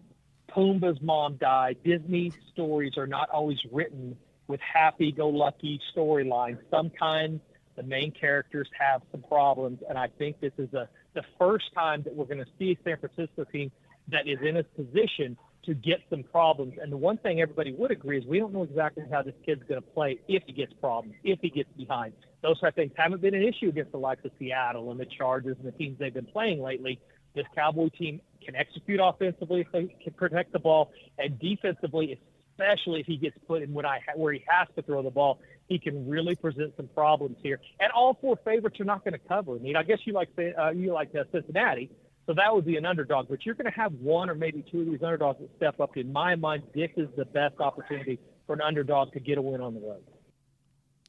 Pumbaa's 0.50 1.02
mom 1.02 1.36
died. 1.36 1.78
Disney 1.84 2.32
stories 2.52 2.94
are 2.98 3.06
not 3.06 3.30
always 3.30 3.60
written 3.72 4.18
with 4.48 4.62
happy-go-lucky 4.62 5.80
storylines. 5.94 6.58
Sometimes 6.72 7.42
the 7.76 7.84
main 7.84 8.12
characters 8.12 8.68
have 8.80 9.02
some 9.12 9.22
problems, 9.22 9.80
and 9.88 9.98
I 9.98 10.08
think 10.18 10.40
this 10.40 10.54
is 10.58 10.74
a 10.74 10.88
the 11.14 11.24
first 11.38 11.66
time 11.74 12.04
that 12.04 12.16
we're 12.16 12.26
going 12.26 12.38
to 12.38 12.52
see 12.58 12.72
a 12.72 12.84
San 12.84 12.98
Francisco 12.98 13.44
team 13.44 13.72
that 14.10 14.28
is 14.28 14.38
in 14.42 14.58
a 14.58 14.64
position 14.64 15.38
to 15.68 15.76
get 15.76 16.00
some 16.10 16.24
problems. 16.24 16.74
And 16.82 16.92
the 16.92 16.98
one 16.98 17.18
thing 17.18 17.42
everybody 17.42 17.74
would 17.74 17.92
agree 17.92 18.18
is 18.18 18.26
we 18.26 18.40
don't 18.40 18.54
know 18.54 18.64
exactly 18.64 19.04
how 19.12 19.22
this 19.22 19.36
kid's 19.46 19.62
going 19.68 19.82
to 19.82 19.88
play 19.88 20.20
if 20.28 20.44
he 20.48 20.54
gets 20.54 20.74
problems, 20.74 21.16
if 21.24 21.40
he 21.42 21.50
gets 21.50 21.70
behind. 21.78 22.14
Those 22.42 22.60
type 22.60 22.70
of 22.70 22.76
things 22.76 22.94
haven't 22.98 23.22
been 23.22 23.36
an 23.36 23.44
issue 23.44 23.68
against 23.70 23.92
the 23.92 24.00
likes 24.00 24.24
of 24.26 24.32
Seattle 24.40 24.90
and 24.92 25.00
the 25.00 25.06
Chargers 25.06 25.58
and 25.58 25.68
the 25.68 25.78
teams 25.78 26.00
they've 26.00 26.14
been 26.14 26.26
playing 26.26 26.62
lately. 26.64 27.00
This 27.36 27.46
Cowboy 27.54 27.90
team 27.90 28.22
can 28.44 28.56
execute 28.56 29.00
offensively 29.04 29.62
if 29.62 29.72
they 29.72 29.96
can 30.02 30.14
protect 30.14 30.54
the 30.54 30.60
ball, 30.60 30.92
and 31.20 31.38
defensively, 31.38 32.20
especially 32.54 33.02
if 33.02 33.06
he 33.06 33.18
gets 33.18 33.38
put 33.46 33.62
in 33.62 33.74
when 33.74 33.86
I 33.86 34.00
where 34.16 34.34
he 34.34 34.44
has 34.48 34.68
to 34.76 34.82
throw 34.82 35.04
the 35.04 35.12
ball, 35.12 35.40
he 35.68 35.78
can 35.78 36.08
really 36.10 36.36
present 36.36 36.74
some 36.78 36.88
problems 36.96 37.38
here. 37.44 37.60
And 37.80 37.92
all 37.92 38.18
four 38.22 38.40
favorites 38.44 38.80
are 38.80 38.86
not 38.86 39.04
going 39.04 39.14
to 39.14 39.28
cover. 39.28 39.56
I 39.56 39.60
mean, 39.60 39.76
I 39.76 39.84
guess 39.84 40.00
you 40.06 40.14
like 40.14 40.30
uh, 40.40 40.70
you 40.70 40.94
like 40.94 41.14
uh, 41.14 41.26
Cincinnati, 41.32 41.92
so 42.28 42.34
that 42.34 42.54
would 42.54 42.66
be 42.66 42.76
an 42.76 42.86
underdog. 42.86 43.28
But 43.30 43.46
you're 43.46 43.56
going 43.56 43.72
to 43.72 43.80
have 43.80 43.94
one 43.94 44.30
or 44.30 44.36
maybe 44.36 44.64
two 44.70 44.82
of 44.82 44.86
these 44.86 45.02
underdogs 45.02 45.40
that 45.40 45.50
step 45.56 45.80
up. 45.80 45.96
In 45.96 46.12
my 46.12 46.36
mind, 46.36 46.64
this 46.76 46.90
is 46.98 47.08
the 47.16 47.26
best 47.26 47.60
opportunity 47.60 48.20
for 48.46 48.54
an 48.54 48.62
underdog 48.62 49.14
to 49.14 49.20
get 49.20 49.38
a 49.38 49.42
win 49.42 49.62
on 49.62 49.74
the 49.74 49.80
road. 49.80 50.04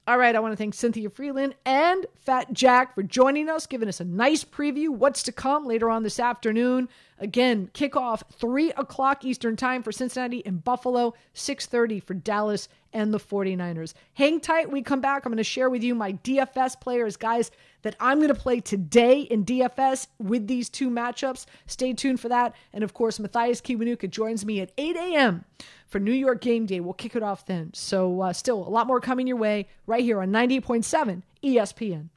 All 0.09 0.17
right, 0.17 0.35
I 0.35 0.41
want 0.41 0.53
to 0.53 0.57
thank 0.57 0.73
Cynthia 0.73 1.11
Freeland 1.11 1.55
and 1.67 2.07
Fat 2.17 2.51
Jack 2.55 2.95
for 2.95 3.03
joining 3.03 3.51
us, 3.51 3.67
giving 3.67 3.91
us 3.91 4.01
a 4.01 4.07
nice 4.07 4.43
preview 4.43 4.89
what's 4.89 5.23
to 5.25 5.33
come 5.33 5.67
later 5.67 5.91
on 5.91 6.03
this 6.03 6.19
afternoon. 6.19 6.89
Again, 7.19 7.69
kickoff 7.75 8.23
three 8.33 8.71
o'clock 8.73 9.23
Eastern 9.23 9.55
time 9.55 9.83
for 9.83 9.93
Cincinnati 9.93 10.43
and 10.47 10.65
Buffalo, 10.65 11.13
six 11.35 11.67
thirty 11.67 12.01
for 12.01 12.15
Dallas 12.15 12.71
and 12.95 13.13
the 13.13 13.19
49ers. 13.19 13.93
Hang 14.15 14.41
tight. 14.41 14.73
We 14.73 14.81
come 14.81 15.03
back. 15.03 15.27
I'm 15.27 15.33
going 15.33 15.37
to 15.37 15.45
share 15.45 15.69
with 15.69 15.85
you 15.85 15.95
my 15.95 16.15
DFS 16.15 16.81
players, 16.81 17.19
guys, 17.19 17.51
that 17.83 17.95
I'm 18.01 18.17
going 18.17 18.29
to 18.29 18.35
play 18.35 18.61
today 18.61 19.21
in 19.21 19.45
DFS 19.45 20.07
with 20.19 20.47
these 20.47 20.71
two 20.71 20.89
matchups. 20.89 21.45
Stay 21.67 21.93
tuned 21.93 22.19
for 22.19 22.31
that. 22.31 22.55
And 22.73 22.83
of 22.83 22.95
course, 22.95 23.19
Mathias 23.19 23.61
Kiwanuka 23.61 24.09
joins 24.09 24.47
me 24.47 24.63
at 24.63 24.73
8 24.79 24.97
a.m 24.97 25.45
for 25.89 25.99
New 25.99 26.13
York 26.13 26.41
Game 26.41 26.67
Day. 26.67 26.81
We'll 26.81 26.95
kick 26.95 27.17
it 27.17 27.23
off 27.23 27.47
then. 27.47 27.71
So, 27.75 28.21
uh, 28.21 28.33
still 28.33 28.59
a 28.67 28.71
lot 28.71 28.87
more 28.87 29.01
coming 29.01 29.27
your 29.27 29.37
way 29.37 29.67
right 29.87 30.03
here 30.03 30.21
on 30.21 30.31
98.7 30.31 31.23
ESPN. 31.43 32.11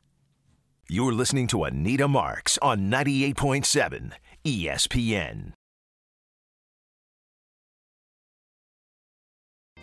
You're 0.89 1.13
listening 1.13 1.47
to 1.47 1.63
Anita 1.63 2.07
Marks 2.07 2.57
on 2.61 2.91
98.7 2.91 4.11
ESPN. 4.43 5.53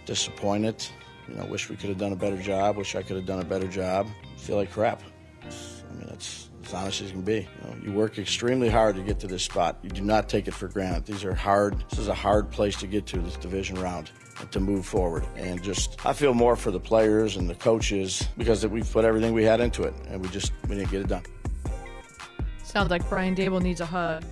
Disappointed. 0.04 0.86
You 1.28 1.34
know, 1.34 1.44
wish 1.46 1.68
we 1.68 1.76
could 1.76 1.88
have 1.90 1.98
done 1.98 2.12
a 2.12 2.16
better 2.16 2.36
job. 2.36 2.76
Wish 2.76 2.94
I 2.94 3.02
could 3.02 3.16
have 3.16 3.26
done 3.26 3.40
a 3.40 3.44
better 3.44 3.68
job. 3.68 4.06
Feel 4.36 4.56
like 4.56 4.70
crap. 4.70 5.02
I 5.42 5.94
mean, 5.94 6.08
it's 6.10 6.47
as 6.64 6.74
honest 6.74 7.00
as 7.02 7.10
can 7.10 7.22
be. 7.22 7.48
You, 7.62 7.70
know, 7.70 7.76
you 7.84 7.92
work 7.92 8.18
extremely 8.18 8.68
hard 8.68 8.96
to 8.96 9.02
get 9.02 9.18
to 9.20 9.26
this 9.26 9.42
spot. 9.42 9.78
You 9.82 9.90
do 9.90 10.02
not 10.02 10.28
take 10.28 10.48
it 10.48 10.54
for 10.54 10.68
granted. 10.68 11.06
These 11.06 11.24
are 11.24 11.34
hard. 11.34 11.82
This 11.90 11.98
is 11.98 12.08
a 12.08 12.14
hard 12.14 12.50
place 12.50 12.76
to 12.76 12.86
get 12.86 13.06
to 13.06 13.18
this 13.18 13.36
division 13.36 13.80
round 13.80 14.10
to 14.50 14.60
move 14.60 14.86
forward. 14.86 15.26
And 15.36 15.62
just, 15.62 16.04
I 16.06 16.12
feel 16.12 16.34
more 16.34 16.56
for 16.56 16.70
the 16.70 16.80
players 16.80 17.36
and 17.36 17.48
the 17.48 17.54
coaches 17.54 18.26
because 18.36 18.66
we've 18.66 18.90
put 18.90 19.04
everything 19.04 19.34
we 19.34 19.44
had 19.44 19.60
into 19.60 19.82
it, 19.82 19.94
and 20.08 20.20
we 20.20 20.28
just 20.28 20.52
we 20.68 20.76
didn't 20.76 20.90
get 20.90 21.00
it 21.02 21.08
done. 21.08 21.24
Sounds 22.62 22.90
like 22.90 23.08
Brian 23.08 23.34
Daboll 23.34 23.62
needs 23.62 23.80
a 23.80 23.86
hug. 23.86 24.24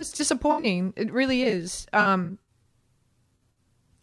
It's 0.00 0.12
disappointing. 0.12 0.92
It 0.96 1.12
really 1.12 1.42
is. 1.42 1.86
Um, 1.92 2.38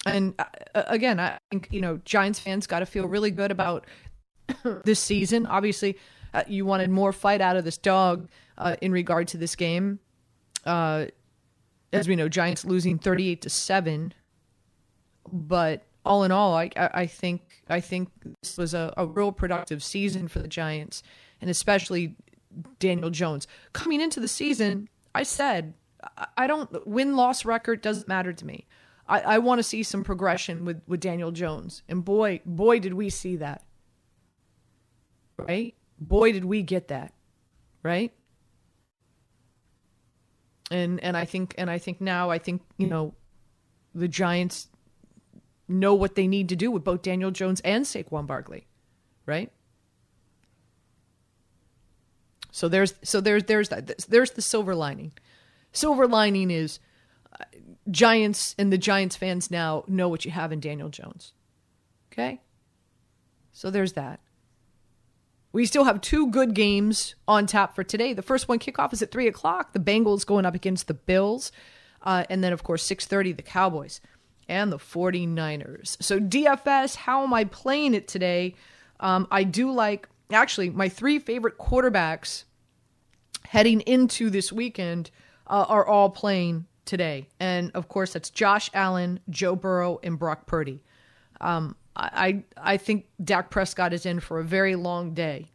and 0.05 0.33
uh, 0.39 0.45
again, 0.73 1.19
I 1.19 1.39
think 1.49 1.67
you 1.71 1.81
know 1.81 1.99
Giants 2.05 2.39
fans 2.39 2.67
got 2.67 2.79
to 2.79 2.85
feel 2.85 3.07
really 3.07 3.31
good 3.31 3.51
about 3.51 3.85
this 4.85 4.99
season. 4.99 5.45
Obviously, 5.45 5.97
uh, 6.33 6.43
you 6.47 6.65
wanted 6.65 6.89
more 6.89 7.11
fight 7.11 7.41
out 7.41 7.57
of 7.57 7.63
this 7.63 7.77
dog 7.77 8.29
uh, 8.57 8.75
in 8.81 8.91
regard 8.91 9.27
to 9.29 9.37
this 9.37 9.55
game. 9.55 9.99
Uh, 10.65 11.05
as 11.93 12.07
we 12.07 12.15
know, 12.15 12.29
Giants 12.29 12.65
losing 12.65 12.97
thirty-eight 12.97 13.41
to 13.41 13.49
seven. 13.49 14.13
But 15.31 15.83
all 16.03 16.23
in 16.23 16.31
all, 16.31 16.55
I, 16.55 16.71
I 16.75 17.05
think 17.05 17.63
I 17.69 17.79
think 17.79 18.09
this 18.41 18.57
was 18.57 18.73
a, 18.73 18.91
a 18.97 19.05
real 19.05 19.31
productive 19.31 19.83
season 19.83 20.27
for 20.27 20.39
the 20.39 20.47
Giants, 20.47 21.03
and 21.39 21.49
especially 21.49 22.15
Daniel 22.79 23.11
Jones. 23.11 23.47
Coming 23.71 24.01
into 24.01 24.19
the 24.19 24.27
season, 24.27 24.89
I 25.13 25.23
said 25.23 25.73
I 26.35 26.47
don't 26.47 26.87
win 26.87 27.15
loss 27.15 27.45
record 27.45 27.81
doesn't 27.81 28.07
matter 28.07 28.33
to 28.33 28.45
me. 28.45 28.65
I, 29.07 29.19
I 29.21 29.37
want 29.37 29.59
to 29.59 29.63
see 29.63 29.83
some 29.83 30.03
progression 30.03 30.65
with, 30.65 30.81
with 30.87 30.99
Daniel 30.99 31.31
Jones. 31.31 31.83
And 31.87 32.03
boy, 32.03 32.41
boy, 32.45 32.79
did 32.79 32.93
we 32.93 33.09
see 33.09 33.35
that. 33.37 33.63
Right? 35.37 35.75
Boy 36.01 36.33
did 36.33 36.43
we 36.43 36.61
get 36.61 36.89
that 36.89 37.13
right? 37.83 38.11
And 40.69 40.99
and 41.01 41.17
i 41.17 41.25
think 41.25 41.53
and 41.57 41.69
i 41.69 41.77
think 41.77 41.99
now 41.99 42.29
i 42.29 42.37
think 42.37 42.61
you 42.77 42.87
know 42.87 43.13
the 43.93 44.07
giants 44.07 44.67
know 45.67 45.93
what 45.93 46.15
they 46.15 46.27
need 46.27 46.47
to 46.49 46.55
do 46.55 46.71
with 46.71 46.83
both 46.83 47.01
daniel 47.01 47.29
jones 47.29 47.59
and 47.61 47.83
saquon 47.83 48.25
barkley 48.25 48.67
right? 49.25 49.51
So 52.51 52.67
there's 52.67 52.93
so 53.03 53.21
there's 53.21 53.45
there's 53.45 53.69
that 53.69 53.97
there's 54.09 54.31
the 54.31 54.41
silver 54.41 54.75
lining. 54.75 55.13
Silver 55.71 56.07
lining 56.07 56.51
is 56.51 56.79
uh, 57.39 57.45
giants 57.89 58.55
and 58.57 58.73
the 58.73 58.77
giants 58.77 59.15
fans 59.15 59.49
now 59.49 59.85
know 59.87 60.09
what 60.09 60.25
you 60.25 60.31
have 60.31 60.51
in 60.51 60.59
daniel 60.59 60.89
jones 60.89 61.33
okay? 62.11 62.41
So 63.53 63.71
there's 63.71 63.93
that 63.93 64.19
we 65.53 65.65
still 65.65 65.83
have 65.83 66.01
two 66.01 66.29
good 66.31 66.53
games 66.53 67.15
on 67.27 67.45
tap 67.45 67.75
for 67.75 67.83
today. 67.83 68.13
The 68.13 68.21
first 68.21 68.47
one 68.47 68.59
kickoff 68.59 68.93
is 68.93 69.01
at 69.01 69.11
three 69.11 69.27
o'clock. 69.27 69.73
The 69.73 69.79
Bengals 69.79 70.25
going 70.25 70.45
up 70.45 70.55
against 70.55 70.87
the 70.87 70.93
Bills, 70.93 71.51
uh, 72.03 72.23
and 72.29 72.43
then 72.43 72.53
of 72.53 72.63
course 72.63 72.83
six 72.83 73.05
thirty 73.05 73.31
the 73.31 73.41
Cowboys 73.41 74.01
and 74.47 74.71
the 74.71 74.77
49ers. 74.77 76.01
So 76.01 76.19
DFS, 76.19 76.95
how 76.95 77.23
am 77.23 77.33
I 77.33 77.45
playing 77.45 77.93
it 77.93 78.09
today? 78.09 78.55
Um, 78.99 79.25
I 79.31 79.45
do 79.45 79.71
like 79.71 80.09
actually 80.31 80.69
my 80.69 80.89
three 80.89 81.19
favorite 81.19 81.57
quarterbacks 81.57 82.43
heading 83.45 83.79
into 83.81 84.29
this 84.29 84.51
weekend 84.51 85.09
uh, 85.47 85.65
are 85.67 85.85
all 85.85 86.09
playing 86.09 86.65
today, 86.85 87.27
and 87.39 87.71
of 87.73 87.87
course 87.87 88.13
that's 88.13 88.29
Josh 88.29 88.69
Allen, 88.73 89.19
Joe 89.29 89.55
Burrow, 89.55 89.99
and 90.03 90.19
Brock 90.19 90.47
Purdy. 90.47 90.83
Um, 91.39 91.75
I 91.95 92.43
I 92.57 92.77
think 92.77 93.07
Dak 93.23 93.49
Prescott 93.49 93.93
is 93.93 94.05
in 94.05 94.19
for 94.19 94.39
a 94.39 94.43
very 94.43 94.75
long 94.75 95.13
day 95.13 95.51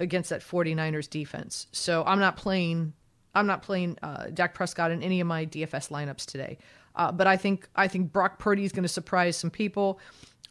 against 0.00 0.30
that 0.30 0.40
49ers 0.40 1.08
defense. 1.08 1.66
So 1.72 2.02
I'm 2.06 2.20
not 2.20 2.36
playing 2.36 2.94
I'm 3.34 3.46
not 3.46 3.62
playing 3.62 3.98
uh, 4.02 4.26
Dak 4.32 4.54
Prescott 4.54 4.90
in 4.90 5.02
any 5.02 5.20
of 5.20 5.26
my 5.26 5.44
DFS 5.44 5.90
lineups 5.90 6.24
today. 6.24 6.58
Uh, 6.96 7.10
but 7.10 7.26
I 7.26 7.36
think 7.36 7.68
I 7.74 7.88
think 7.88 8.12
Brock 8.12 8.38
Purdy 8.38 8.64
is 8.64 8.72
going 8.72 8.84
to 8.84 8.88
surprise 8.88 9.36
some 9.36 9.50
people. 9.50 9.98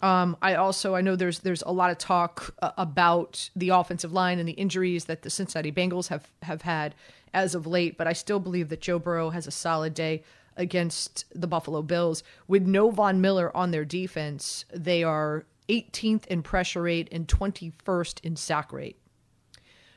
Um, 0.01 0.36
I 0.41 0.55
also 0.55 0.95
I 0.95 1.01
know 1.01 1.15
there's 1.15 1.39
there's 1.39 1.61
a 1.61 1.71
lot 1.71 1.89
of 1.89 1.97
talk 1.97 2.53
uh, 2.61 2.71
about 2.77 3.49
the 3.55 3.69
offensive 3.69 4.11
line 4.11 4.39
and 4.39 4.47
the 4.47 4.53
injuries 4.53 5.05
that 5.05 5.21
the 5.21 5.29
Cincinnati 5.29 5.71
Bengals 5.71 6.09
have 6.09 6.29
have 6.41 6.63
had 6.63 6.95
as 7.34 7.55
of 7.55 7.65
late, 7.65 7.97
but 7.97 8.05
I 8.05 8.13
still 8.13 8.39
believe 8.39 8.69
that 8.69 8.81
Joe 8.81 8.99
Burrow 8.99 9.31
has 9.31 9.47
a 9.47 9.51
solid 9.51 9.93
day 9.93 10.23
against 10.57 11.25
the 11.33 11.47
Buffalo 11.47 11.81
Bills. 11.81 12.23
With 12.47 12.63
no 12.63 12.91
Von 12.91 13.21
Miller 13.21 13.55
on 13.55 13.71
their 13.71 13.85
defense, 13.85 14.65
they 14.73 15.03
are 15.03 15.45
18th 15.69 16.25
in 16.27 16.43
pressure 16.43 16.81
rate 16.81 17.07
and 17.11 17.27
21st 17.27 18.19
in 18.23 18.35
sack 18.35 18.71
rate. 18.73 18.97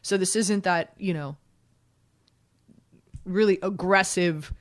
So 0.02 0.16
this 0.16 0.36
isn't 0.36 0.64
that, 0.64 0.94
you 0.98 1.12
know, 1.12 1.36
really 3.24 3.58
aggressive 3.62 4.52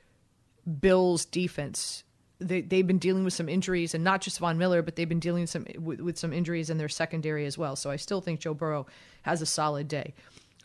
Bills 0.80 1.24
defense. 1.24 2.02
They 2.38 2.60
they've 2.60 2.86
been 2.86 2.98
dealing 2.98 3.24
with 3.24 3.32
some 3.32 3.48
injuries 3.48 3.94
and 3.94 4.02
not 4.02 4.20
just 4.20 4.40
Von 4.40 4.58
Miller, 4.58 4.82
but 4.82 4.96
they've 4.96 5.08
been 5.08 5.20
dealing 5.20 5.46
some 5.46 5.64
with, 5.78 6.00
with 6.00 6.18
some 6.18 6.32
injuries 6.32 6.68
in 6.68 6.78
their 6.78 6.88
secondary 6.88 7.46
as 7.46 7.56
well. 7.56 7.76
So 7.76 7.90
I 7.90 7.96
still 7.96 8.20
think 8.20 8.40
Joe 8.40 8.54
Burrow 8.54 8.86
has 9.22 9.40
a 9.40 9.46
solid 9.46 9.88
day. 9.88 10.14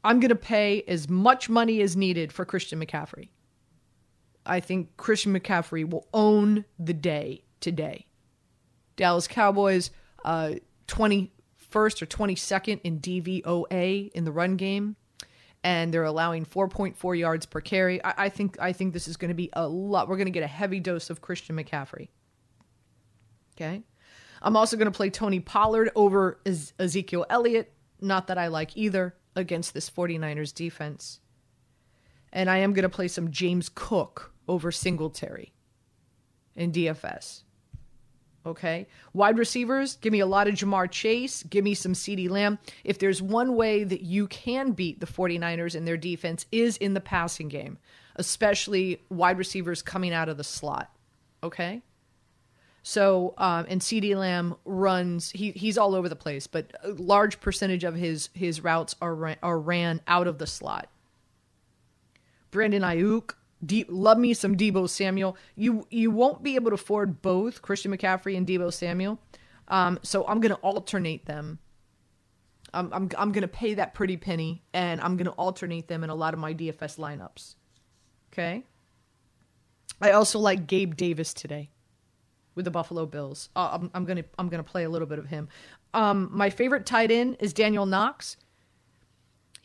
I'm 0.04 0.20
going 0.20 0.30
to 0.30 0.36
pay 0.36 0.84
as 0.88 1.08
much 1.08 1.48
money 1.48 1.82
as 1.82 1.96
needed 1.96 2.34
for 2.34 2.44
Christian 2.44 2.84
McCaffrey. 2.84 3.30
I 4.46 4.60
think 4.60 4.98
Christian 4.98 5.38
McCaffrey 5.38 5.90
will 5.90 6.08
own 6.14 6.66
the 6.80 6.94
day 6.94 7.44
today. 7.60 8.08
Dallas 8.96 9.28
Cowboys, 9.28 9.92
uh, 10.26 10.56
21st 10.88 11.32
or 12.02 12.06
22nd 12.06 12.82
in 12.84 13.00
DVOA 13.00 14.12
in 14.12 14.26
the 14.26 14.32
run 14.32 14.58
game, 14.58 14.96
and 15.64 15.94
they're 15.94 16.04
allowing 16.04 16.46
4.4 16.46 17.18
yards 17.18 17.46
per 17.46 17.62
carry. 17.62 18.04
I, 18.04 18.26
I 18.26 18.30
think 18.30 18.58
I 18.60 18.74
think 18.74 18.94
this 18.94 19.08
is 19.08 19.18
going 19.18 19.30
to 19.30 19.36
be 19.36 19.50
a 19.54 19.68
lot. 19.68 20.08
We're 20.08 20.18
going 20.18 20.26
to 20.26 20.32
get 20.32 20.44
a 20.44 20.48
heavy 20.48 20.80
dose 20.80 21.10
of 21.10 21.22
Christian 21.22 21.56
McCaffrey. 21.56 22.10
Okay. 23.56 23.84
I'm 24.42 24.58
also 24.58 24.76
going 24.76 24.92
to 24.92 24.96
play 24.96 25.12
Tony 25.12 25.40
Pollard 25.40 25.92
over 25.96 26.42
Ezekiel 26.46 27.26
Elliott. 27.30 27.74
Not 28.00 28.28
that 28.28 28.40
I 28.40 28.48
like 28.48 28.76
either 28.76 29.16
against 29.36 29.74
this 29.74 29.90
49ers 29.90 30.54
defense. 30.54 31.21
And 32.34 32.50
I 32.50 32.58
am 32.58 32.74
going 32.74 32.84
to 32.84 32.90
play 32.90 33.08
some 33.08 33.32
James 33.32 33.70
Cook 33.74 34.34
over 34.48 34.72
Singletary 34.72 35.54
in 36.56 36.72
DFS. 36.72 37.44
Okay. 38.46 38.88
Wide 39.14 39.38
receivers, 39.38 39.98
give 39.98 40.12
me 40.12 40.20
a 40.20 40.26
lot 40.26 40.48
of 40.48 40.56
Ja'Marr 40.56 40.90
Chase. 40.90 41.44
Give 41.44 41.64
me 41.64 41.76
some 41.76 41.94
CeeDee 41.94 42.30
Lamb. 42.30 42.58
If 42.84 42.98
there's 42.98 43.22
one 43.22 43.56
way 43.56 43.84
that 43.84 44.02
you 44.02 44.28
can 44.28 44.72
beat 44.72 45.00
the 45.00 45.06
49ers 45.06 45.76
in 45.76 45.86
their 45.86 45.98
defense 45.98 46.46
is 46.52 46.78
in 46.78 46.94
the 46.94 47.02
passing 47.02 47.50
game, 47.50 47.78
especially 48.16 49.02
wide 49.10 49.38
receivers 49.38 49.82
coming 49.82 50.14
out 50.14 50.28
of 50.28 50.38
the 50.38 50.44
slot. 50.44 50.92
Okay. 51.44 51.84
So, 52.84 53.36
um, 53.38 53.68
and 53.70 53.80
CeeDee 53.80 54.16
Lamb 54.16 54.56
runs, 54.66 55.30
he, 55.30 55.52
he's 55.52 55.78
all 55.78 55.94
over 55.94 56.10
the 56.10 56.16
place, 56.16 56.48
but 56.48 56.72
a 56.84 56.90
large 56.90 57.40
percentage 57.40 57.84
of 57.84 57.94
his, 57.94 58.30
his 58.34 58.64
routes 58.64 58.96
are, 59.02 59.14
ran, 59.14 59.38
are 59.44 59.60
ran 59.60 60.02
out 60.08 60.26
of 60.26 60.40
the 60.40 60.48
slot. 60.48 60.90
Brandon 62.52 62.82
Aiyuk, 62.82 63.34
De- 63.66 63.86
love 63.88 64.18
me 64.18 64.34
some 64.34 64.56
Deebo 64.58 64.90
Samuel. 64.90 65.38
You 65.56 65.88
you 65.90 66.12
won't 66.12 66.44
be 66.44 66.56
able 66.56 66.72
to 66.72 66.76
afford 66.76 67.22
both 67.22 67.62
Christian 67.62 67.96
McCaffrey 67.96 68.36
and 68.36 68.46
Deebo 68.46 68.74
Samuel, 68.74 69.20
um, 69.68 70.00
so 70.04 70.26
I'm 70.28 70.40
going 70.40 70.54
to 70.54 70.62
alternate 70.62 71.26
them. 71.26 71.60
I'm 72.74 72.92
I'm 72.94 73.10
I'm 73.18 73.32
going 73.32 73.44
to 73.44 73.48
pay 73.48 73.76
that 73.76 73.94
pretty 73.94 74.18
penny, 74.18 74.64
and 74.74 75.00
I'm 75.02 75.16
going 75.18 75.26
to 75.26 75.32
alternate 75.32 75.88
them 75.88 76.04
in 76.04 76.10
a 76.10 76.16
lot 76.16 76.34
of 76.34 76.40
my 76.40 76.54
DFS 76.54 76.98
lineups. 76.98 77.56
Okay. 78.34 78.64
I 80.02 80.12
also 80.12 80.40
like 80.40 80.66
Gabe 80.66 80.96
Davis 80.96 81.34
today 81.34 81.70
with 82.56 82.66
the 82.66 82.72
Buffalo 82.72 83.06
Bills. 83.06 83.50
Uh, 83.56 83.78
I'm, 83.80 83.92
I'm 83.94 84.06
gonna 84.06 84.24
I'm 84.40 84.50
gonna 84.50 84.64
play 84.64 84.84
a 84.84 84.90
little 84.90 85.08
bit 85.08 85.20
of 85.20 85.28
him. 85.28 85.48
Um, 85.94 86.30
my 86.32 86.50
favorite 86.50 86.86
tight 86.86 87.12
end 87.12 87.38
is 87.40 87.54
Daniel 87.54 87.86
Knox. 87.86 88.38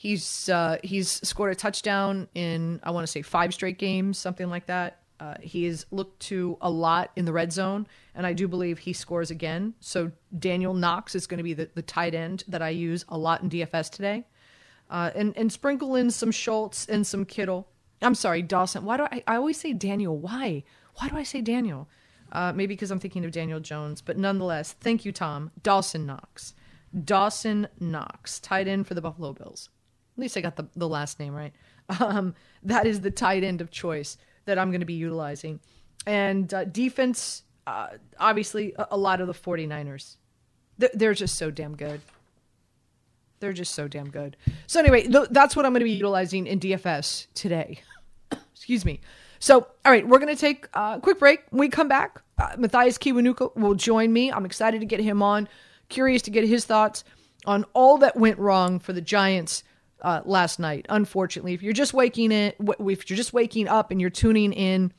He's 0.07 0.49
uh, 0.49 0.79
he's 0.85 1.11
scored 1.29 1.51
a 1.51 1.57
touchdown 1.57 2.29
in 2.33 2.79
I 2.85 2.93
want 2.93 3.03
to 3.03 3.11
say 3.11 3.23
five 3.23 3.53
straight 3.53 3.77
games, 3.77 4.19
something 4.19 4.49
like 4.49 4.67
that. 4.67 5.01
Uh, 5.19 5.35
he 5.41 5.67
is 5.67 5.85
looked 5.91 6.21
to 6.21 6.57
a 6.61 6.71
lot 6.71 7.11
in 7.17 7.25
the 7.25 7.33
red 7.33 7.53
zone, 7.53 7.89
and 8.15 8.25
I 8.25 8.33
do 8.33 8.47
believe 8.47 8.79
he 8.79 8.93
scores 8.93 9.33
again. 9.33 9.75
So 9.81 10.13
Daniel 10.39 10.75
Knox 10.75 11.17
is 11.17 11.27
going 11.27 11.39
to 11.39 11.43
be 11.43 11.55
the, 11.55 11.69
the 11.75 11.83
tight 11.83 12.15
end 12.15 12.45
that 12.47 12.63
I 12.63 12.69
use 12.69 13.05
a 13.09 13.19
lot 13.19 13.43
in 13.43 13.51
DFS 13.51 13.91
today, 13.91 14.25
uh, 14.91 15.11
and 15.17 15.37
and 15.37 15.51
sprinkle 15.51 15.97
in 15.97 16.13
some 16.13 16.31
Schultz 16.31 16.87
and 16.87 17.05
some 17.05 17.25
Kittle. 17.25 17.67
I'm 18.01 18.15
sorry, 18.15 18.43
Dawson. 18.43 18.85
Why 18.85 18.99
do 18.99 19.09
I, 19.11 19.25
I 19.27 19.35
always 19.35 19.59
say 19.59 19.73
Daniel? 19.73 20.17
Why? 20.17 20.63
Why 21.01 21.09
do 21.09 21.17
I 21.17 21.25
say 21.25 21.41
Daniel? 21.41 21.89
Uh, 22.31 22.53
maybe 22.53 22.75
because 22.75 22.93
I'm 22.93 23.01
thinking 23.01 23.25
of 23.25 23.33
Daniel 23.33 23.59
Jones, 23.59 24.03
but 24.03 24.19
nonetheless, 24.19 24.73
thank 24.73 25.05
you, 25.05 25.11
Tom. 25.11 25.51
Dawson 25.65 26.07
Knox. 26.07 26.55
Dawson 27.05 27.67
Knox, 27.81 28.39
tight 28.39 28.69
end 28.69 28.87
for 28.87 28.95
the 28.95 29.01
Buffalo 29.01 29.33
Bills. 29.33 29.69
At 30.17 30.21
least 30.21 30.37
I 30.37 30.41
got 30.41 30.57
the, 30.57 30.67
the 30.75 30.89
last 30.89 31.21
name 31.21 31.35
right. 31.35 31.53
Um, 32.01 32.35
that 32.65 32.85
is 32.85 33.01
the 33.01 33.13
tight 33.13 33.45
end 33.45 33.61
of 33.61 33.71
choice 33.71 34.19
that 34.47 34.59
I'm 34.59 34.71
going 34.71 34.81
to 34.81 34.87
be 34.87 34.95
utilizing. 34.95 35.61
And 36.05 36.53
uh, 36.53 36.65
defense, 36.65 37.45
uh, 37.65 37.91
obviously, 38.19 38.75
a, 38.77 38.89
a, 38.91 38.97
lot 38.97 39.21
of 39.21 39.29
the 39.29 39.33
49ers. 39.33 40.17
They're, 40.79 40.91
they're, 40.95 41.15
just 41.15 41.37
so 41.37 41.53
damn 41.53 41.77
good. 41.77 42.01
They're 43.39 43.53
just 43.53 43.73
so 43.73 43.87
damn 43.87 44.11
good. 44.11 44.37
So, 44.67 44.81
anyway, 44.81 45.07
th- 45.07 45.29
that's 45.31 45.55
what 45.55 45.65
I'm 45.65 45.73
going 45.73 45.81
to 45.81 45.85
be 45.85 45.93
utilizing 45.93 46.49
in 46.49 46.59
DFS 46.59 47.29
today. 47.35 47.79
Excuse 48.53 48.85
me. 48.85 49.01
So, 49.39 49.69
all 49.85 49.93
right, 49.93 50.07
we're 50.07 50.19
going 50.19 50.35
to 50.35 50.41
take 50.41 50.67
a 50.75 50.99
quick 51.01 51.21
break. 51.21 51.45
When 51.51 51.61
we 51.61 51.69
come 51.69 51.87
back, 51.87 52.21
uh, 52.39 52.57
Mathias 52.59 52.99
Kiwanuka 52.99 53.55
will 53.57 53.75
join 53.75 54.13
me. 54.13 54.33
I'm 54.33 54.45
excited 54.45 54.81
to 54.81 54.87
get 54.87 54.99
him 54.99 55.23
on. 55.23 55.49
Curious 55.89 56.23
to 56.23 56.31
get 56.31 56.45
his 56.45 56.65
thoughts 56.65 57.05
on 57.47 57.65
all 57.75 57.99
that 57.99 58.17
went 58.17 58.39
wrong 58.39 58.79
for 58.79 58.93
the 58.93 59.01
Giants 59.01 59.63
uh, 60.07 60.23
last 60.25 60.61
night. 60.61 60.87
Unfortunately, 60.89 61.53
if 61.53 61.65
you're 61.65 61.73
just 61.73 61.93
waking 61.93 62.31
it, 62.31 62.57
if 62.61 63.11
you're 63.11 63.17
just 63.17 63.33
waking 63.33 63.67
up 63.67 63.91
and 63.91 64.01
you're 64.01 64.09
tuning 64.09 64.53
in, 64.53 64.93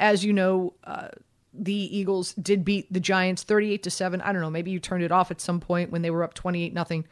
as 0.00 0.24
you 0.24 0.32
know, 0.32 0.72
uh, 0.84 1.08
the 1.52 1.74
Eagles 1.74 2.32
did 2.32 2.64
beat 2.64 2.90
the 2.90 2.98
Giants 2.98 3.42
38 3.42 3.82
to 3.82 3.90
seven. 3.90 4.22
I 4.22 4.32
don't 4.32 4.40
know, 4.40 4.48
maybe 4.48 4.70
you 4.70 4.80
turned 4.80 5.04
it 5.04 5.12
off 5.12 5.30
at 5.30 5.42
some 5.42 5.60
point 5.60 5.90
when 5.90 6.00
they 6.00 6.10
were 6.10 6.24
up 6.24 6.32
28 6.32 6.72
nothing. 6.72 7.06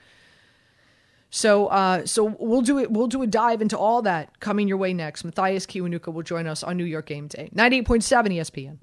So, 1.28 1.66
uh, 1.66 2.06
so 2.06 2.36
we'll 2.40 2.62
do 2.62 2.78
it. 2.78 2.90
We'll 2.90 3.06
do 3.06 3.22
a 3.22 3.26
dive 3.26 3.60
into 3.60 3.76
all 3.76 4.00
that 4.02 4.40
coming 4.40 4.66
your 4.66 4.78
way 4.78 4.94
next. 4.94 5.22
Mathias 5.22 5.66
Kiwanuka 5.66 6.10
will 6.10 6.22
join 6.22 6.46
us 6.46 6.62
on 6.62 6.78
New 6.78 6.84
York 6.84 7.06
Game 7.06 7.26
Day, 7.26 7.50
98.7 7.54 8.34
ESPN. 8.34 8.78